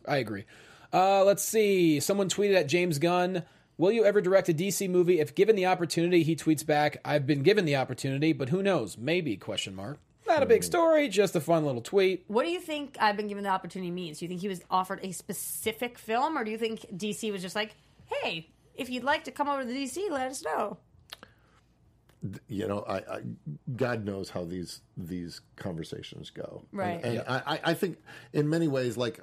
I 0.08 0.18
agree. 0.18 0.46
Uh, 0.92 1.24
let's 1.24 1.44
see. 1.44 2.00
Someone 2.00 2.30
tweeted 2.30 2.56
at 2.56 2.68
James 2.68 2.98
Gunn. 2.98 3.44
Will 3.78 3.92
you 3.92 4.06
ever 4.06 4.22
direct 4.22 4.50
a 4.50 4.54
DC 4.54 4.90
movie? 4.90 5.20
If 5.20 5.36
given 5.36 5.56
the 5.56 5.66
opportunity, 5.66 6.24
he 6.24 6.36
tweets 6.36 6.66
back, 6.66 6.98
"I've 7.04 7.28
been 7.28 7.44
given 7.44 7.66
the 7.66 7.76
opportunity, 7.76 8.34
but 8.34 8.50
who 8.50 8.64
knows? 8.64 8.98
Maybe?" 8.98 9.36
Question 9.36 9.76
mark. 9.76 10.00
Not 10.28 10.42
a 10.42 10.46
big 10.46 10.62
hmm. 10.62 10.68
story, 10.68 11.08
just 11.08 11.36
a 11.36 11.42
fun 11.42 11.66
little 11.66 11.82
tweet. 11.82 12.24
What 12.28 12.46
do 12.46 12.50
you 12.50 12.60
think 12.60 12.98
I've 13.00 13.16
been 13.16 13.28
given 13.28 13.44
the 13.44 13.50
opportunity 13.50 13.92
means? 13.92 14.20
Do 14.20 14.26
you 14.26 14.30
think 14.30 14.42
he 14.42 14.48
was 14.48 14.62
offered 14.72 15.00
a 15.04 15.12
specific 15.12 15.98
film, 16.00 16.38
or 16.38 16.44
do 16.44 16.52
you 16.52 16.58
think 16.58 16.82
DC 16.98 17.32
was 17.32 17.42
just 17.42 17.56
like, 17.56 17.76
hey, 18.06 18.50
if 18.76 18.90
you'd 18.90 19.04
like 19.04 19.26
to 19.26 19.32
come 19.32 19.48
over 19.48 19.64
to 19.64 19.70
DC, 19.70 20.10
let 20.10 20.32
us 20.32 20.44
know? 20.44 20.78
you 22.48 22.68
know, 22.68 22.84
I, 22.88 22.96
I 22.98 23.22
God 23.76 24.06
knows 24.06 24.30
how 24.30 24.46
these 24.46 24.82
these 24.98 25.42
conversations 25.56 26.30
go, 26.30 26.64
Right. 26.72 27.00
And, 27.04 27.20
and 27.20 27.24
I, 27.28 27.42
I- 27.46 27.60
I 27.64 27.74
think 27.74 27.98
in 28.34 28.50
many 28.50 28.68
ways, 28.68 28.98
like 28.98 29.20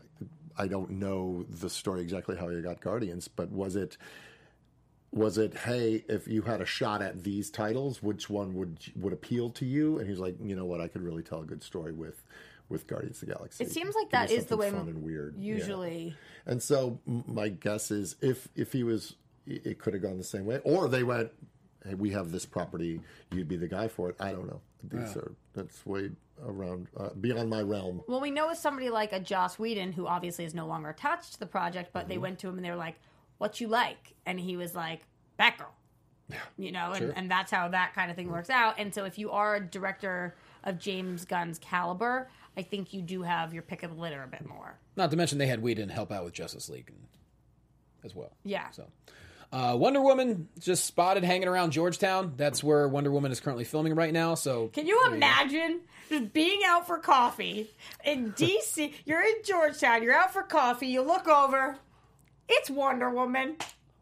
I 0.57 0.67
don't 0.67 0.91
know 0.91 1.45
the 1.49 1.71
story 1.71 2.03
exactly 2.03 2.37
how 2.37 2.49
you 2.49 2.61
got 2.61 2.81
Guardians, 2.81 3.29
but 3.29 3.51
was 3.51 3.77
it 3.77 3.97
was 5.13 5.37
it 5.39 5.55
hey, 5.59 6.05
if 6.09 6.27
you 6.27 6.43
had 6.43 6.61
a 6.61 6.67
shot 6.67 7.03
at 7.03 7.23
these 7.23 7.51
titles, 7.51 8.03
which 8.03 8.31
one 8.31 8.55
would 8.55 8.79
would 8.97 9.13
appeal 9.13 9.51
to 9.51 9.65
you? 9.65 9.99
And 9.99 10.09
he's 10.09 10.19
like, 10.19 10.37
you 10.43 10.57
know 10.57 10.65
what, 10.65 10.81
I 10.81 10.89
could 10.89 11.03
really 11.03 11.23
tell 11.23 11.41
a 11.41 11.45
good 11.45 11.63
story 11.63 11.93
with 11.93 12.25
with 12.69 12.87
Guardians 12.87 13.23
of 13.23 13.29
the 13.29 13.35
Galaxy. 13.35 13.65
It 13.65 13.71
seems 13.71 13.95
like 13.95 14.11
that 14.11 14.31
is 14.31 14.45
the 14.47 14.51
something 14.51 14.73
way 14.73 14.79
fun 14.79 14.89
and 14.89 15.03
weird. 15.03 15.35
Yeah. 15.37 15.55
Usually, 15.57 16.17
And 16.47 16.63
so 16.63 16.99
my 17.07 17.49
guess 17.49 17.91
is 17.91 18.17
if 18.23 18.49
if 18.57 18.73
he 18.73 18.83
was, 18.85 19.15
it 19.47 19.67
it 19.67 19.79
could 19.79 19.93
have 19.95 20.03
gone 20.03 20.17
the 20.19 20.25
same 20.25 20.47
way, 20.47 20.61
or 20.65 20.89
they 20.89 21.03
went, 21.03 21.31
"Hey, 21.87 21.95
we 21.95 22.11
have 22.11 22.33
this 22.33 22.47
property, 22.47 23.01
you'd 23.31 23.49
be 23.49 23.57
the 23.57 23.69
guy 23.69 23.89
for 23.89 24.09
it." 24.09 24.17
I 24.19 24.33
don't 24.33 24.47
know. 24.47 24.61
These 24.85 25.17
are 25.17 25.33
that's 25.53 25.85
way 25.85 26.11
around 26.45 26.89
uh, 26.97 27.11
beyond 27.21 27.49
my 27.51 27.61
realm. 27.61 28.03
well, 28.09 28.21
we 28.21 28.31
know 28.31 28.49
with 28.49 28.59
somebody 28.59 28.89
like 28.91 29.13
a 29.13 29.21
Joss 29.21 29.59
Whedon, 29.59 29.93
who 29.93 30.07
obviously 30.07 30.45
is 30.45 30.55
no 30.55 30.67
longer 30.67 30.89
attached 30.89 31.35
to 31.35 31.39
the 31.39 31.47
project, 31.47 31.91
but 31.93 32.01
Mm-hmm. 32.01 32.09
they 32.09 32.19
went 32.19 32.39
to 32.41 32.49
him 32.49 32.57
and 32.57 32.65
they 32.65 32.71
were 32.71 32.77
like, 32.77 32.97
"What 33.43 33.61
you 33.61 33.68
like?" 33.68 34.14
And 34.24 34.38
he 34.40 34.57
was 34.57 34.74
like, 34.74 35.01
"Batgirl." 35.38 35.66
You 36.57 36.72
know, 36.72 36.93
and, 36.93 36.97
Sure. 36.99 37.12
and 37.14 37.30
that's 37.30 37.51
how 37.51 37.68
that 37.68 37.93
kind 37.95 38.11
of 38.11 38.16
thing 38.16 38.30
works 38.30 38.49
out. 38.49 38.76
And 38.78 38.95
so, 38.95 39.05
if 39.05 39.18
you 39.18 39.30
are 39.32 39.57
a 39.57 39.61
director 39.61 40.34
of 40.64 40.78
James 40.78 41.24
Gunn's 41.26 41.59
caliber, 41.59 42.30
I 42.57 42.62
think 42.62 42.95
you 42.95 43.03
do 43.03 43.22
have 43.22 43.53
your 43.53 43.62
pick 43.62 43.82
of 43.82 43.95
the 43.95 44.01
litter 44.01 44.22
a 44.22 44.26
bit 44.26 44.47
more. 44.47 44.78
Not 44.97 45.11
to 45.11 45.16
mention 45.16 45.36
they 45.38 45.47
had 45.47 45.61
Whedon 45.62 45.88
help 45.90 46.11
out 46.12 46.24
with 46.24 46.32
Justice 46.32 46.68
League 46.70 46.88
and, 46.88 47.07
as 48.05 48.14
well. 48.14 48.32
Yeah. 48.45 48.70
So, 48.70 48.86
uh, 49.53 49.76
Wonder 49.78 50.01
Woman 50.01 50.49
just 50.59 50.86
spotted 50.86 51.22
hanging 51.24 51.49
around 51.49 51.72
Georgetown. 51.72 52.32
That's 52.36 52.62
where 52.64 52.88
Wonder 52.88 53.11
Woman 53.11 53.30
is 53.32 53.40
currently 53.40 53.64
filming 53.64 53.95
right 53.95 54.12
now. 54.12 54.34
So, 54.34 54.68
Can 54.68 54.86
you 54.86 55.05
imagine 55.12 55.80
just 56.09 56.32
being 56.32 56.61
out 56.64 56.86
for 56.86 56.97
coffee 56.99 57.70
in 58.05 58.32
DC? 58.32 58.95
You're 59.05 59.22
in 59.22 59.34
Georgetown. 59.45 60.03
You're 60.03 60.14
out 60.14 60.32
for 60.32 60.43
coffee. 60.43 60.86
You 60.86 61.03
look 61.03 61.28
over. 61.28 61.76
It's 62.49 62.70
Wonder 62.70 63.11
Woman. 63.11 63.57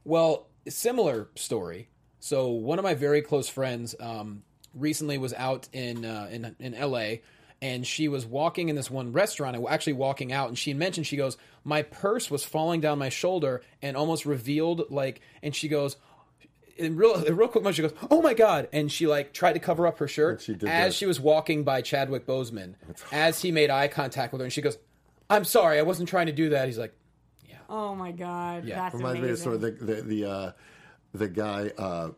Well, 0.04 0.46
similar 0.68 1.28
story. 1.34 1.88
So 2.18 2.48
one 2.48 2.78
of 2.78 2.82
my 2.82 2.94
very 2.94 3.22
close 3.22 3.48
friends 3.48 3.94
um, 4.00 4.42
recently 4.74 5.18
was 5.18 5.32
out 5.34 5.68
in 5.72 6.04
uh, 6.04 6.28
in 6.30 6.54
in 6.58 6.74
L.A. 6.74 7.22
and 7.62 7.86
she 7.86 8.08
was 8.08 8.26
walking 8.26 8.68
in 8.68 8.76
this 8.76 8.90
one 8.90 9.12
restaurant. 9.12 9.56
and 9.56 9.66
Actually, 9.66 9.94
walking 9.94 10.32
out, 10.32 10.48
and 10.48 10.58
she 10.58 10.74
mentioned 10.74 11.06
she 11.06 11.16
goes, 11.16 11.36
"My 11.64 11.82
purse 11.82 12.30
was 12.30 12.44
falling 12.44 12.80
down 12.80 12.98
my 12.98 13.08
shoulder 13.08 13.62
and 13.82 13.96
almost 13.96 14.26
revealed 14.26 14.90
like." 14.90 15.20
And 15.42 15.54
she 15.54 15.68
goes. 15.68 15.96
In 16.76 16.96
real, 16.96 17.22
in 17.24 17.36
real 17.36 17.48
quick 17.48 17.62
moment, 17.62 17.76
she 17.76 17.82
goes, 17.82 17.92
"Oh 18.10 18.22
my 18.22 18.32
god!" 18.32 18.66
And 18.72 18.90
she 18.90 19.06
like 19.06 19.34
tried 19.34 19.52
to 19.52 19.58
cover 19.58 19.86
up 19.86 19.98
her 19.98 20.08
shirt 20.08 20.40
she 20.40 20.54
as 20.54 20.60
that. 20.60 20.94
she 20.94 21.04
was 21.04 21.20
walking 21.20 21.62
by 21.62 21.82
Chadwick 21.82 22.24
Boseman. 22.26 22.74
As 23.12 23.42
he 23.42 23.52
made 23.52 23.68
eye 23.68 23.88
contact 23.88 24.32
with 24.32 24.40
her, 24.40 24.44
and 24.44 24.52
she 24.52 24.62
goes, 24.62 24.78
"I'm 25.28 25.44
sorry, 25.44 25.78
I 25.78 25.82
wasn't 25.82 26.08
trying 26.08 26.24
to 26.26 26.32
do 26.32 26.48
that." 26.50 26.66
He's 26.68 26.78
like, 26.78 26.94
Oh 27.70 27.94
my 27.94 28.12
god, 28.12 28.64
Yeah. 28.64 28.76
that's 28.76 28.96
Reminds 28.96 29.20
me 29.22 29.30
of 29.30 29.38
sort 29.38 29.54
of 29.54 29.60
the 29.62 29.70
the 29.70 30.02
the, 30.02 30.24
uh, 30.30 30.52
the 31.14 31.28
guy. 31.28 31.70
Uh, 31.78 32.10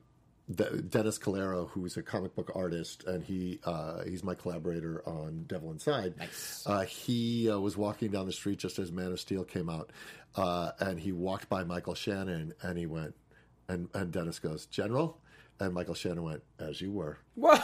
the, 0.49 0.83
Dennis 0.83 1.19
Calero, 1.19 1.69
who's 1.71 1.97
a 1.97 2.03
comic 2.03 2.35
book 2.35 2.51
artist, 2.55 3.05
and 3.05 3.23
he 3.23 3.61
uh, 3.65 4.03
he's 4.05 4.25
my 4.25 4.35
collaborator 4.35 5.01
on 5.07 5.45
Devil 5.47 5.71
Inside. 5.71 6.15
Nice. 6.19 6.65
Uh, 6.67 6.81
he 6.81 7.49
uh, 7.49 7.59
was 7.59 7.77
walking 7.77 8.11
down 8.11 8.27
the 8.27 8.33
street 8.33 8.59
just 8.59 8.79
as 8.81 8.91
Man 8.91 9.13
of 9.13 9.21
Steel 9.21 9.45
came 9.45 9.71
out, 9.71 9.91
uh, 10.35 10.73
and 10.81 10.99
he 10.99 11.13
walked 11.13 11.49
by 11.49 11.63
Michael 11.65 11.95
Shannon, 11.95 12.53
and 12.61 12.77
he 12.77 12.87
went, 12.87 13.15
and 13.69 13.89
and 13.95 14.11
Dennis 14.13 14.41
goes, 14.41 14.67
General, 14.67 15.17
and 15.61 15.73
Michael 15.73 15.95
Shannon 15.95 16.25
went, 16.25 16.43
as 16.59 16.81
you 16.81 16.91
were. 16.91 17.19
"What?" 17.37 17.63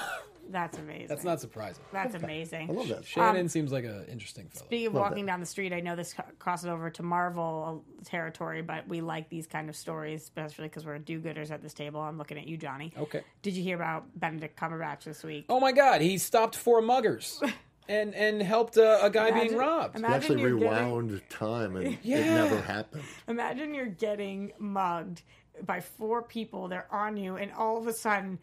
That's 0.51 0.79
amazing. 0.79 1.09
That's 1.09 1.25
not 1.25 1.41
surprising. 1.41 1.83
That's 1.93 2.15
amazing. 2.15 2.71
I 2.71 2.73
love 2.73 2.89
that. 2.89 3.05
Shannon 3.05 3.49
seems 3.49 3.71
like 3.73 3.85
an 3.85 4.05
interesting 4.11 4.49
fellow. 4.49 4.65
Speaking 4.67 4.87
of 4.89 4.95
Love 4.95 5.03
walking 5.11 5.27
that. 5.27 5.33
down 5.33 5.41
the 5.41 5.47
street, 5.47 5.73
I 5.73 5.81
know 5.81 5.95
this 5.97 6.15
co- 6.15 6.25
crosses 6.39 6.67
over 6.69 6.91
to 6.91 7.03
Marvel 7.03 7.85
territory, 8.05 8.63
but 8.63 8.89
we 8.89 9.01
like 9.01 9.29
these 9.29 9.47
kind 9.47 9.69
of 9.69 9.77
stories, 9.77 10.23
especially 10.23 10.65
because 10.69 10.87
we're 10.87 10.99
do-gooders 10.99 11.51
at 11.51 11.63
this 11.63 11.75
table. 11.75 12.01
I'm 12.01 12.17
looking 12.19 12.39
at 12.39 12.47
you, 12.47 12.57
Johnny. 12.57 12.93
Okay. 12.99 13.23
Did 13.43 13.55
you 13.55 13.63
hear 13.63 13.77
about 13.77 14.05
Benedict 14.19 14.59
Cumberbatch 14.59 15.05
this 15.05 15.23
week? 15.23 15.47
Oh 15.49 15.61
my 15.61 15.73
God, 15.73 16.01
he 16.01 16.17
stopped 16.19 16.57
four 16.57 16.81
muggers 16.81 17.41
and 17.89 18.15
and 18.15 18.41
helped 18.43 18.79
uh, 18.79 19.01
a 19.03 19.11
guy 19.11 19.27
being 19.31 19.53
Imagine- 19.53 19.59
robbed. 19.59 19.99
He 19.99 20.05
actually 20.05 20.41
you're 20.41 20.59
getting- 20.59 20.69
rewound 20.75 21.23
time, 21.29 21.77
and 21.77 21.87
it 21.89 21.99
Yeah. 22.03 22.35
never 22.35 22.61
happened. 22.61 23.03
Imagine 23.29 23.75
you're 23.75 23.87
getting 23.87 24.53
mugged 24.59 25.23
by 25.67 25.81
four 25.81 26.23
people. 26.23 26.69
They're 26.69 26.87
on 26.91 27.17
you, 27.17 27.37
and 27.37 27.53
all 27.53 27.77
of 27.79 27.87
a 27.87 27.93
sudden, 27.93 28.39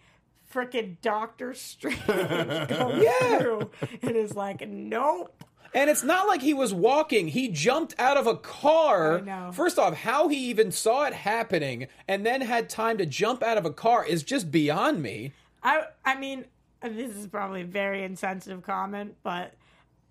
frickin' 0.55 0.97
Doctor 1.01 1.53
Strange 1.53 1.99
comes 2.05 3.05
through 3.39 3.69
and 4.01 4.15
is 4.15 4.35
like, 4.35 4.67
"Nope." 4.67 5.43
And 5.73 5.89
it's 5.89 6.03
not 6.03 6.27
like 6.27 6.41
he 6.41 6.53
was 6.53 6.73
walking. 6.73 7.27
He 7.27 7.49
jumped 7.49 7.95
out 7.99 8.15
of 8.15 8.27
a 8.27 8.37
car. 8.37 9.17
I 9.17 9.21
know. 9.21 9.51
First 9.51 9.77
off, 9.77 9.93
how 9.93 10.29
he 10.29 10.37
even 10.49 10.71
saw 10.71 11.03
it 11.03 11.13
happening 11.13 11.87
and 12.07 12.25
then 12.25 12.39
had 12.39 12.69
time 12.69 12.97
to 12.99 13.05
jump 13.05 13.43
out 13.43 13.57
of 13.57 13.65
a 13.65 13.71
car 13.71 14.05
is 14.05 14.23
just 14.23 14.51
beyond 14.51 15.01
me. 15.01 15.33
I 15.61 15.83
I 16.05 16.15
mean, 16.17 16.45
this 16.81 17.15
is 17.15 17.27
probably 17.27 17.61
a 17.61 17.65
very 17.65 18.03
insensitive 18.03 18.63
comment, 18.63 19.15
but 19.23 19.53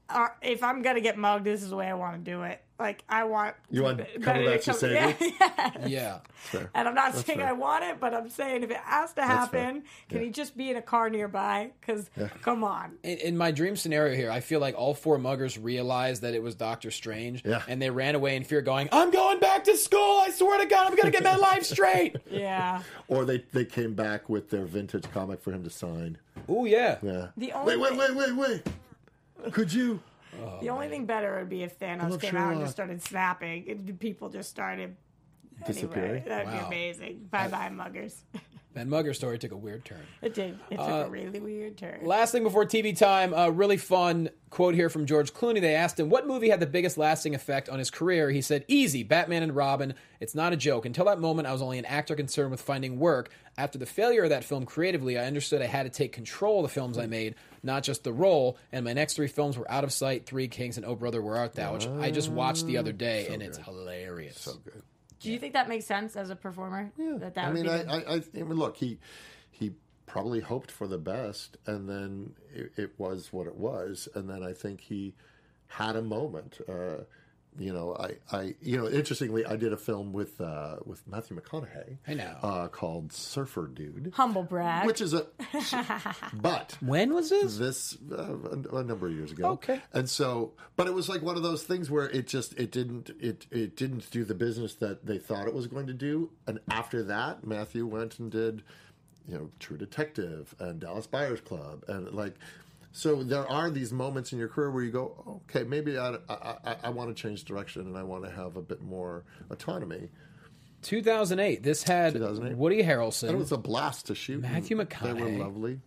uh, 0.08 0.28
if 0.42 0.62
I'm 0.62 0.82
gonna 0.82 1.00
get 1.00 1.16
mugged, 1.16 1.44
this 1.44 1.62
is 1.62 1.70
the 1.70 1.76
way 1.76 1.86
I 1.86 1.94
want 1.94 2.22
to 2.22 2.30
do 2.30 2.42
it. 2.42 2.60
Like 2.78 3.04
I 3.08 3.22
want 3.24 3.54
You 3.70 3.84
want 3.84 3.98
Benedict 3.98 4.24
Cumberbatch 4.24 4.64
to 4.64 4.70
Cum- 4.70 4.78
save 4.80 4.92
yeah, 4.92 5.12
you? 5.20 5.32
yeah. 5.40 5.86
Yeah. 5.86 6.18
Fair. 6.34 6.70
And 6.74 6.88
I'm 6.88 6.94
not 6.94 7.14
saying 7.14 7.38
fair. 7.38 7.48
I 7.48 7.52
want 7.52 7.84
it, 7.84 8.00
but 8.00 8.12
I'm 8.12 8.28
saying 8.28 8.64
if 8.64 8.70
it 8.70 8.78
has 8.78 9.12
to 9.14 9.22
happen, 9.22 9.84
can 10.08 10.18
Yeah. 10.18 10.24
he 10.24 10.30
just 10.30 10.56
be 10.56 10.70
in 10.70 10.76
a 10.76 10.82
car 10.82 11.08
nearby? 11.08 11.70
Because 11.80 12.10
come 12.42 12.64
on, 12.64 12.92
In, 13.04 13.18
in 13.18 13.36
my 13.38 13.52
dream 13.52 13.76
scenario 13.76 14.16
here, 14.16 14.28
I 14.30 14.40
feel 14.40 14.58
like 14.58 14.74
all 14.76 14.92
four 14.92 15.18
muggers 15.18 15.56
realized 15.56 16.22
that 16.22 16.34
it 16.34 16.42
was 16.42 16.56
Doctor 16.56 16.90
Strange, 16.90 17.42
Yeah. 17.44 17.62
and 17.68 17.80
they 17.80 17.90
ran 17.90 18.16
away 18.16 18.34
in 18.34 18.42
fear, 18.42 18.60
going, 18.60 18.88
"I'm 18.90 19.12
going 19.12 19.38
back 19.38 19.62
to 19.64 19.76
school. 19.76 20.20
I 20.26 20.30
swear 20.30 20.58
to 20.58 20.66
God, 20.66 20.88
I'm 20.88 20.96
going 20.96 21.06
to 21.12 21.12
get 21.12 21.22
my 21.22 21.36
life 21.36 21.62
straight." 21.62 22.16
yeah. 22.30 22.82
Or 23.06 23.24
they, 23.24 23.44
they 23.52 23.64
came 23.64 23.94
back 23.94 24.28
with 24.28 24.50
their 24.50 24.64
vintage 24.64 25.04
comic 25.12 25.40
for 25.40 25.52
him 25.52 25.62
to 25.62 25.70
sign. 25.70 26.18
Oh 26.48 26.64
yeah. 26.64 26.98
Yeah. 27.02 27.28
The 27.36 27.52
only 27.52 27.76
wait, 27.76 27.92
wait, 27.96 28.14
wait, 28.16 28.34
wait, 28.36 28.62
wait. 29.44 29.52
Could 29.52 29.72
you? 29.72 30.00
The 30.60 30.68
only 30.70 30.88
thing 30.88 31.06
better 31.06 31.38
would 31.38 31.48
be 31.48 31.62
if 31.62 31.78
Thanos 31.78 32.20
came 32.20 32.36
out 32.36 32.52
and 32.52 32.60
just 32.60 32.72
started 32.72 33.02
snapping, 33.02 33.64
and 33.68 33.98
people 34.00 34.28
just 34.28 34.50
started. 34.50 34.96
Anyway, 35.56 35.66
Disappearing? 35.72 36.24
that'd 36.26 36.46
Wow. 36.48 36.60
be 36.60 36.66
amazing. 36.66 37.28
Bye 37.30 37.48
bye, 37.48 37.68
muggers. 37.70 38.22
That 38.74 38.88
mugger 38.88 39.14
story 39.14 39.38
took 39.38 39.52
a 39.52 39.56
weird 39.56 39.84
turn. 39.84 40.00
It 40.20 40.34
did. 40.34 40.58
It 40.68 40.78
took 40.78 40.80
Uh, 40.88 41.04
a 41.06 41.08
really 41.08 41.38
weird 41.38 41.76
turn. 41.76 42.00
Last 42.02 42.32
thing 42.32 42.42
before 42.42 42.64
TV 42.64 42.92
time, 42.92 43.32
a 43.32 43.48
really 43.48 43.76
fun 43.76 44.30
quote 44.50 44.74
here 44.74 44.90
from 44.90 45.06
George 45.06 45.32
Clooney. 45.32 45.60
They 45.60 45.76
asked 45.76 46.00
him 46.00 46.10
what 46.10 46.26
movie 46.26 46.48
had 46.48 46.58
the 46.58 46.66
biggest 46.66 46.98
lasting 46.98 47.36
effect 47.36 47.68
on 47.68 47.78
his 47.78 47.88
career. 47.88 48.30
He 48.32 48.40
said, 48.42 48.64
Easy, 48.66 49.04
Batman 49.04 49.44
and 49.44 49.54
Robin. 49.54 49.94
It's 50.18 50.34
not 50.34 50.52
a 50.52 50.56
joke. 50.56 50.86
Until 50.86 51.04
that 51.04 51.20
moment, 51.20 51.46
I 51.46 51.52
was 51.52 51.62
only 51.62 51.78
an 51.78 51.84
actor 51.84 52.16
concerned 52.16 52.50
with 52.50 52.60
finding 52.62 52.98
work. 52.98 53.30
After 53.56 53.78
the 53.78 53.86
failure 53.86 54.24
of 54.24 54.30
that 54.30 54.42
film 54.42 54.66
creatively, 54.66 55.16
I 55.20 55.26
understood 55.26 55.62
I 55.62 55.66
had 55.66 55.84
to 55.84 55.88
take 55.90 56.10
control 56.12 56.58
of 56.58 56.64
the 56.64 56.74
films 56.74 56.98
I 56.98 57.06
made, 57.06 57.36
not 57.64 57.82
just 57.82 58.04
the 58.04 58.12
role. 58.12 58.58
And 58.70 58.84
my 58.84 58.92
next 58.92 59.14
three 59.14 59.26
films 59.26 59.58
were 59.58 59.70
Out 59.70 59.84
of 59.84 59.92
Sight, 59.92 60.26
Three 60.26 60.48
Kings, 60.48 60.76
and 60.76 60.86
Oh 60.86 60.94
Brother, 60.94 61.22
Where 61.22 61.36
Art 61.36 61.54
Thou, 61.54 61.74
which 61.74 61.86
I 61.86 62.10
just 62.10 62.30
watched 62.30 62.66
the 62.66 62.76
other 62.76 62.92
day, 62.92 63.28
and 63.30 63.42
it's 63.42 63.58
hilarious. 63.58 64.38
So 64.38 64.54
good. 64.54 64.82
Do 65.20 65.32
you 65.32 65.38
think 65.38 65.54
that 65.54 65.68
makes 65.68 65.86
sense 65.86 66.16
as 66.16 66.28
a 66.30 66.36
performer? 66.36 66.92
Yeah. 66.98 67.16
That 67.18 67.34
that 67.34 67.48
I 67.48 67.52
mean, 67.52 67.68
I, 67.68 67.82
I, 67.82 67.96
I, 67.96 68.14
I 68.16 68.42
mean, 68.42 68.54
look, 68.54 68.76
he 68.76 68.98
he 69.50 69.72
probably 70.06 70.40
hoped 70.40 70.70
for 70.70 70.86
the 70.86 70.98
best, 70.98 71.56
and 71.66 71.88
then 71.88 72.34
it, 72.54 72.72
it 72.76 72.90
was 72.98 73.32
what 73.32 73.46
it 73.46 73.56
was, 73.56 74.08
and 74.14 74.28
then 74.28 74.42
I 74.42 74.52
think 74.52 74.82
he 74.82 75.14
had 75.66 75.96
a 75.96 76.02
moment. 76.02 76.58
Uh, 76.68 77.04
you 77.58 77.72
know, 77.72 77.96
I, 77.98 78.36
I, 78.36 78.54
you 78.60 78.76
know, 78.76 78.88
interestingly, 78.88 79.46
I 79.46 79.56
did 79.56 79.72
a 79.72 79.76
film 79.76 80.12
with 80.12 80.40
uh, 80.40 80.76
with 80.84 81.06
Matthew 81.06 81.36
McConaughey. 81.38 81.98
I 82.08 82.14
know. 82.14 82.36
uh, 82.42 82.68
called 82.68 83.12
Surfer 83.12 83.68
Dude, 83.68 84.12
humble 84.14 84.42
brag. 84.42 84.86
which 84.86 85.00
is 85.00 85.14
a, 85.14 85.26
but 86.32 86.76
When 86.80 87.14
was 87.14 87.30
this? 87.30 87.56
this 87.58 87.98
uh, 88.10 88.36
a, 88.72 88.76
a 88.78 88.84
number 88.84 89.06
of 89.06 89.12
years 89.12 89.32
ago. 89.32 89.50
Okay. 89.52 89.80
and 89.92 90.08
so, 90.08 90.52
but 90.76 90.86
it 90.86 90.94
was 90.94 91.08
like 91.08 91.22
one 91.22 91.36
of 91.36 91.42
those 91.42 91.62
things 91.62 91.90
where 91.90 92.08
it 92.10 92.26
just 92.26 92.58
it 92.58 92.70
didn't 92.70 93.10
it 93.20 93.46
it 93.50 93.76
didn't 93.76 94.10
do 94.10 94.24
the 94.24 94.34
business 94.34 94.74
that 94.76 95.06
they 95.06 95.18
thought 95.18 95.46
it 95.46 95.54
was 95.54 95.66
going 95.66 95.86
to 95.86 95.94
do. 95.94 96.30
And 96.46 96.60
after 96.70 97.02
that, 97.04 97.46
Matthew 97.46 97.86
went 97.86 98.18
and 98.18 98.30
did, 98.30 98.62
you 99.28 99.34
know, 99.36 99.50
True 99.60 99.76
Detective 99.76 100.54
and 100.58 100.80
Dallas 100.80 101.06
Buyers 101.06 101.40
Club, 101.40 101.84
and 101.88 102.10
like. 102.12 102.34
So 102.96 103.24
there 103.24 103.44
are 103.50 103.70
these 103.70 103.92
moments 103.92 104.32
in 104.32 104.38
your 104.38 104.46
career 104.46 104.70
where 104.70 104.84
you 104.84 104.92
go, 104.92 105.40
okay, 105.50 105.64
maybe 105.64 105.98
I, 105.98 106.14
I, 106.28 106.56
I, 106.64 106.76
I 106.84 106.88
want 106.90 107.14
to 107.14 107.20
change 107.20 107.44
direction 107.44 107.82
and 107.82 107.96
I 107.98 108.04
want 108.04 108.22
to 108.22 108.30
have 108.30 108.56
a 108.56 108.62
bit 108.62 108.82
more 108.82 109.24
autonomy. 109.50 110.10
2008. 110.82 111.64
This 111.64 111.82
had 111.82 112.12
2008. 112.12 112.56
Woody 112.56 112.82
And 112.82 112.90
it 113.32 113.36
was 113.36 113.50
a 113.50 113.58
blast 113.58 114.06
to 114.06 114.14
shoot. 114.14 114.42
Matthew 114.42 114.76
McConaughey. 114.76 115.14
They 115.16 115.38
were 115.38 115.44
lovely. 115.44 115.80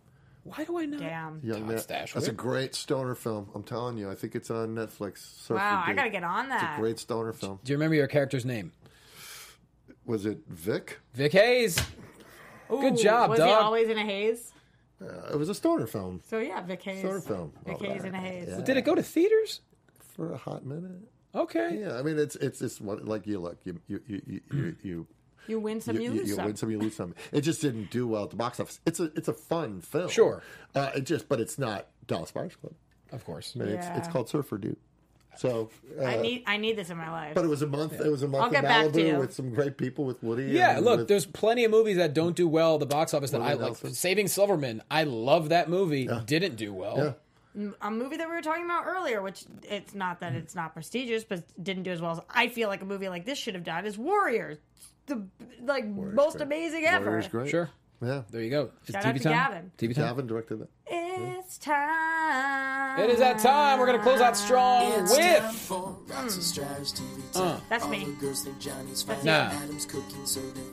Why 0.44 0.64
do 0.64 0.78
I 0.78 0.84
know? 0.84 0.98
Damn. 0.98 1.40
Young 1.42 1.60
Todd 1.60 1.88
man. 1.88 2.06
That's 2.12 2.28
a 2.28 2.32
great 2.32 2.74
stoner 2.74 3.14
film. 3.14 3.48
I'm 3.54 3.62
telling 3.62 3.96
you. 3.96 4.10
I 4.10 4.14
think 4.14 4.34
it's 4.34 4.50
on 4.50 4.74
Netflix. 4.74 5.18
Surfer 5.40 5.54
Wow, 5.54 5.84
I 5.86 5.88
Dude. 5.88 5.96
gotta 5.96 6.10
get 6.10 6.24
on 6.24 6.50
that. 6.50 6.62
It's 6.62 6.78
a 6.78 6.80
great 6.80 6.98
stoner 6.98 7.32
film. 7.32 7.58
Do 7.64 7.72
you 7.72 7.76
remember 7.78 7.94
your 7.94 8.06
character's 8.06 8.44
name? 8.44 8.72
Was 10.04 10.26
it 10.26 10.40
Vic? 10.46 10.98
Vic 11.14 11.32
Hayes. 11.32 11.78
Good 12.68 12.98
job, 12.98 13.30
Was 13.30 13.38
he 13.38 13.46
dog. 13.46 13.62
always 13.62 13.88
in 13.88 13.96
a 13.96 14.04
haze? 14.04 14.52
Uh, 15.00 15.32
it 15.32 15.36
was 15.38 15.48
a 15.48 15.54
stoner 15.54 15.86
film 15.86 16.20
So 16.28 16.38
yeah, 16.38 16.60
Vic 16.62 16.82
Hayes. 16.82 16.98
Stoner 17.00 17.20
film. 17.20 17.52
Vic 17.64 17.76
Oh, 17.80 17.84
Hayes 17.84 18.02
right. 18.02 18.08
in 18.08 18.14
a 18.14 18.18
haze. 18.18 18.62
Did 18.62 18.76
it 18.76 18.82
go 18.82 18.94
to 18.94 19.02
theaters? 19.02 19.60
for 20.16 20.32
a 20.32 20.36
hot 20.36 20.64
minute. 20.66 21.02
Okay. 21.34 21.78
Yeah, 21.80 21.96
I 21.98 22.02
mean 22.02 22.18
it's 22.18 22.34
it's 22.36 22.60
it's 22.60 22.80
what 22.80 23.04
like 23.04 23.26
you 23.26 23.38
look 23.38 23.58
you 23.64 23.78
you 23.86 24.00
you 24.08 24.22
you 24.26 24.40
you. 24.50 24.76
you 24.82 25.06
You 25.46 25.60
win 25.60 25.80
some, 25.80 25.94
you, 25.96 26.02
you, 26.02 26.10
lose 26.10 26.28
you 26.28 26.34
some. 26.34 26.44
win 26.46 26.56
some, 26.56 26.70
you 26.72 26.78
lose 26.80 26.96
some. 26.96 27.14
It 27.32 27.42
just 27.42 27.60
didn't 27.62 27.90
do 27.90 28.06
well 28.08 28.24
at 28.24 28.30
the 28.30 28.36
box 28.36 28.58
office. 28.58 28.80
It's 28.84 28.98
a 28.98 29.04
it's 29.14 29.28
a 29.28 29.32
fun 29.32 29.80
film, 29.80 30.08
Sure. 30.08 30.42
Uh, 30.74 30.90
it 30.96 31.02
just, 31.02 31.28
but 31.28 31.38
it's 31.40 31.58
not 31.58 31.86
Dallas 32.08 32.32
Buyers 32.32 32.56
Club. 32.56 32.72
Of 33.12 33.24
course. 33.24 33.54
I 33.54 33.60
mean, 33.60 33.68
it's 33.68 33.86
it's 33.86 34.06
Yeah. 34.08 34.12
called 34.12 34.28
Surfer 34.28 34.58
Dude. 34.58 34.76
So, 35.38 35.70
uh, 35.98 36.04
I 36.04 36.16
need 36.20 36.42
I 36.46 36.56
need 36.56 36.76
this 36.76 36.90
in 36.90 36.96
my 36.96 37.10
life. 37.10 37.34
but 37.34 37.44
it 37.44 37.48
was 37.48 37.62
a 37.62 37.66
month. 37.66 37.92
It 38.00 38.10
was 38.10 38.22
a 38.24 38.28
month 38.28 38.42
I'll 38.42 38.48
in 38.48 38.54
get 38.54 38.62
back 38.64 38.92
to. 38.92 38.98
Malibu 38.98 39.18
with 39.20 39.32
some 39.32 39.50
great 39.54 39.76
people 39.78 40.04
with 40.04 40.20
Woody. 40.22 40.46
Yeah, 40.46 40.76
and 40.76 40.84
look, 40.84 40.98
with- 40.98 41.08
there's 41.08 41.26
plenty 41.26 41.64
of 41.64 41.70
movies 41.70 41.96
that 41.96 42.12
don't 42.12 42.34
do 42.34 42.48
well 42.48 42.74
at 42.74 42.80
the 42.80 42.86
box 42.86 43.14
office 43.14 43.30
that 43.30 43.40
Willie 43.40 43.52
I 43.52 43.54
like. 43.54 43.76
Saving 43.94 44.26
Silverman, 44.26 44.82
I 44.90 45.04
love 45.04 45.50
that 45.50 45.70
movie. 45.70 46.08
Didn't 46.26 46.56
do 46.56 46.72
well. 46.72 47.16
Yeah. 47.56 47.70
a 47.80 47.90
movie 47.90 48.16
that 48.16 48.28
we 48.28 48.34
were 48.34 48.42
talking 48.42 48.64
about 48.64 48.84
earlier, 48.86 49.22
which 49.22 49.44
it's 49.62 49.94
not 49.94 50.20
that 50.20 50.34
it's 50.34 50.54
not 50.56 50.74
prestigious, 50.74 51.22
but 51.24 51.44
didn't 51.62 51.84
do 51.84 51.92
as 51.92 52.00
well 52.00 52.12
as 52.12 52.20
I 52.30 52.48
feel 52.48 52.68
like 52.68 52.82
a 52.82 52.84
movie 52.84 53.08
like 53.08 53.24
this 53.24 53.38
should 53.38 53.54
have 53.54 53.64
done 53.64 53.86
is 53.86 53.96
Warriors. 53.96 54.58
The 55.06 55.24
like 55.62 55.86
most 55.86 56.36
great. 56.38 56.42
amazing 56.46 56.84
ever. 56.84 57.06
Warrior's 57.06 57.28
great. 57.28 57.48
Sure. 57.50 57.70
Yeah. 58.00 58.22
There 58.30 58.42
you 58.42 58.50
go. 58.50 58.70
It's 58.82 58.92
Shout 58.92 59.02
TV 59.02 59.08
out 59.08 59.16
to 59.16 59.22
time. 59.24 59.32
Gavin. 59.32 59.72
TV 59.76 59.94
time. 59.94 60.04
Gavin 60.06 60.26
directed 60.26 60.60
that. 60.60 60.68
It's 60.86 61.58
time. 61.58 63.00
It 63.00 63.10
is 63.10 63.18
that 63.18 63.38
time. 63.40 63.78
We're 63.80 63.86
gonna 63.86 63.98
close 64.02 64.20
out 64.20 64.36
strong 64.36 64.92
It's 65.02 65.16
time 65.16 65.42
with. 65.44 65.52
for 65.54 65.96
Rocks 66.06 66.34
and 66.34 66.42
Stratus 66.44 67.00
Uh. 67.34 67.58
That's 67.68 67.84
All 67.84 67.90
me. 67.90 68.04
the 68.04 68.12
girls 68.12 68.44
think 68.44 68.58
Johnny's 68.60 69.02
fine. 69.02 69.16
Nah. 69.24 69.50
So. 69.50 69.58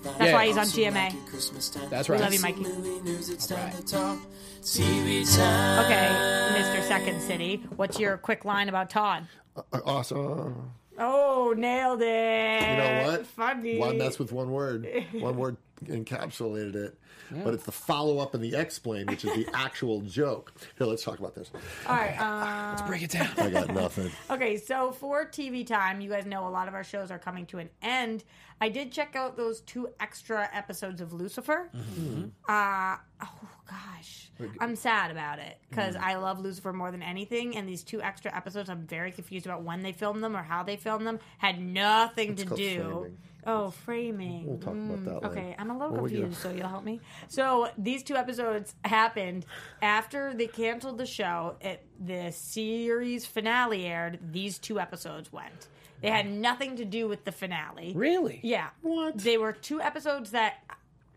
That's 0.04 0.20
Yeah. 0.22 0.34
why 0.34 0.48
he's 0.48 0.58
on 0.58 0.66
GMA. 0.68 0.94
Mikey, 1.06 1.18
Christmas 1.28 1.70
time. 1.70 1.90
That's 1.90 2.10
right. 2.10 2.20
We 2.20 2.24
love 2.24 2.34
you, 2.34 2.42
Mikey. 2.42 2.62
movie 2.64 3.02
news, 3.02 3.30
it's 3.30 3.48
time 3.48 3.72
to 3.76 3.84
talk 3.86 4.20
TV 4.62 5.24
time. 5.36 5.86
Okay, 5.86 6.60
Mr. 6.62 6.88
Second 6.88 7.22
City, 7.22 7.64
what's 7.76 8.00
your 8.00 8.18
quick 8.18 8.46
line 8.46 8.70
about 8.70 8.90
Todd? 8.90 9.28
Uh, 9.56 9.62
awesome. 9.86 10.72
Oh, 10.98 11.54
nailed 11.58 12.02
it. 12.02 12.62
You 12.70 12.78
know 12.78 13.04
what? 13.12 13.26
Funny. 13.28 13.78
Why 13.80 13.94
mess 13.94 14.18
with 14.20 14.32
one 14.32 14.52
word? 14.52 14.88
One 15.14 15.38
word 15.38 15.58
encapsulated 15.86 16.76
it. 16.76 16.98
But 17.32 17.54
it's 17.54 17.64
the 17.64 17.72
follow 17.72 18.20
up 18.20 18.34
and 18.34 18.44
the 18.44 18.56
explain, 18.56 19.08
which 19.08 19.26
is 19.26 19.34
the 19.34 19.48
actual 19.54 20.02
joke. 20.02 20.54
Here, 20.78 20.88
let's 20.88 21.04
talk 21.04 21.20
about 21.20 21.36
this. 21.36 21.52
All 21.88 21.96
right. 21.96 22.16
Uh, 22.26 22.88
Break 22.88 23.04
it 23.04 23.12
down. 23.12 23.30
I 23.38 23.50
got 23.50 23.74
nothing. 23.74 24.12
okay, 24.30 24.58
so 24.58 24.92
for 24.92 25.26
TV 25.26 25.66
time, 25.66 26.02
you 26.02 26.10
guys 26.10 26.26
know 26.26 26.48
a 26.48 26.50
lot 26.50 26.68
of 26.68 26.74
our 26.74 26.84
shows 26.84 27.12
are 27.12 27.20
coming 27.20 27.46
to 27.48 27.60
an 27.60 27.70
end. 27.82 28.24
I 28.62 28.70
did 28.70 28.92
check 28.92 29.16
out 29.16 29.36
those 29.36 29.62
two 29.62 29.90
extra 30.00 30.50
episodes 30.54 31.02
of 31.02 31.14
Lucifer. 31.14 31.70
Mm-hmm. 31.76 32.26
Uh, 32.48 32.98
oh 33.22 33.50
gosh, 33.70 34.32
I'm 34.60 34.76
sad 34.76 35.12
about 35.12 35.40
it 35.40 35.58
because 35.70 35.96
mm. 35.96 36.02
I 36.02 36.16
love 36.16 36.40
Lucifer 36.40 36.72
more 36.72 36.92
than 36.92 37.04
anything. 37.04 37.58
And 37.58 37.68
these 37.68 37.84
two 37.84 38.02
extra 38.02 38.36
episodes, 38.36 38.70
I'm 38.70 38.88
very 38.88 39.12
confused 39.12 39.46
about 39.46 39.64
when 39.64 39.82
they 39.82 39.92
filmed 39.92 40.24
them 40.24 40.36
or 40.36 40.44
how 40.44 40.64
they 40.64 40.78
filmed 40.78 41.06
them. 41.06 41.20
Had 41.38 41.62
nothing 41.62 42.36
to 42.36 42.46
do. 42.46 42.56
framing. 42.56 43.18
Oh, 43.48 43.70
framing. 43.70 44.48
We'll 44.48 44.58
talk 44.58 44.74
about 44.74 45.00
mm. 45.00 45.06
that 45.06 45.14
later. 45.16 45.28
Okay, 45.28 45.56
I'm 45.60 45.70
a 45.70 45.78
little 45.78 45.96
get- 45.96 46.10
confused, 46.10 46.42
so 46.42 46.50
you'll 46.56 46.68
help 46.68 46.84
me. 46.84 47.02
So 47.28 47.70
these 47.78 48.04
two 48.04 48.16
episodes 48.16 48.74
happened 48.84 49.46
after 49.82 50.34
they 50.34 50.48
canceled 50.48 50.98
the 50.98 51.06
show. 51.06 51.58
It, 51.62 51.86
the 52.00 52.32
series 52.32 53.26
finale 53.26 53.86
aired. 53.86 54.20
These 54.32 54.60
two 54.60 54.80
episodes 54.80 55.32
went. 55.32 55.68
They 56.02 56.10
had 56.10 56.30
nothing 56.30 56.76
to 56.78 56.86
do 56.86 57.08
with 57.08 57.26
the 57.26 57.32
finale. 57.32 57.94
Really? 57.96 58.40
Yeah. 58.44 58.70
What? 58.82 59.18
They 59.18 59.38
were 59.38 59.54
two 59.54 59.82
episodes 59.82 60.32
that 60.32 60.64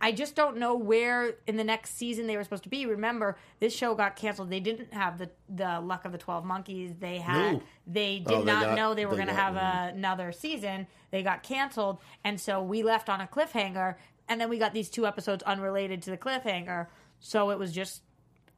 I 0.00 0.12
just 0.12 0.36
don't 0.36 0.58
know 0.58 0.76
where 0.76 1.34
in 1.46 1.56
the 1.56 1.64
next 1.64 1.96
season 1.96 2.26
they 2.26 2.36
were 2.36 2.44
supposed 2.44 2.62
to 2.62 2.68
be. 2.68 2.86
Remember, 2.86 3.36
this 3.58 3.74
show 3.74 3.94
got 3.94 4.16
canceled. 4.16 4.50
They 4.50 4.60
didn't 4.60 4.92
have 4.94 5.18
the 5.18 5.30
the 5.48 5.80
luck 5.80 6.04
of 6.04 6.12
the 6.12 6.18
twelve 6.18 6.44
monkeys. 6.44 6.92
They 6.98 7.18
had 7.18 7.54
No. 7.54 7.62
they 7.86 8.22
oh, 8.26 8.28
did 8.28 8.34
Oh, 8.36 8.38
they 8.40 8.52
not 8.52 8.66
got- 8.66 8.76
know 8.76 8.94
they 8.94 9.06
were 9.06 9.16
going 9.16 9.28
to 9.28 9.34
have 9.34 9.54
mm-hmm. 9.54 9.98
another 9.98 10.32
season. 10.32 10.86
They 11.10 11.22
got 11.22 11.42
canceled, 11.42 11.98
and 12.22 12.40
so 12.40 12.62
we 12.62 12.82
left 12.82 13.08
on 13.08 13.20
a 13.20 13.26
cliffhanger. 13.26 13.96
And 14.30 14.38
then 14.38 14.50
we 14.50 14.58
got 14.58 14.74
these 14.74 14.90
two 14.90 15.06
episodes 15.06 15.42
unrelated 15.44 16.02
to 16.02 16.10
the 16.10 16.18
cliffhanger. 16.18 16.88
So 17.18 17.50
it 17.50 17.58
was 17.58 17.72
just 17.72 18.02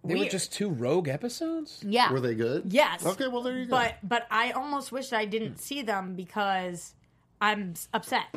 They 0.03 0.14
were 0.16 0.24
just 0.26 0.53
two 0.53 0.70
rogue 0.70 1.09
episodes. 1.09 1.82
yeah. 1.86 2.12
Were 2.12 2.20
they 2.20 2.34
good? 2.34 2.72
Yes. 2.72 3.05
Okay, 3.05 3.28
well, 3.28 3.42
there 3.42 3.57
you 3.57 3.66
go. 3.66 3.70
But 3.70 3.96
but 4.03 4.26
I 4.30 4.53
almost 4.53 4.92
wish 4.92 5.12
I 5.12 5.24
didn't 5.24 5.59
see 5.59 5.82
them 5.82 6.14
because 6.14 6.94
I'm 7.40 7.74
upset. 7.92 8.34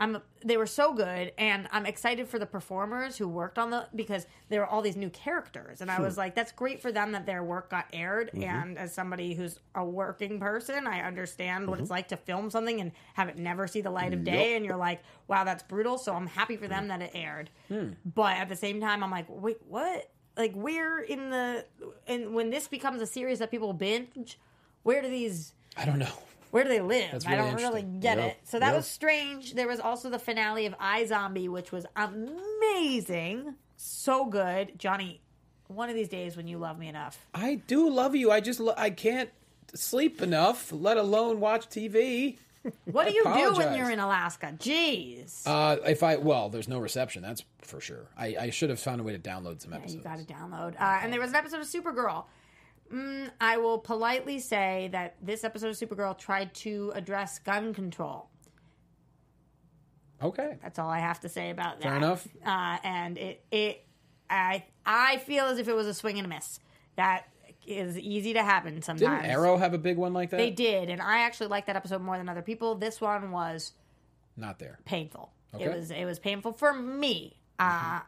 I'm 0.00 0.18
they 0.44 0.56
were 0.56 0.66
so 0.66 0.92
good, 0.94 1.32
and 1.36 1.66
I'm 1.72 1.84
excited 1.84 2.28
for 2.28 2.38
the 2.38 2.46
performers 2.46 3.16
who 3.16 3.26
worked 3.26 3.58
on 3.58 3.70
the 3.70 3.88
because 3.94 4.26
there 4.48 4.60
were 4.60 4.66
all 4.66 4.80
these 4.80 4.96
new 4.96 5.10
characters, 5.10 5.80
and 5.80 5.90
I 5.90 6.00
was 6.00 6.14
hmm. 6.14 6.20
like, 6.20 6.34
that's 6.36 6.52
great 6.52 6.80
for 6.80 6.92
them 6.92 7.12
that 7.12 7.26
their 7.26 7.42
work 7.42 7.70
got 7.70 7.86
aired. 7.92 8.30
Mm-hmm. 8.32 8.44
And 8.44 8.78
as 8.78 8.94
somebody 8.94 9.34
who's 9.34 9.58
a 9.74 9.84
working 9.84 10.38
person, 10.38 10.86
I 10.86 11.00
understand 11.00 11.66
what 11.66 11.80
it's 11.80 11.86
mm-hmm. 11.86 11.94
like 11.94 12.08
to 12.08 12.16
film 12.16 12.50
something 12.50 12.80
and 12.80 12.92
have 13.14 13.28
it 13.28 13.38
never 13.38 13.66
see 13.66 13.80
the 13.80 13.90
light 13.90 14.12
of 14.12 14.22
day, 14.22 14.54
and 14.54 14.64
you're 14.64 14.76
like, 14.76 15.02
wow, 15.26 15.42
that's 15.42 15.64
brutal. 15.64 15.98
So 15.98 16.14
I'm 16.14 16.28
happy 16.28 16.56
for 16.56 16.68
them 16.68 16.88
that 16.88 17.02
it 17.02 17.10
aired, 17.14 17.50
hmm. 17.66 17.90
but 18.04 18.36
at 18.36 18.48
the 18.48 18.56
same 18.56 18.80
time, 18.80 19.02
I'm 19.02 19.10
like, 19.10 19.26
wait, 19.28 19.58
what? 19.66 20.10
Like, 20.38 20.54
where 20.54 21.00
in 21.00 21.30
the 21.30 21.64
and 22.06 22.32
when 22.34 22.50
this 22.50 22.68
becomes 22.68 23.02
a 23.02 23.06
series 23.06 23.40
that 23.40 23.50
people 23.50 23.72
binge, 23.72 24.38
where 24.84 25.02
do 25.02 25.08
these 25.10 25.52
I 25.76 25.84
don't 25.84 25.98
know. 25.98 26.12
where 26.52 26.62
do 26.62 26.70
they 26.70 26.80
live? 26.80 27.10
That's 27.10 27.26
I 27.26 27.34
don't 27.34 27.56
really 27.56 27.82
get 27.82 28.18
Yeah. 28.18 28.26
it. 28.26 28.36
So 28.44 28.58
that 28.60 28.70
Yeah. 28.70 28.76
was 28.76 28.86
strange. 28.86 29.54
There 29.54 29.66
was 29.66 29.80
also 29.80 30.08
the 30.08 30.18
finale 30.18 30.64
of 30.66 30.74
I 30.78 31.04
Zombie, 31.06 31.48
which 31.48 31.72
was 31.72 31.84
amazing. 31.96 33.54
So 33.76 34.24
good. 34.26 34.78
Johnny, 34.78 35.20
one 35.66 35.88
of 35.88 35.94
these 35.94 36.08
days 36.08 36.36
when 36.36 36.46
you 36.46 36.58
love 36.58 36.78
me 36.78 36.88
enough. 36.88 37.26
I 37.34 37.56
do 37.66 37.88
love 37.90 38.14
you. 38.14 38.30
I 38.30 38.40
just 38.40 38.60
I 38.76 38.90
can't 38.90 39.30
sleep 39.74 40.22
enough, 40.22 40.72
let 40.72 40.96
alone 40.96 41.40
watch 41.40 41.68
TV. 41.68 42.38
What 42.84 43.06
do 43.06 43.14
you 43.14 43.22
do 43.24 43.54
when 43.54 43.76
you're 43.76 43.90
in 43.90 44.00
Alaska? 44.00 44.54
Jeez. 44.58 45.42
Uh, 45.46 45.76
if 45.86 46.02
I 46.02 46.16
well, 46.16 46.48
there's 46.48 46.68
no 46.68 46.78
reception. 46.78 47.22
That's 47.22 47.44
for 47.62 47.80
sure. 47.80 48.08
I, 48.16 48.36
I 48.40 48.50
should 48.50 48.70
have 48.70 48.80
found 48.80 49.00
a 49.00 49.04
way 49.04 49.12
to 49.12 49.18
download 49.18 49.62
some 49.62 49.72
episodes. 49.72 49.94
you 49.94 50.00
got 50.02 50.18
to 50.18 50.24
download. 50.24 50.74
Uh, 50.80 51.00
and 51.02 51.12
there 51.12 51.20
was 51.20 51.30
an 51.30 51.36
episode 51.36 51.60
of 51.60 51.66
Supergirl. 51.66 52.24
Mm, 52.92 53.30
I 53.40 53.58
will 53.58 53.78
politely 53.78 54.38
say 54.38 54.88
that 54.92 55.16
this 55.22 55.44
episode 55.44 55.68
of 55.68 55.76
Supergirl 55.76 56.16
tried 56.18 56.54
to 56.54 56.92
address 56.94 57.38
gun 57.38 57.74
control. 57.74 58.28
Okay. 60.22 60.56
That's 60.62 60.78
all 60.78 60.88
I 60.88 60.98
have 60.98 61.20
to 61.20 61.28
say 61.28 61.50
about 61.50 61.80
that. 61.80 61.84
Fair 61.84 61.96
enough. 61.96 62.26
Uh, 62.44 62.78
and 62.82 63.18
it, 63.18 63.44
it, 63.52 63.84
I, 64.28 64.64
I 64.84 65.18
feel 65.18 65.44
as 65.44 65.58
if 65.58 65.68
it 65.68 65.74
was 65.74 65.86
a 65.86 65.94
swing 65.94 66.18
and 66.18 66.26
a 66.26 66.28
miss. 66.28 66.58
That 66.96 67.26
is 67.68 67.98
easy 67.98 68.32
to 68.34 68.42
happen 68.42 68.82
sometimes. 68.82 69.22
Didn't 69.22 69.30
Arrow 69.30 69.56
have 69.56 69.74
a 69.74 69.78
big 69.78 69.96
one 69.96 70.12
like 70.14 70.30
that? 70.30 70.36
They 70.38 70.50
did, 70.50 70.88
and 70.90 71.00
I 71.02 71.20
actually 71.20 71.48
liked 71.48 71.66
that 71.66 71.76
episode 71.76 72.00
more 72.02 72.16
than 72.18 72.28
other 72.28 72.42
people. 72.42 72.74
This 72.74 73.00
one 73.00 73.30
was 73.30 73.72
Not 74.36 74.58
there. 74.58 74.78
painful. 74.84 75.30
Okay. 75.54 75.64
It 75.64 75.74
was, 75.76 75.90
it 75.90 76.04
was 76.04 76.18
painful 76.18 76.52
for 76.52 76.72
me. 76.72 77.36
Uh, 77.58 78.00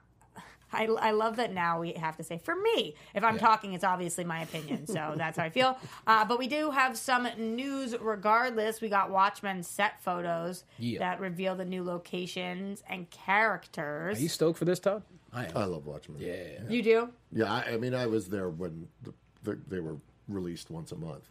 I, 0.73 0.85
I 0.87 1.11
love 1.11 1.37
that 1.37 1.53
now 1.53 1.81
we 1.81 1.95
have 1.95 2.17
to 2.19 2.23
say 2.23 2.39
for 2.39 2.55
me. 2.55 2.95
If 3.15 3.25
I'm 3.25 3.39
talking, 3.39 3.73
it's 3.73 3.83
obviously 3.83 4.23
my 4.25 4.43
opinion, 4.43 4.87
so 4.87 5.15
that's 5.17 5.37
how 5.37 5.45
I 5.45 5.51
feel. 5.51 5.77
Uh, 6.07 6.25
but 6.25 6.39
we 6.39 6.47
do 6.47 6.71
have 6.71 6.97
some 6.97 7.27
news 7.37 7.97
regardless. 8.01 8.81
We 8.81 8.89
got 8.89 9.11
Watchmen 9.11 9.65
set 9.65 10.01
photos 10.03 10.63
Yeah. 10.79 11.01
that 11.01 11.19
reveal 11.19 11.57
the 11.57 11.65
new 11.65 11.83
locations 11.83 12.85
and 12.89 13.11
characters. 13.11 14.19
Are 14.19 14.23
you 14.23 14.29
stoked 14.29 14.59
for 14.59 14.65
this, 14.65 14.79
Todd? 14.79 15.03
I 15.33 15.47
am. 15.47 15.57
I 15.57 15.65
love 15.65 15.87
Watchmen. 15.87 16.19
yeah. 16.21 16.61
You 16.69 16.83
do? 16.83 17.09
Yeah, 17.33 17.53
I, 17.53 17.73
I 17.73 17.77
mean, 17.77 17.95
I 17.95 18.07
was 18.07 18.29
there 18.29 18.49
when 18.49 18.87
the, 19.03 19.11
the, 19.11 19.15
they 19.43 19.81
were 19.81 19.97
released 20.29 20.71
once 20.71 20.93
a 20.93 20.97
month 20.97 21.29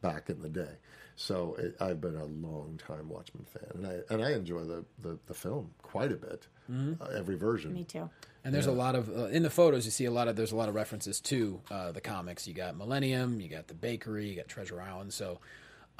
back 0.00 0.28
in 0.28 0.40
the 0.42 0.48
day. 0.48 0.76
So 1.14 1.56
it, 1.58 1.76
I've 1.80 2.00
been 2.00 2.16
a 2.16 2.24
long 2.24 2.80
time 2.84 3.08
Watchmen 3.08 3.44
fan, 3.44 3.70
and 3.74 3.86
I 3.86 4.12
and 4.12 4.24
I 4.24 4.32
enjoy 4.32 4.64
the, 4.64 4.84
the, 5.00 5.18
the 5.26 5.34
film 5.34 5.70
quite 5.82 6.10
a 6.10 6.16
bit. 6.16 6.46
Uh, 6.70 7.04
every 7.14 7.36
version. 7.36 7.74
Me 7.74 7.84
too. 7.84 8.08
And 8.44 8.54
there's 8.54 8.66
a 8.66 8.72
lot 8.72 8.94
of 8.94 9.08
uh, 9.10 9.26
in 9.26 9.42
the 9.42 9.50
photos. 9.50 9.84
You 9.84 9.90
see 9.90 10.06
a 10.06 10.10
lot 10.10 10.26
of 10.26 10.36
there's 10.36 10.52
a 10.52 10.56
lot 10.56 10.68
of 10.68 10.74
references 10.74 11.20
to 11.22 11.60
uh, 11.70 11.92
the 11.92 12.00
comics. 12.00 12.48
You 12.48 12.54
got 12.54 12.76
Millennium, 12.76 13.40
you 13.40 13.48
got 13.48 13.68
the 13.68 13.74
Bakery, 13.74 14.30
you 14.30 14.36
got 14.36 14.48
Treasure 14.48 14.80
Island. 14.80 15.12
So 15.12 15.38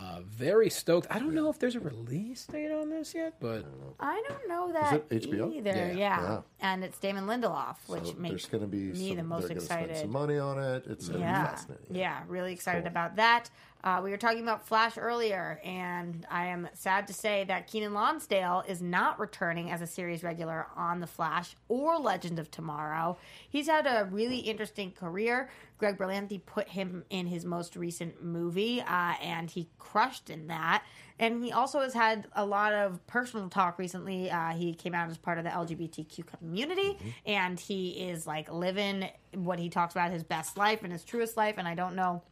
uh, 0.03 0.21
very 0.27 0.69
stoked. 0.71 1.07
I 1.11 1.19
don't 1.19 1.35
know 1.35 1.49
if 1.49 1.59
there's 1.59 1.77
a 1.77 1.81
release 1.81 2.45
date 2.47 2.73
on 2.73 2.91
this 2.91 3.15
yet, 3.15 3.35
but 3.41 3.65
I 4.01 4.23
don't 4.29 4.49
know 4.49 4.73
that 4.73 5.05
it 5.11 5.23
HBO? 5.31 5.55
either. 5.55 5.71
Yeah. 5.71 5.93
Yeah. 5.93 6.23
Yeah. 6.23 6.41
and 6.61 6.83
it's 6.83 6.99
Damon 6.99 7.27
Lindelof, 7.27 7.77
which 7.87 8.07
So 8.07 8.15
makes 8.15 8.31
there's 8.33 8.47
going 8.47 8.63
to 8.63 8.67
be 8.67 8.79
me 8.93 9.09
some, 9.09 9.17
the 9.19 9.23
most 9.23 9.41
they're 9.43 9.49
gonna 9.51 9.61
spend 9.61 9.81
excited. 9.83 10.03
some 10.03 10.11
money 10.11 10.39
on 10.39 10.59
it. 10.59 10.85
It's 10.89 11.07
going 11.09 11.21
to 11.21 11.27
be 11.27 11.31
Yeah, 11.31 11.45
fascinating. 11.47 11.95
yeah, 11.97 12.23
really 12.27 12.53
excited 12.53 12.83
Cool. 12.83 12.89
about 12.91 13.17
that. 13.17 13.51
Uh, 13.85 14.01
we 14.03 14.11
were 14.11 14.17
talking 14.17 14.43
about 14.43 14.65
Flash 14.65 14.97
earlier, 14.97 15.61
and 15.65 16.25
I 16.31 16.47
am 16.47 16.69
sad 16.73 17.09
to 17.09 17.13
say 17.13 17.43
that 17.49 17.67
Keenan 17.67 17.95
Lonsdale 17.95 18.63
is 18.69 18.81
not 18.81 19.19
returning 19.19 19.73
as 19.73 19.83
a 19.83 19.89
series 19.89 20.23
regular 20.23 20.69
on 20.77 21.01
The 21.01 21.09
Flash 21.09 21.57
or 21.69 21.99
Legend 21.99 22.39
of 22.39 22.49
Tomorrow. 22.49 23.19
He's 23.49 23.67
had 23.67 23.89
a 23.89 24.09
really 24.09 24.39
interesting 24.39 24.93
career. 24.93 25.51
Greg 25.79 25.99
Berlanti 25.99 26.41
put 26.47 26.69
him 26.69 27.05
in 27.11 27.27
his 27.27 27.45
most 27.45 27.75
recent 27.75 28.23
movie, 28.23 28.81
uh, 28.81 29.15
and 29.21 29.51
he 29.51 29.69
crushed 29.81 30.31
in 30.31 30.47
that. 30.47 30.85
And 31.19 31.45
he 31.45 31.51
also 31.51 31.81
has 31.81 31.93
had 31.93 32.29
a 32.35 32.47
lot 32.47 32.73
of 32.73 33.05
personal 33.09 33.49
talk 33.49 33.81
recently. 33.81 34.31
Uh, 34.31 34.51
he 34.51 34.75
came 34.75 34.95
out 34.95 35.11
as 35.11 35.19
part 35.19 35.39
of 35.39 35.45
the 35.45 35.51
LGBTQ 35.51 36.25
community, 36.39 36.97
and 37.27 37.59
he 37.59 37.91
is 37.91 38.29
like 38.29 38.51
living 38.53 39.09
what 39.35 39.59
he 39.59 39.69
talks 39.69 39.93
about 39.93 40.13
his 40.13 40.23
best 40.23 40.57
life 40.57 40.85
and 40.85 40.93
his 40.93 41.03
truest 41.03 41.37
life. 41.37 41.57
And 41.59 41.67
I 41.67 41.75
don't 41.75 41.97
know 41.97 42.23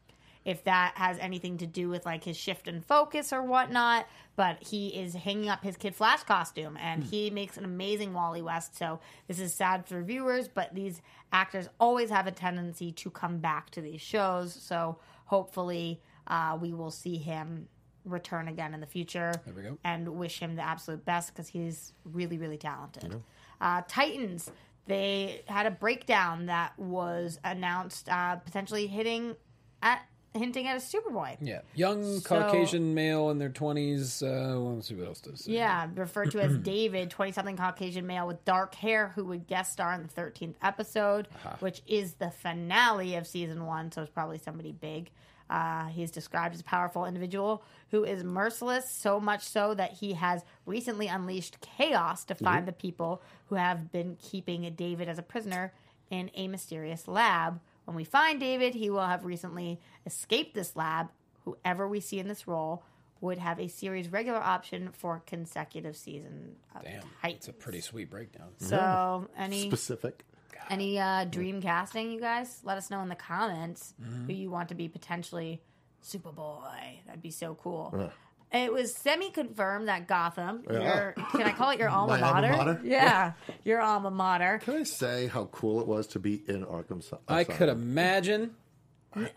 if 0.44 0.64
that 0.64 0.92
has 0.96 1.18
anything 1.18 1.58
to 1.58 1.66
do 1.66 1.88
with 1.88 2.06
like 2.06 2.24
his 2.24 2.36
shift 2.36 2.66
in 2.66 2.80
focus 2.80 3.32
or 3.32 3.42
whatnot. 3.42 4.06
But 4.36 4.62
he 4.62 4.88
is 4.88 5.14
hanging 5.14 5.48
up 5.48 5.62
his 5.62 5.76
Kid 5.76 5.94
Flash 5.94 6.22
costume 6.22 6.78
and 6.80 7.04
he 7.04 7.30
makes 7.30 7.56
an 7.56 7.64
amazing 7.64 8.14
Wally 8.14 8.40
West. 8.40 8.76
So 8.76 9.00
this 9.28 9.38
is 9.38 9.52
sad 9.52 9.86
for 9.86 10.02
viewers, 10.02 10.48
but 10.48 10.74
these 10.74 11.02
actors 11.32 11.68
always 11.78 12.10
have 12.10 12.26
a 12.26 12.32
tendency 12.32 12.90
to 12.92 13.10
come 13.10 13.38
back 13.38 13.70
to 13.70 13.80
these 13.80 14.00
shows. 14.00 14.54
So 14.54 14.98
hopefully 15.26 16.00
uh, 16.26 16.56
we 16.60 16.72
will 16.72 16.90
see 16.90 17.16
him 17.16 17.68
return 18.06 18.48
again 18.48 18.72
in 18.72 18.80
the 18.80 18.86
future. 18.86 19.34
There 19.44 19.54
we 19.54 19.62
go. 19.62 19.78
And 19.84 20.08
wish 20.08 20.38
him 20.38 20.56
the 20.56 20.62
absolute 20.62 21.04
best 21.04 21.34
because 21.34 21.48
he's 21.48 21.92
really, 22.04 22.38
really 22.38 22.58
talented. 22.58 23.22
Uh, 23.60 23.82
Titans. 23.88 24.50
They 24.86 25.42
had 25.46 25.66
a 25.66 25.70
breakdown 25.70 26.46
that 26.46 26.76
was 26.76 27.38
announced, 27.44 28.08
uh, 28.08 28.36
potentially 28.36 28.88
hitting 28.88 29.36
at 29.82 30.02
hinting 30.34 30.66
at 30.68 30.76
a 30.76 30.80
Superboy. 30.80 31.36
yeah, 31.40 31.60
young 31.74 32.20
So- 32.20 32.28
Caucasian 32.40 32.94
male 32.94 33.30
in 33.30 33.38
their 33.38 33.48
twenties. 33.48 34.22
Uh, 34.22 34.56
let's 34.58 34.88
see 34.88 34.94
what 34.94 35.06
else 35.08 35.20
does. 35.20 35.44
say. 35.44 35.52
Yeah, 35.52 35.88
referred 35.94 36.30
to 36.32 36.40
as 36.40 36.56
David, 36.62 37.10
20 37.10 37.32
something 37.32 37.56
Caucasian 37.56 38.06
male 38.06 38.26
with 38.26 38.44
dark 38.44 38.74
hair 38.74 39.08
who 39.14 39.24
would 39.26 39.46
guest 39.46 39.72
star 39.72 39.92
in 39.94 40.02
the 40.02 40.08
13th 40.20 40.54
episode, 40.62 41.28
which 41.60 41.82
is 41.86 42.14
the 42.14 42.30
finale 42.30 43.14
of 43.16 43.26
season 43.26 43.66
one. 43.66 43.90
So 43.92 44.02
it's 44.02 44.10
probably 44.10 44.38
somebody 44.38 44.72
big. 44.72 45.10
Uh, 45.48 45.86
he's 45.86 46.12
described 46.12 46.54
as 46.54 46.60
a 46.60 46.64
powerful 46.64 47.04
individual 47.06 47.64
who 47.90 48.04
is 48.04 48.22
merciless, 48.22 48.88
so 48.88 49.18
much 49.18 49.42
so 49.42 49.74
that 49.74 49.94
he 49.94 50.12
has 50.12 50.44
recently 50.64 51.08
unleashed 51.08 51.60
chaos 51.60 52.24
to 52.24 52.36
find 52.36 52.68
the 52.68 52.72
people 52.72 53.20
who 53.46 53.56
have 53.56 53.90
been 53.90 54.16
keeping 54.22 54.72
David 54.76 55.08
as 55.08 55.18
a 55.18 55.22
prisoner 55.22 55.72
in 56.08 56.30
a 56.34 56.46
mysterious 56.46 57.08
lab. 57.08 57.58
When 57.84 57.96
we 57.96 58.04
find 58.04 58.38
David, 58.40 58.74
he 58.74 58.90
will 58.90 59.06
have 59.06 59.24
recently 59.24 59.80
escaped 60.06 60.54
this 60.54 60.76
lab. 60.76 61.08
Whoever 61.44 61.88
we 61.88 62.00
see 62.00 62.18
in 62.18 62.28
this 62.28 62.46
role 62.46 62.84
would 63.20 63.38
have 63.38 63.58
a 63.58 63.68
series 63.68 64.10
regular 64.10 64.38
option 64.38 64.90
for 64.92 65.22
consecutive 65.26 65.96
season. 65.96 66.56
Of 66.74 66.84
Damn, 66.84 67.02
Titans. 67.22 67.36
it's 67.38 67.48
a 67.48 67.52
pretty 67.52 67.80
sweet 67.80 68.10
breakdown. 68.10 68.48
So, 68.58 69.28
any 69.36 69.68
Specific. 69.68 70.24
any 70.70 70.98
uh, 70.98 71.24
dream 71.24 71.60
casting, 71.60 72.12
you 72.12 72.20
guys? 72.20 72.60
Let 72.64 72.78
us 72.78 72.90
know 72.90 73.00
in 73.02 73.08
the 73.08 73.14
comments 73.16 73.94
Mm-hmm. 74.02 74.26
who 74.26 74.32
you 74.32 74.50
want 74.50 74.68
to 74.70 74.74
be 74.74 74.88
potentially 74.88 75.60
Superboy. 76.02 77.04
That'd 77.06 77.22
be 77.22 77.30
so 77.30 77.54
cool. 77.54 78.10
It 78.52 78.72
was 78.72 78.92
semi-confirmed 78.94 79.86
that 79.88 80.08
Gotham. 80.08 80.64
Your, 80.68 81.14
can 81.30 81.42
I 81.42 81.52
call 81.52 81.70
it 81.70 81.78
your 81.78 81.88
alma 81.88 82.18
My 82.18 82.20
alma 82.28 82.40
mater? 82.42 82.56
mater? 82.56 82.80
Yeah, 82.84 83.32
your 83.64 83.80
alma 83.80 84.10
mater. 84.10 84.58
Can 84.64 84.74
I 84.78 84.82
say 84.82 85.28
how 85.28 85.44
cool 85.46 85.80
it 85.80 85.86
was 85.86 86.08
to 86.08 86.18
be 86.18 86.42
in 86.48 86.64
Arkham 86.66 86.98
Asylum? 86.98 87.22
I 87.28 87.44
could 87.44 87.68
imagine. 87.68 88.50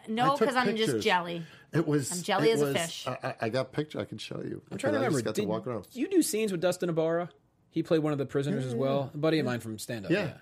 No, 0.07 0.35
because 0.37 0.55
I'm 0.55 0.75
just 0.75 0.99
jelly. 1.03 1.43
It 1.71 1.87
was. 1.87 2.11
I'm 2.11 2.23
jelly 2.23 2.49
it 2.49 2.53
as 2.53 2.61
a 2.61 2.73
fish. 2.73 3.07
I, 3.07 3.17
I- 3.23 3.35
I 3.41 3.49
got 3.49 3.71
picture. 3.71 3.99
I 3.99 4.05
can 4.05 4.17
show 4.19 4.39
you. 4.43 4.61
I'm 4.71 4.77
trying 4.77 4.93
to 4.93 4.99
remember. 4.99 5.21
Got 5.21 5.35
Did 5.35 5.41
to 5.43 5.47
walk 5.47 5.65
around. 5.67 5.87
you 5.93 6.07
do 6.09 6.21
scenes 6.21 6.51
with 6.51 6.61
Dustin 6.61 6.89
Ibarra? 6.89 7.29
He 7.69 7.81
played 7.81 7.99
one 8.03 8.13
of 8.13 8.19
the 8.19 8.25
prisoners 8.25 8.65
as 8.65 8.75
well. 8.75 9.09
A 9.13 9.17
buddy 9.17 9.39
of 9.39 9.45
mine 9.47 9.59
from 9.59 9.77
stand 9.79 10.05
up. 10.05 10.11
Yeah. 10.11 10.33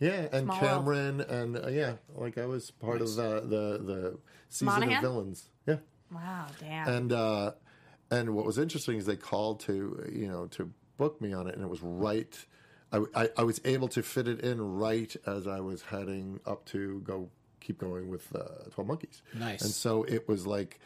Yeah, 0.00 0.28
and 0.32 0.44
Small 0.46 0.58
Cameron, 0.60 1.20
and 1.22 1.56
uh, 1.56 1.68
yeah, 1.68 1.94
like 2.14 2.38
I 2.38 2.46
was 2.46 2.70
part 2.70 3.00
of 3.02 3.14
the 3.16 3.40
the 3.40 3.78
the 3.84 4.18
season 4.48 4.66
Monaghan? 4.66 4.96
of 4.96 5.00
villains. 5.02 5.48
Yeah, 5.66 5.76
Wow, 6.12 6.46
damn. 6.60 6.88
and 6.88 7.12
uh, 7.12 7.52
and 8.10 8.34
what 8.34 8.44
was 8.46 8.58
interesting 8.58 8.96
is 8.98 9.06
they 9.06 9.16
called 9.16 9.60
to 9.60 10.08
you 10.12 10.28
know 10.28 10.46
to 10.48 10.70
book 10.96 11.20
me 11.20 11.32
on 11.32 11.46
it, 11.46 11.54
and 11.54 11.62
it 11.62 11.68
was 11.68 11.82
right. 11.82 12.36
I, 12.90 13.02
I, 13.14 13.28
I 13.38 13.42
was 13.44 13.60
able 13.66 13.88
to 13.88 14.02
fit 14.02 14.26
it 14.28 14.40
in 14.40 14.60
right 14.62 15.14
as 15.26 15.46
I 15.46 15.60
was 15.60 15.82
heading 15.82 16.40
up 16.46 16.64
to 16.66 17.00
go 17.04 17.28
keep 17.60 17.78
going 17.78 18.08
with 18.08 18.34
uh, 18.34 18.70
Twelve 18.70 18.88
Monkeys. 18.88 19.20
Nice. 19.34 19.60
And 19.60 19.70
so 19.70 20.04
it 20.04 20.26
was 20.26 20.46
like, 20.46 20.80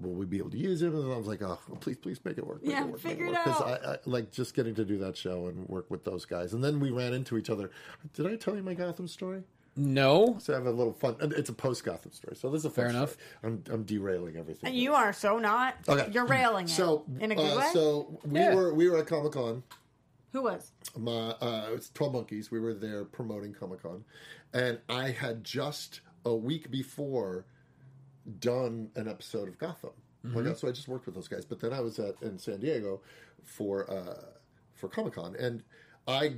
will 0.00 0.14
we 0.14 0.24
be 0.24 0.38
able 0.38 0.48
to 0.50 0.56
use 0.56 0.80
it? 0.80 0.90
And 0.92 1.12
I 1.12 1.16
was 1.18 1.26
like, 1.26 1.42
oh, 1.42 1.58
please, 1.80 1.98
please 1.98 2.18
make 2.24 2.38
it 2.38 2.46
work. 2.46 2.62
Make 2.62 2.72
Yeah, 2.72 2.84
it 2.84 2.88
work, 2.92 3.00
figure 3.00 3.26
it 3.26 3.28
it 3.28 3.32
work. 3.34 3.46
out. 3.46 3.66
I, 3.84 3.92
I 3.92 3.96
like 4.06 4.32
just 4.32 4.54
getting 4.54 4.74
to 4.76 4.86
do 4.86 4.96
that 4.98 5.16
show 5.18 5.48
and 5.48 5.68
work 5.68 5.90
with 5.90 6.02
those 6.04 6.24
guys. 6.24 6.54
And 6.54 6.64
then 6.64 6.80
we 6.80 6.90
ran 6.90 7.12
into 7.12 7.36
each 7.36 7.50
other. 7.50 7.70
Did 8.14 8.26
I 8.26 8.36
tell 8.36 8.56
you 8.56 8.62
my 8.62 8.72
Gotham 8.74 9.06
story? 9.06 9.42
No. 9.76 10.36
So 10.38 10.52
I 10.52 10.56
have 10.56 10.66
a 10.66 10.70
little 10.70 10.92
fun. 10.92 11.16
It's 11.20 11.48
a 11.48 11.52
post 11.54 11.84
Gotham 11.84 12.12
story, 12.12 12.36
so 12.36 12.50
this 12.50 12.60
is 12.60 12.64
a 12.66 12.70
fun 12.70 12.84
Fair 12.84 12.88
enough. 12.90 13.12
story. 13.12 13.26
I'm, 13.44 13.64
I'm 13.70 13.82
derailing 13.84 14.36
everything. 14.36 14.74
You 14.74 14.92
are 14.94 15.12
so 15.12 15.38
not. 15.38 15.76
Okay. 15.88 16.10
You're 16.12 16.26
railing 16.26 16.66
it. 16.66 16.70
so 16.70 17.04
in 17.20 17.32
a 17.32 17.34
good 17.34 17.54
uh, 17.54 17.58
way. 17.58 17.70
So 17.72 18.20
we 18.24 18.38
Yeah. 18.40 18.54
were 18.54 18.74
we 18.74 18.88
were 18.90 18.98
at 18.98 19.06
Comic 19.06 19.32
Con. 19.32 19.62
Who 20.32 20.42
was? 20.42 20.72
My 20.98 21.30
uh, 21.40 21.68
it's 21.72 21.90
Twelve 21.90 22.12
Monkeys. 22.12 22.50
We 22.50 22.60
were 22.60 22.74
there 22.74 23.04
promoting 23.04 23.54
Comic 23.54 23.82
Con, 23.82 24.04
and 24.52 24.78
I 24.88 25.10
had 25.10 25.42
just 25.44 26.00
a 26.24 26.34
week 26.34 26.70
before 26.70 27.46
done 28.40 28.90
an 28.94 29.08
episode 29.08 29.48
of 29.48 29.58
Gotham. 29.58 29.90
Like, 30.24 30.56
so 30.56 30.68
I 30.68 30.70
just 30.70 30.86
worked 30.86 31.06
with 31.06 31.16
those 31.16 31.26
guys. 31.26 31.44
But 31.44 31.58
then 31.58 31.72
I 31.72 31.80
was 31.80 31.98
at 31.98 32.14
in 32.22 32.38
San 32.38 32.60
Diego 32.60 33.00
for 33.42 33.90
uh, 33.90 34.22
for 34.74 34.88
Comic 34.88 35.14
Con, 35.14 35.34
and 35.36 35.64
I 36.06 36.34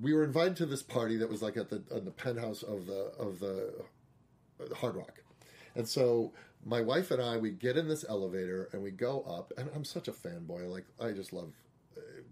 we 0.00 0.12
were 0.12 0.24
invited 0.24 0.56
to 0.56 0.66
this 0.66 0.82
party 0.82 1.16
that 1.16 1.28
was 1.28 1.42
like 1.42 1.56
at 1.56 1.70
the 1.70 1.82
in 1.90 2.04
the 2.04 2.10
penthouse 2.10 2.62
of 2.62 2.86
the 2.86 3.12
of 3.18 3.40
the 3.40 3.84
Hard 4.76 4.96
Rock, 4.96 5.22
and 5.74 5.88
so 5.88 6.32
my 6.64 6.80
wife 6.80 7.10
and 7.10 7.22
I 7.22 7.36
we 7.36 7.50
get 7.50 7.76
in 7.76 7.88
this 7.88 8.04
elevator 8.08 8.68
and 8.72 8.82
we 8.82 8.90
go 8.90 9.22
up, 9.22 9.52
and 9.56 9.70
I'm 9.74 9.84
such 9.84 10.08
a 10.08 10.12
fanboy. 10.12 10.70
Like 10.70 10.84
I 11.00 11.12
just 11.12 11.32
love 11.32 11.52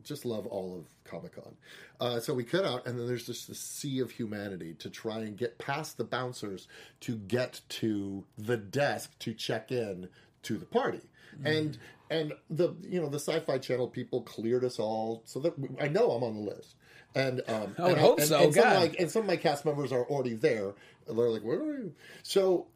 just 0.02 0.24
love 0.24 0.46
all 0.46 0.76
of 0.76 0.86
Comic 1.04 1.34
Con. 1.34 1.56
Uh, 2.00 2.20
so 2.20 2.32
we 2.34 2.44
cut 2.44 2.64
out, 2.64 2.86
and 2.86 2.98
then 2.98 3.06
there's 3.06 3.26
just 3.26 3.48
this 3.48 3.58
sea 3.58 4.00
of 4.00 4.12
humanity 4.12 4.74
to 4.74 4.88
try 4.88 5.18
and 5.18 5.36
get 5.36 5.58
past 5.58 5.96
the 5.96 6.04
bouncers 6.04 6.68
to 7.00 7.16
get 7.16 7.60
to 7.68 8.24
the 8.38 8.56
desk 8.56 9.18
to 9.20 9.34
check 9.34 9.72
in 9.72 10.08
to 10.42 10.56
the 10.56 10.66
party. 10.66 11.00
And 11.44 11.78
and 12.10 12.32
the 12.50 12.74
you 12.82 13.00
know 13.00 13.08
the 13.08 13.18
Sci-Fi 13.18 13.58
Channel 13.58 13.88
people 13.88 14.22
cleared 14.22 14.64
us 14.64 14.78
all 14.78 15.22
so 15.24 15.40
that 15.40 15.58
we, 15.58 15.68
I 15.80 15.88
know 15.88 16.10
I'm 16.12 16.22
on 16.22 16.34
the 16.34 16.50
list. 16.50 16.74
And 17.14 17.40
um, 17.48 17.74
I 17.78 17.82
would 17.82 17.92
and 17.92 18.00
hope 18.00 18.18
and, 18.18 18.28
so, 18.28 18.38
And 18.40 18.52
some, 18.54 18.62
God. 18.62 18.80
my, 18.90 18.96
and 18.98 19.10
some 19.10 19.22
of 19.22 19.26
my 19.26 19.36
cast 19.36 19.64
members 19.64 19.90
are 19.90 20.04
already 20.04 20.34
there. 20.34 20.74
And 21.08 21.18
they're 21.18 21.30
like, 21.30 21.42
"Where 21.42 21.58
are 21.60 21.78
you?" 21.78 21.94
So, 22.22 22.66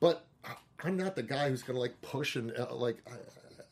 but 0.00 0.24
I- 0.42 0.54
I'm 0.82 0.96
not 0.96 1.16
the 1.16 1.22
guy 1.22 1.50
who's 1.50 1.62
going 1.62 1.74
to 1.74 1.80
like 1.80 2.00
push 2.00 2.36
and 2.36 2.50
uh, 2.56 2.74
like. 2.74 2.98
I, 3.06 3.16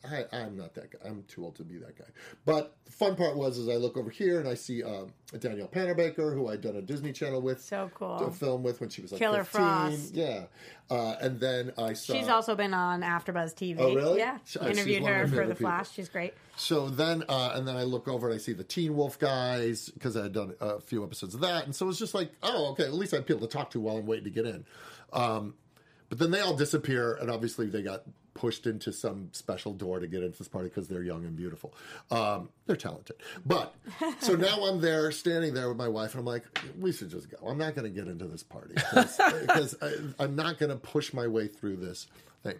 I, 0.05 0.23
I'm 0.31 0.55
not 0.55 0.73
that 0.75 0.91
guy. 0.91 1.09
I'm 1.09 1.23
too 1.27 1.43
old 1.43 1.55
to 1.57 1.63
be 1.63 1.77
that 1.79 1.97
guy. 1.97 2.05
But 2.45 2.75
the 2.85 2.91
fun 2.91 3.15
part 3.17 3.35
was, 3.35 3.57
is 3.57 3.67
I 3.67 3.73
look 3.75 3.97
over 3.97 4.09
here 4.09 4.39
and 4.39 4.47
I 4.47 4.53
see 4.53 4.81
um, 4.81 5.11
Danielle 5.37 5.67
Panabaker, 5.67 6.33
who 6.33 6.47
I'd 6.47 6.61
done 6.61 6.77
a 6.77 6.81
Disney 6.81 7.11
Channel 7.11 7.41
with, 7.41 7.61
So 7.61 7.91
cool. 7.93 8.15
a 8.15 8.31
film 8.31 8.63
with 8.63 8.79
when 8.79 8.89
she 8.89 9.01
was 9.01 9.11
like 9.11 9.19
Killer 9.19 9.43
15. 9.43 9.61
Frost. 9.61 10.13
Yeah, 10.15 10.43
uh, 10.89 11.15
and 11.19 11.39
then 11.39 11.73
I 11.77 11.93
saw. 11.93 12.13
She's 12.13 12.29
also 12.29 12.55
been 12.55 12.73
on 12.73 13.01
AfterBuzz 13.01 13.53
TV. 13.55 13.75
Oh, 13.79 13.93
really? 13.93 14.19
Yeah. 14.19 14.37
She- 14.45 14.59
Interviewed 14.59 15.03
her 15.03 15.27
for 15.27 15.35
The 15.47 15.55
people. 15.55 15.55
Flash. 15.57 15.91
She's 15.91 16.07
great. 16.07 16.33
So 16.55 16.89
then, 16.89 17.23
uh, 17.27 17.51
and 17.55 17.67
then 17.67 17.75
I 17.75 17.83
look 17.83 18.07
over 18.07 18.27
and 18.29 18.35
I 18.35 18.39
see 18.39 18.53
the 18.53 18.63
Teen 18.63 18.95
Wolf 18.95 19.19
guys 19.19 19.89
because 19.89 20.15
I 20.15 20.23
had 20.23 20.33
done 20.33 20.53
a 20.61 20.79
few 20.79 21.03
episodes 21.03 21.35
of 21.35 21.41
that, 21.41 21.65
and 21.65 21.75
so 21.75 21.85
it 21.85 21.87
was 21.87 21.99
just 21.99 22.13
like, 22.13 22.31
oh, 22.41 22.71
okay, 22.71 22.83
at 22.83 22.93
least 22.93 23.13
I 23.13 23.17
have 23.17 23.25
people 23.25 23.45
to 23.47 23.51
talk 23.51 23.71
to 23.71 23.79
while 23.81 23.97
I'm 23.97 24.05
waiting 24.05 24.25
to 24.25 24.29
get 24.31 24.45
in. 24.45 24.65
Um, 25.11 25.55
but 26.07 26.19
then 26.19 26.31
they 26.31 26.39
all 26.39 26.55
disappear, 26.55 27.15
and 27.15 27.29
obviously 27.29 27.67
they 27.67 27.81
got 27.81 28.03
pushed 28.39 28.65
into 28.65 28.93
some 28.93 29.29
special 29.33 29.73
door 29.73 29.99
to 29.99 30.07
get 30.07 30.23
into 30.23 30.37
this 30.37 30.47
party 30.47 30.69
because 30.69 30.87
they're 30.87 31.03
young 31.03 31.25
and 31.25 31.35
beautiful. 31.35 31.73
Um, 32.09 32.49
they're 32.65 32.75
talented, 32.75 33.17
but 33.45 33.75
so 34.19 34.33
now 34.35 34.65
I'm 34.65 34.79
there, 34.79 35.11
standing 35.11 35.53
there 35.53 35.67
with 35.67 35.77
my 35.77 35.87
wife, 35.87 36.13
and 36.13 36.21
I'm 36.21 36.25
like, 36.25 36.45
we 36.79 36.91
should 36.91 37.09
just 37.09 37.29
go. 37.29 37.37
I'm 37.45 37.57
not 37.57 37.75
going 37.75 37.91
to 37.91 37.95
get 37.95 38.07
into 38.07 38.25
this 38.25 38.43
party 38.43 38.75
because 38.93 39.75
I'm 40.19 40.35
not 40.35 40.57
going 40.57 40.69
to 40.69 40.77
push 40.77 41.13
my 41.13 41.27
way 41.27 41.47
through 41.47 41.77
this 41.77 42.07
thing 42.43 42.59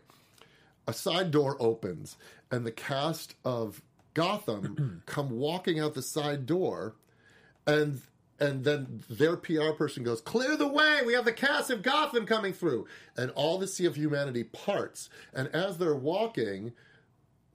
a 0.90 0.94
side 0.94 1.30
door 1.30 1.56
opens 1.60 2.18
and 2.52 2.66
the 2.66 2.72
cast 2.72 3.36
of 3.46 3.82
Gotham 4.16 5.04
come 5.06 5.30
walking 5.30 5.80
out 5.80 5.94
the 5.94 6.02
side 6.02 6.48
door 6.48 6.96
and 7.68 8.02
and 8.40 8.64
then 8.64 9.04
their 9.10 9.36
PR 9.38 9.72
person 9.72 10.04
goes, 10.04 10.22
"Clear 10.22 10.56
the 10.56 10.68
way! 10.68 11.02
We 11.06 11.14
have 11.14 11.26
the 11.26 11.34
cast 11.34 11.70
of 11.70 11.82
Gotham 11.82 12.26
coming 12.26 12.54
through." 12.54 12.88
And 13.18 13.32
all 13.32 13.58
the 13.58 13.68
Sea 13.68 13.86
of 13.86 13.96
Humanity 13.96 14.44
parts. 14.44 15.10
And 15.34 15.48
as 15.50 15.78
they're 15.78 15.96
walking, 15.96 16.74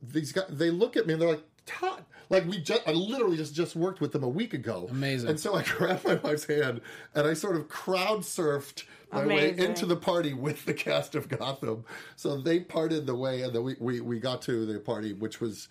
these 0.02 0.32
guys 0.32 0.46
they 0.48 0.70
look 0.70 0.96
at 0.96 1.06
me 1.06 1.14
and 1.14 1.22
they're 1.22 1.30
like, 1.30 1.44
"Todd." 1.66 2.04
Like 2.30 2.46
we 2.46 2.58
just, 2.58 2.80
I 2.86 2.92
literally 2.92 3.36
just 3.36 3.54
just 3.54 3.76
worked 3.76 4.00
with 4.00 4.12
them 4.12 4.24
a 4.24 4.28
week 4.28 4.54
ago. 4.54 4.88
Amazing. 4.90 5.30
And 5.30 5.40
so 5.40 5.54
I 5.54 5.62
grabbed 5.76 6.04
my 6.04 6.14
wife's 6.16 6.46
hand 6.46 6.80
and 7.14 7.26
I 7.26 7.34
sort 7.34 7.56
of 7.56 7.68
crowd 7.68 8.20
surfed 8.20 8.84
my 9.12 9.26
way 9.26 9.56
into 9.56 9.86
the 9.86 9.96
party 9.96 10.32
with 10.32 10.64
the 10.64 10.74
cast 10.74 11.14
of 11.14 11.28
Gotham. 11.28 11.84
So 12.16 12.36
they 12.40 12.60
parted 12.60 13.06
the 13.06 13.14
way, 13.14 13.42
and 13.42 13.54
then 13.54 13.62
we, 13.62 13.76
we, 13.78 14.00
we 14.00 14.18
got 14.18 14.42
to 14.42 14.66
the 14.66 14.80
party, 14.80 15.12
which 15.12 15.40
was 15.40 15.68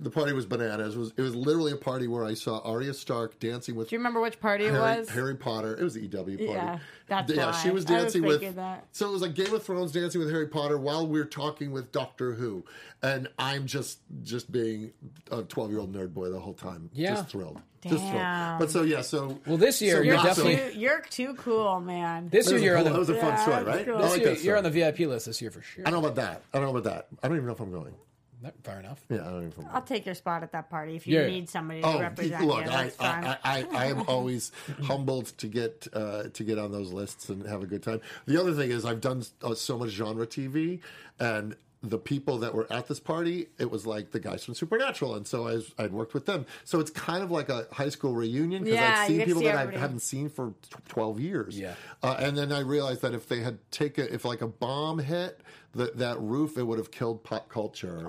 the 0.00 0.10
party 0.10 0.32
was 0.32 0.46
bananas. 0.46 0.94
It 0.94 0.98
was 0.98 1.12
it 1.16 1.22
was 1.22 1.34
literally 1.34 1.72
a 1.72 1.76
party 1.76 2.06
where 2.06 2.24
I 2.24 2.34
saw 2.34 2.58
Arya 2.60 2.94
Stark 2.94 3.38
dancing 3.40 3.74
with 3.74 3.88
Do 3.88 3.96
you 3.96 3.98
remember 3.98 4.20
which 4.20 4.38
party 4.40 4.66
it 4.66 4.72
was? 4.72 5.08
Harry 5.08 5.34
Potter. 5.34 5.76
It 5.76 5.82
was 5.82 5.94
the 5.94 6.02
EW 6.02 6.12
party. 6.24 6.44
Yeah, 6.44 6.78
that's 7.08 7.32
yeah. 7.32 7.46
why. 7.50 7.52
She 7.62 7.70
was 7.70 7.84
I 7.86 7.94
was 7.94 8.02
dancing 8.02 8.22
with. 8.22 8.54
that. 8.56 8.86
So 8.92 9.08
it 9.08 9.12
was 9.12 9.22
like 9.22 9.34
Game 9.34 9.52
of 9.52 9.62
Thrones 9.64 9.90
dancing 9.92 10.20
with 10.20 10.30
Harry 10.30 10.46
Potter 10.46 10.78
while 10.78 11.06
we 11.06 11.18
are 11.18 11.24
talking 11.24 11.72
with 11.72 11.90
Doctor 11.90 12.32
Who, 12.34 12.64
and 13.02 13.28
I'm 13.38 13.66
just 13.66 13.98
just 14.22 14.52
being 14.52 14.92
a 15.32 15.42
12 15.42 15.70
year 15.70 15.80
old 15.80 15.92
nerd 15.94 16.14
boy 16.14 16.30
the 16.30 16.38
whole 16.40 16.54
time. 16.54 16.88
Yeah. 16.92 17.16
just 17.16 17.30
thrilled. 17.30 17.60
Just 17.84 18.04
thrilled. 18.04 18.58
But 18.60 18.70
so 18.70 18.82
yeah, 18.82 19.00
so 19.00 19.40
Well, 19.48 19.56
this 19.56 19.82
year 19.82 19.96
so 19.96 20.02
you're 20.02 20.14
yeah, 20.14 20.22
so- 20.32 20.44
definitely- 20.44 20.72
Too- 20.74 20.78
you're 20.78 21.00
too 21.00 21.34
cool, 21.34 21.80
man. 21.80 22.28
This 22.28 22.46
That 22.46 22.52
year 22.52 22.60
you're 22.62 22.78
on 22.78 22.84
the 22.84 22.90
that 22.90 22.98
was 23.00 23.08
a 23.08 23.14
fun 23.16 23.30
Yeah, 23.30 23.42
story, 23.42 23.64
right? 23.64 23.84
cool. 23.84 23.98
This 23.98 24.16
year, 24.18 24.26
that 24.28 24.44
you're 24.44 24.56
on 24.56 24.62
the 24.62 24.70
VIP 24.70 25.00
list 25.00 25.26
this 25.26 25.42
year 25.42 25.50
for 25.50 25.60
sure. 25.62 25.82
I 25.84 25.90
don't 25.90 26.00
know 26.00 26.08
about 26.08 26.16
that. 26.22 26.42
I 26.54 26.58
don't 26.60 26.66
know 26.72 26.78
about 26.78 26.84
that. 26.94 27.08
I 27.24 27.26
don't 27.26 27.36
even 27.38 27.46
know 27.48 27.54
if 27.54 27.60
I'm 27.60 27.72
going. 27.72 27.94
That- 28.42 28.54
Fair 28.64 28.80
enough. 28.80 29.00
Yeah, 29.08 29.18
I 29.18 29.24
don't 29.24 29.26
even 29.28 29.40
know 29.42 29.48
if 29.48 29.58
I'm 29.58 29.64
going. 29.64 29.76
I'll 29.76 29.82
take 29.82 30.04
your 30.06 30.14
spot 30.14 30.42
at 30.42 30.52
that 30.52 30.68
party 30.68 30.96
if 30.96 31.06
you 31.06 31.18
Yeah. 31.20 31.26
need 31.26 31.48
somebody 31.48 31.80
to 31.80 31.86
Oh, 31.86 32.00
represent 32.00 32.44
look! 32.44 32.64
you. 32.64 32.70
I, 32.70 32.82
That's 32.84 32.96
fine. 32.96 33.24
I, 33.24 33.38
I, 33.44 33.66
I 33.72 33.84
am 33.86 34.02
always 34.08 34.50
humbled 34.82 35.26
to 35.38 35.46
get 35.46 35.86
uh, 35.92 36.24
to 36.32 36.44
get 36.44 36.58
on 36.58 36.72
those 36.72 36.92
lists 36.92 37.28
and 37.28 37.46
have 37.46 37.62
a 37.62 37.66
good 37.66 37.82
time. 37.82 38.00
The 38.26 38.40
other 38.40 38.52
thing 38.52 38.70
is, 38.70 38.84
I've 38.84 39.00
done 39.00 39.24
uh, 39.42 39.54
so 39.54 39.78
much 39.78 39.90
genre 39.90 40.26
TV, 40.26 40.80
and 41.20 41.54
the 41.82 41.98
people 41.98 42.38
that 42.38 42.54
were 42.54 42.66
at 42.72 42.86
this 42.86 43.00
party, 43.00 43.48
it 43.58 43.70
was 43.70 43.84
like 43.86 44.12
the 44.12 44.20
guys 44.20 44.44
from 44.44 44.54
Supernatural, 44.54 45.16
and 45.16 45.26
so 45.26 45.48
I 45.48 45.54
was, 45.54 45.74
I'd 45.78 45.92
worked 45.92 46.14
with 46.14 46.26
them. 46.26 46.46
So 46.64 46.78
it's 46.78 46.90
kind 46.90 47.24
of 47.24 47.30
like 47.32 47.48
a 47.48 47.66
high 47.72 47.88
school 47.88 48.14
reunion 48.14 48.62
because 48.64 48.78
Yeah, 48.78 49.00
I'd 49.00 49.06
seen 49.08 49.24
people 49.24 49.40
see 49.40 49.46
that 49.48 49.56
I 49.56 49.60
everybody. 49.62 49.80
haven't 49.80 50.00
seen 50.00 50.28
for 50.28 50.50
tw- 50.70 50.88
twelve 50.88 51.18
years. 51.18 51.58
Yeah. 51.58 51.74
uh, 52.02 52.16
and 52.20 52.38
then 52.38 52.52
I 52.52 52.60
realized 52.60 53.02
that 53.02 53.14
if 53.14 53.26
they 53.28 53.40
had 53.40 53.58
taken, 53.72 54.06
if 54.12 54.24
like 54.24 54.42
a 54.42 54.46
bomb 54.46 55.00
hit 55.00 55.40
the, 55.74 55.90
that 55.96 56.20
roof, 56.20 56.56
it 56.56 56.62
would 56.62 56.78
have 56.78 56.90
killed 56.92 57.24
pop 57.24 57.48
culture. 57.48 58.06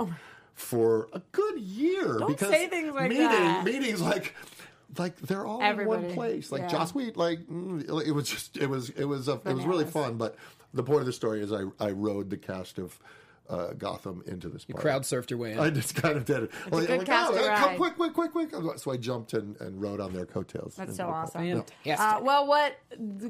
For 0.53 1.09
a 1.13 1.21
good 1.31 1.57
year, 1.59 2.15
Oh. 2.15 2.19
Don't 2.19 2.27
because 2.27 2.49
say 2.51 2.67
things 2.67 2.93
like 2.93 3.09
meeting, 3.09 3.25
that. 3.27 3.65
meetings 3.65 4.01
like 4.01 4.35
like 4.99 5.15
they're 5.17 5.47
all 5.47 5.59
in 5.63 5.85
one 5.87 6.13
place. 6.13 6.51
Like 6.51 6.61
yeah. 6.61 6.67
Joss 6.67 6.93
Whedon, 6.93 7.15
like 7.15 7.39
mm, 7.47 7.81
it 8.05 8.11
was 8.11 8.29
just 8.29 8.57
it 8.57 8.69
was 8.69 8.91
it 8.91 9.05
was 9.05 9.27
a, 9.27 9.41
it 9.45 9.53
was 9.55 9.65
really 9.65 9.85
fun. 9.85 10.17
But 10.17 10.35
the 10.75 10.83
point 10.83 10.99
of 10.99 11.05
the 11.07 11.13
story 11.13 11.41
is 11.41 11.51
I 11.51 11.63
I 11.79 11.89
rode 11.89 12.29
the 12.29 12.37
cast 12.37 12.77
of 12.77 12.99
uh, 13.49 13.73
Gotham 13.73 14.23
into 14.25 14.49
this 14.49 14.65
party. 14.65 14.81
Crowd 14.81 15.03
surfed 15.03 15.29
your 15.29 15.39
way 15.39 15.51
in. 15.51 15.59
I 15.59 15.69
just 15.69 15.95
kind 15.95 16.17
of 16.17 16.25
did 16.25 16.43
it. 16.43 16.51
Like, 16.71 16.87
good 16.87 16.97
like, 16.99 17.07
cast 17.07 17.33
oh, 17.33 17.37
to 17.37 17.55
come 17.55 17.75
quick, 17.75 17.95
quick, 17.95 18.13
quick, 18.13 18.31
quick. 18.31 18.79
So 18.79 18.91
I 18.91 18.97
jumped 18.97 19.33
and, 19.33 19.59
and 19.59 19.81
rode 19.81 19.99
on 19.99 20.13
their 20.13 20.25
coattails. 20.25 20.75
That's 20.75 20.95
so 20.95 21.07
awesome. 21.07 21.41
Fantastic. 21.41 21.99
Uh, 21.99 22.19
well, 22.23 22.47
what 22.47 22.77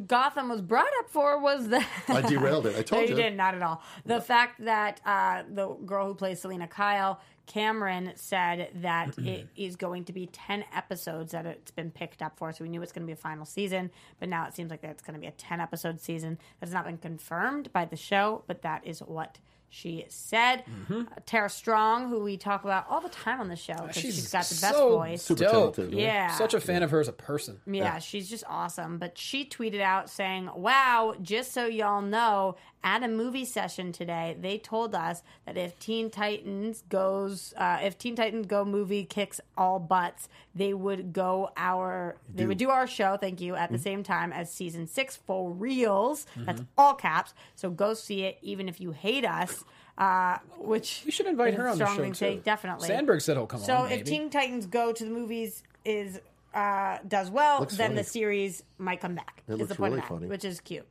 Gotham 0.08 0.50
was 0.50 0.62
brought 0.62 0.92
up 1.00 1.10
for 1.10 1.40
was 1.40 1.68
that 1.70 1.88
I 2.08 2.22
derailed 2.22 2.68
it. 2.68 2.76
I 2.78 2.84
told 2.84 2.92
no, 3.02 3.08
you. 3.08 3.10
you 3.10 3.16
didn't, 3.16 3.38
not 3.38 3.56
at 3.56 3.62
all. 3.62 3.82
The 4.06 4.22
fact 4.22 4.64
that 4.66 5.02
uh, 5.06 5.44
the 5.50 5.70
girl 5.86 6.08
who 6.08 6.16
plays 6.16 6.42
Selina 6.42 6.68
Kyle, 6.68 7.20
Cameron, 7.48 8.12
said 8.16 8.70
that 8.76 9.18
it 9.18 9.48
is 9.56 9.76
going 9.76 10.06
to 10.06 10.14
be 10.14 10.28
ten 10.28 10.64
episodes 10.74 11.32
that 11.32 11.46
it's 11.46 11.72
been 11.72 11.90
picked 11.90 12.22
up 12.22 12.38
for. 12.38 12.52
So 12.54 12.64
we 12.64 12.70
knew 12.70 12.82
it's 12.84 12.92
going 12.92 13.04
to 13.04 13.08
be 13.08 13.14
a 13.14 13.16
final 13.16 13.46
season, 13.46 13.90
but 14.20 14.30
now 14.30 14.46
it 14.46 14.54
seems 14.54 14.70
like 14.70 14.82
that 14.82 14.92
it's 14.92 15.02
going 15.04 15.16
to 15.16 15.20
be 15.20 15.28
a 15.28 15.32
ten 15.32 15.60
episode 15.60 16.00
season. 16.00 16.38
That's 16.60 16.72
not 16.72 16.86
been 16.86 17.00
confirmed 17.00 17.74
by 17.74 17.86
the 17.86 17.98
show, 17.98 18.44
but 18.48 18.62
that 18.62 18.86
is 18.86 19.00
what. 19.00 19.40
She 19.74 20.06
said, 20.10 20.64
Mm-hmm. 20.70 21.02
uh, 21.12 21.16
Tara 21.26 21.50
Strong, 21.50 22.10
who 22.10 22.20
we 22.24 22.38
talk 22.38 22.64
about 22.64 22.86
all 22.90 23.02
the 23.02 23.10
time 23.10 23.40
on 23.42 23.48
the 23.50 23.56
show 23.56 23.74
because 23.74 23.96
She's 23.96 24.16
she's 24.16 24.32
got 24.32 24.46
the 24.46 24.62
best 24.62 24.76
so 24.76 24.90
voice. 24.98 25.24
Super 25.24 25.44
Dope. 25.46 25.52
talented. 25.52 25.86
right? 25.86 25.94
Yeah. 26.04 26.32
Such 26.36 26.54
a 26.54 26.60
fan 26.60 26.84
of 26.84 26.92
her 26.92 27.00
as 27.00 27.08
a 27.08 27.14
person. 27.14 27.60
Yeah, 27.66 27.98
she's 28.00 28.30
just 28.30 28.44
awesome. 28.48 29.00
But 29.00 29.18
she 29.18 29.46
tweeted 29.46 29.82
out 29.82 30.10
saying, 30.12 30.50
Wow, 30.56 31.16
just 31.22 31.52
so 31.54 31.66
y'all 31.66 32.02
know, 32.04 32.56
at 32.84 33.02
a 33.02 33.08
movie 33.08 33.46
session 33.46 33.92
today, 33.94 34.36
they 34.40 34.58
told 34.58 34.94
us 34.94 35.24
that 35.46 35.58
if 35.58 35.80
Teen 35.80 36.10
Titans 36.10 36.84
goes, 36.90 37.54
uh, 37.58 37.80
if 37.82 37.98
Teen 37.98 38.16
Titans 38.16 38.46
Go 38.46 38.66
movie 38.66 39.06
kicks 39.06 39.40
all 39.58 39.80
butts, 39.80 40.28
they 40.54 40.74
would 40.74 41.14
go 41.14 41.50
our, 41.58 42.18
they 42.34 42.46
would 42.46 42.58
do 42.60 42.70
our 42.70 42.86
show, 42.86 43.18
thank 43.18 43.42
you, 43.42 43.56
at 43.56 43.70
the 43.72 43.78
Mm-hmm. 43.78 43.84
same 43.84 44.04
time 44.04 44.32
as 44.34 44.52
season 44.52 44.86
six 44.88 45.16
for 45.16 45.50
reals. 45.52 46.28
That's 46.36 46.62
all 46.78 46.94
caps. 46.94 47.34
So 47.56 47.70
go 47.72 47.94
see 47.96 48.24
it, 48.24 48.38
even 48.44 48.68
if 48.70 48.80
you 48.80 48.92
hate 48.92 49.26
us. 49.26 49.63
Uh, 49.98 50.38
which 50.58 51.04
We 51.06 51.12
should 51.12 51.28
invite 51.28 51.54
her 51.54 51.68
on 51.68 51.78
the 51.78 51.86
show 51.86 52.02
thing 52.02 52.14
too. 52.14 52.42
Definitely. 52.44 52.88
Sandberg 52.88 53.22
said 53.22 53.38
he'll 53.38 53.46
come 53.46 53.60
So 53.62 53.76
on. 53.76 53.90
So 53.90 53.96
if. 53.96 54.04
Teen 54.06 54.30
Titans 54.32 54.66
Go 54.66 54.92
to 54.92 55.04
the 55.04 55.10
movies 55.12 55.62
is 55.86 56.20
uh, 56.54 56.98
does 57.08 57.30
well, 57.30 57.60
Looks 57.60 57.78
then 57.78 57.90
funny. 57.92 58.02
the 58.02 58.04
series 58.04 58.64
might 58.78 59.02
come 59.02 59.16
back. 59.16 59.44
It 59.48 59.54
is 59.54 59.60
looks 59.60 59.70
the 59.70 59.76
point 59.76 59.92
really 59.94 60.04
of 60.04 60.10
that, 60.10 60.14
funny. 60.16 60.28
which 60.28 60.46
is 60.46 60.60
cute. 60.62 60.86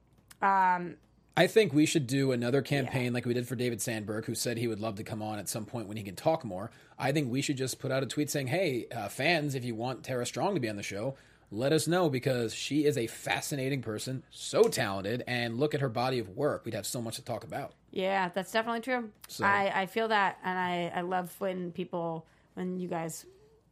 I 1.35 1.47
think 1.47 1.73
we 1.73 1.87
should 1.87 2.07
do 2.07 2.33
another 2.33 2.61
campaign 2.61 3.13
like 3.15 3.25
we 3.25 3.33
did 3.33 3.49
for 3.49 3.57
David 3.57 3.81
Sandberg, 3.81 4.27
who 4.27 4.35
said 4.35 4.59
he 4.59 4.69
would 4.69 4.81
love 4.81 4.97
to 4.97 5.05
come 5.05 5.23
on 5.23 5.39
at 5.39 5.49
some 5.49 5.65
point 5.65 5.89
when 5.89 5.97
he 5.97 6.03
can 6.03 6.15
talk 6.15 6.45
more. 6.45 6.71
I 6.99 7.11
think 7.13 7.31
we 7.31 7.41
should 7.41 7.57
just 7.57 7.79
put 7.79 7.91
out 7.91 8.03
a 8.03 8.07
tweet 8.07 8.29
saying, 8.31 8.49
"Hey, 8.49 8.87
uh, 8.95 9.09
fans, 9.09 9.55
if 9.55 9.65
you 9.65 9.75
want 9.75 10.05
Tara 10.05 10.27
Strong 10.27 10.55
to 10.55 10.61
be 10.61 10.69
on 10.69 10.77
the 10.77 10.83
show, 10.83 11.17
let 11.53 11.73
us 11.73 11.87
know 11.87 12.09
because 12.09 12.55
she 12.55 12.85
is 12.87 12.97
a 12.99 13.07
fascinating 13.07 13.83
person, 13.83 14.23
so 14.31 14.65
talented, 14.65 15.23
and 15.27 15.59
look 15.59 15.75
at 15.75 15.81
her 15.81 15.89
body 15.89 16.19
of 16.19 16.31
work. 16.31 16.65
We'd 16.65 16.75
have 16.75 16.87
so 16.87 17.01
much 17.03 17.17
to 17.17 17.23
talk 17.23 17.45
about. 17.45 17.75
Yeah, 17.91 18.31
that's 18.31 18.51
definitely 18.51 18.81
true. 18.81 19.11
So- 19.29 19.45
I, 19.45 19.71
I 19.83 19.87
feel 19.87 20.09
that, 20.09 20.39
and 20.43 20.59
I, 20.59 20.91
I 20.95 21.01
love 21.03 21.33
when 21.39 21.71
people, 21.71 22.27
when 22.55 22.81
you 22.81 22.89
guys. 22.89 23.27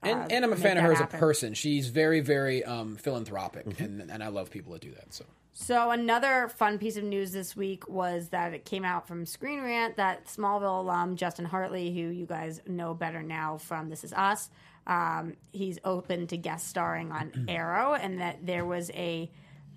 uh, 0.05 0.09
And, 0.09 0.31
and 0.33 0.45
I'm 0.45 0.53
a 0.53 0.57
fan 0.57 0.77
of 0.77 0.83
that 0.83 0.87
her 0.89 0.93
as 0.93 1.01
a 1.01 1.07
person. 1.07 1.55
She's 1.55 1.89
very, 1.89 2.21
very 2.21 2.63
um, 2.65 2.97
philanthropic, 2.97 3.81
and, 3.81 4.11
and 4.11 4.23
I 4.23 4.29
love 4.29 4.51
people 4.51 4.73
that 4.75 4.83
do 4.83 4.91
that. 4.93 5.13
So 5.15 5.25
So 5.55 5.91
another 5.91 6.49
fun 6.55 6.79
piece 6.79 6.97
of 6.99 7.05
news 7.05 7.33
this 7.33 7.57
week 7.57 7.89
was 7.89 8.29
that 8.29 8.53
it 8.53 8.65
came 8.67 8.85
out 8.85 9.09
from 9.09 9.25
Screen 9.25 9.63
Rant 9.63 9.97
that 9.97 10.27
Smallville 10.27 10.81
alum 10.81 11.17
Justin 11.17 11.47
Hartley, 11.47 11.93
who 11.95 12.09
you 12.11 12.27
guys 12.27 12.61
know 12.67 12.93
better 12.95 13.23
now 13.23 13.57
from 13.57 13.89
This 13.89 14.05
Is 14.05 14.13
Us, 14.13 14.51
um, 14.91 15.37
he's 15.53 15.79
open 15.85 16.27
to 16.27 16.37
guest 16.37 16.69
starring 16.69 17.13
on 17.13 17.45
Arrow, 17.49 17.95
and 17.95 18.21
that 18.21 18.45
there 18.45 18.67
was 18.67 18.91
a 18.91 19.31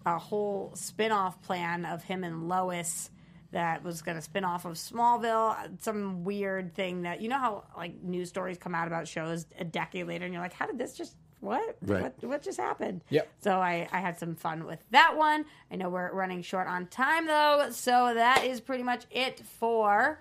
a 0.06 0.18
whole 0.20 0.72
spin-off 0.76 1.42
plan 1.44 1.86
of 1.86 2.04
him 2.04 2.26
and 2.26 2.50
Lois 2.50 3.10
that 3.52 3.84
was 3.84 4.02
going 4.02 4.18
to 4.18 4.22
spin 4.22 4.44
off 4.44 4.66
of 4.66 4.74
Smallville, 4.74 5.82
some 5.82 6.24
weird 6.26 6.74
thing 6.74 7.04
that 7.04 7.22
you 7.22 7.30
know 7.30 7.38
how 7.38 7.64
like 7.78 8.02
news 8.04 8.28
stories 8.30 8.58
come 8.58 8.74
out 8.76 8.88
about 8.88 9.08
shows 9.08 9.46
a 9.60 9.64
decade 9.64 10.08
later, 10.08 10.26
and 10.26 10.34
you're 10.34 10.42
like, 10.44 10.54
how 10.54 10.66
did 10.66 10.78
this 10.78 10.94
just 10.98 11.16
what 11.40 11.78
Right. 11.82 12.02
what 12.04 12.24
what 12.24 12.42
just 12.42 12.60
happened? 12.60 13.02
Yep. 13.10 13.28
So 13.42 13.52
I, 13.60 13.88
I 13.92 14.00
had 14.00 14.18
some 14.18 14.36
fun 14.36 14.66
with 14.66 14.80
that 14.92 15.16
one. 15.16 15.46
I 15.72 15.76
know 15.76 15.90
we're 15.90 16.12
running 16.12 16.42
short 16.42 16.68
on 16.68 16.88
time 16.88 17.28
though, 17.28 17.68
so 17.72 18.14
that 18.16 18.44
is 18.46 18.60
pretty 18.62 18.84
much 18.84 19.06
it 19.12 19.42
for 19.60 20.20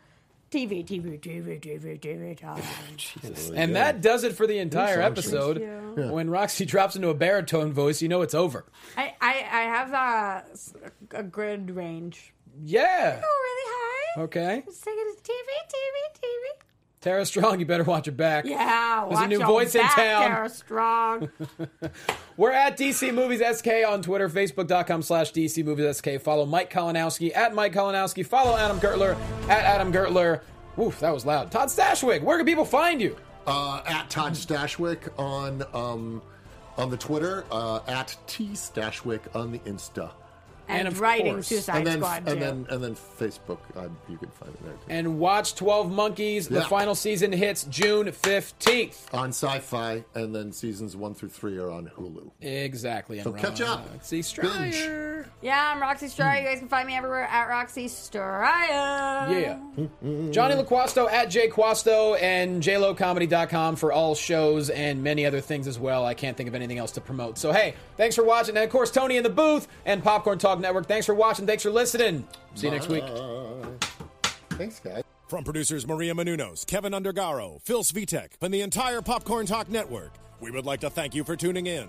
TV, 0.53 0.85
TV, 0.85 1.19
TV, 1.19 1.59
TV, 1.59 1.99
TV 1.99 2.39
time. 2.39 2.63
And 3.57 3.75
that 3.75 4.03
does 4.03 4.23
it 4.23 4.37
for 4.37 4.47
the 4.47 4.59
entire 4.59 5.01
episode. 5.01 5.61
Yeah. 5.61 6.11
When 6.11 6.29
Roxy 6.29 6.67
drops 6.67 6.95
into 6.95 7.09
a 7.09 7.15
baritone 7.15 7.73
voice, 7.73 8.03
you 8.03 8.09
know 8.09 8.21
it's 8.21 8.35
over. 8.35 8.67
I, 8.97 9.15
I, 9.21 9.31
I 9.31 9.63
have 9.63 9.93
a, 9.93 10.45
a 11.19 11.23
grid 11.23 11.71
range. 11.71 12.35
Yeah. 12.63 13.21
Oh, 13.25 13.41
really 13.43 13.73
high? 13.75 14.23
Okay. 14.23 14.63
Let's 14.67 14.81
take 14.81 14.95
TV, 14.95 15.31
TV, 15.31 16.21
TV. 16.21 16.63
Tara 17.01 17.27
Strong, 17.27 17.59
you 17.59 17.67
better 17.67 17.83
watch 17.83 18.07
your 18.07 18.15
back. 18.15 18.45
Yeah, 18.45 19.07
There's 19.09 19.19
a 19.19 19.23
watch 19.23 19.29
new 19.31 19.39
your 19.39 19.47
voice 19.47 19.75
in 19.75 19.83
town. 19.83 20.29
Tara 20.29 20.49
Strong. 20.49 21.31
We're 22.37 22.53
at 22.53 22.79
DC 22.79 23.13
Movies 23.13 23.43
SK 23.59 23.69
on 23.87 24.01
Twitter, 24.03 24.29
Facebook.com 24.29 25.03
slash 25.03 25.33
DC 25.33 25.65
Movies 25.65 25.99
SK. 25.99 26.21
Follow 26.21 26.47
Mike 26.47 26.73
Kalinowski 26.73 27.37
at 27.37 27.55
Mike 27.55 27.75
Kalinowski. 27.75 28.25
Follow 28.25 28.57
Adam 28.57 28.81
Gertler 28.81 29.17
at 29.49 29.65
Adam 29.65 29.93
Gertler. 29.93 30.41
Oof, 30.79 30.99
that 31.01 31.13
was 31.13 31.27
loud. 31.27 31.51
Todd 31.51 31.69
Stashwick, 31.69 32.23
where 32.23 32.39
can 32.39 32.47
people 32.47 32.65
find 32.65 33.01
you? 33.01 33.17
Uh, 33.47 33.83
at 33.87 34.09
Todd 34.09 34.33
Stashwick 34.33 35.09
on 35.19 35.63
um, 35.75 36.23
on 36.79 36.89
the 36.89 36.97
Twitter, 36.97 37.45
uh, 37.51 37.81
at 37.87 38.17
T 38.27 38.49
Stashwick 38.51 39.21
on 39.35 39.53
the 39.53 39.59
Insta, 39.61 40.11
and, 40.69 40.79
And 40.81 40.89
of 40.89 41.01
writing 41.01 41.35
course- 41.35 41.49
Suicide 41.49 41.79
and 41.79 41.87
then 41.87 41.99
Squad 41.99 42.27
too. 42.27 42.33
and 42.33 42.43
then 42.43 42.67
and 42.71 42.83
then 42.85 42.95
Facebook. 42.95 43.59
Uh, 43.77 43.89
you 44.09 44.17
can 44.19 44.31
find 44.31 44.53
it 44.55 44.63
there 44.65 44.73
too. 44.73 44.79
And 44.89 45.19
watch 45.19 45.55
12 45.55 45.91
Monkeys. 45.91 46.49
The 46.49 46.63
final 46.63 46.95
season 46.95 47.33
hits 47.33 47.65
June 47.65 48.07
15th. 48.07 49.13
on 49.13 49.29
Sci-Fi, 49.31 50.05
and 50.15 50.35
then 50.35 50.53
seasons 50.53 50.97
one 50.97 51.15
through 51.15 51.31
three 51.31 51.59
are 51.59 51.71
on 51.71 51.91
Hulu. 51.97 52.31
Exactly. 52.41 53.19
And 53.19 53.25
So 53.25 53.33
catch 53.33 53.61
up. 53.61 53.89
Roxy 53.93 54.23
Binge. 54.41 54.75
Striar. 55.23 55.35
yeah, 55.43 55.73
I'm 55.75 55.81
Roxy 55.81 56.09
Striar. 56.09 56.41
You 56.43 56.49
guys 56.49 56.59
can 56.59 56.69
find 56.69 56.87
me 56.87 56.97
everywhere 56.97 57.25
at 57.25 57.49
Roxy 57.49 57.89
Striar. 57.89 59.31
Yeah. 59.31 59.59
Johnny 60.31 60.55
LaQuasto 60.55 61.11
at 61.11 61.29
jquasto 61.29 62.21
and 62.21 62.63
jlocomedy.com 62.63 63.77
for 63.77 63.93
all 63.93 64.15
shows 64.15 64.71
and 64.71 65.03
many 65.03 65.27
other 65.27 65.41
things 65.41 65.67
as 65.67 65.79
well. 65.79 66.05
I 66.05 66.15
can't 66.15 66.37
think 66.37 66.49
of 66.49 66.55
anything 66.55 66.79
else 66.79 66.93
to 66.93 67.01
promote. 67.01 67.39
So, 67.39 67.53
hey, 67.53 67.75
thanks 67.97 68.17
for 68.17 68.25
watching. 68.25 68.57
And, 68.57 68.65
of 68.65 68.71
course, 68.71 68.91
Tony 68.91 69.17
in 69.17 69.23
the 69.23 69.31
booth 69.31 69.69
and 69.87 70.03
Popcorn 70.03 70.39
Talk 70.39 70.59
Network. 70.61 70.87
Thanks 70.87 71.07
for 71.07 71.15
watching. 71.15 71.47
Thanks 71.47 71.63
for 71.63 71.71
listening. 71.71 72.27
See 72.55 72.67
you 72.67 72.73
next 72.73 72.89
week. 72.89 73.05
Thanks, 74.51 74.81
guys. 74.81 75.03
From 75.29 75.45
producers 75.45 75.87
Maria 75.87 76.13
Menounos, 76.15 76.67
Kevin 76.67 76.93
Undergaro, 76.93 77.61
Phil 77.63 77.83
Svitek, 77.83 78.33
and 78.43 78.53
the 78.53 78.61
entire 78.61 79.01
Popcorn 79.01 79.47
Talk 79.47 79.71
Network, 79.71 80.13
we 80.41 80.51
would 80.51 80.67
like 80.67 80.81
to 80.81 80.91
thank 80.91 81.15
you 81.15 81.25
for 81.25 81.37
tuning 81.37 81.67
in. 81.67 81.89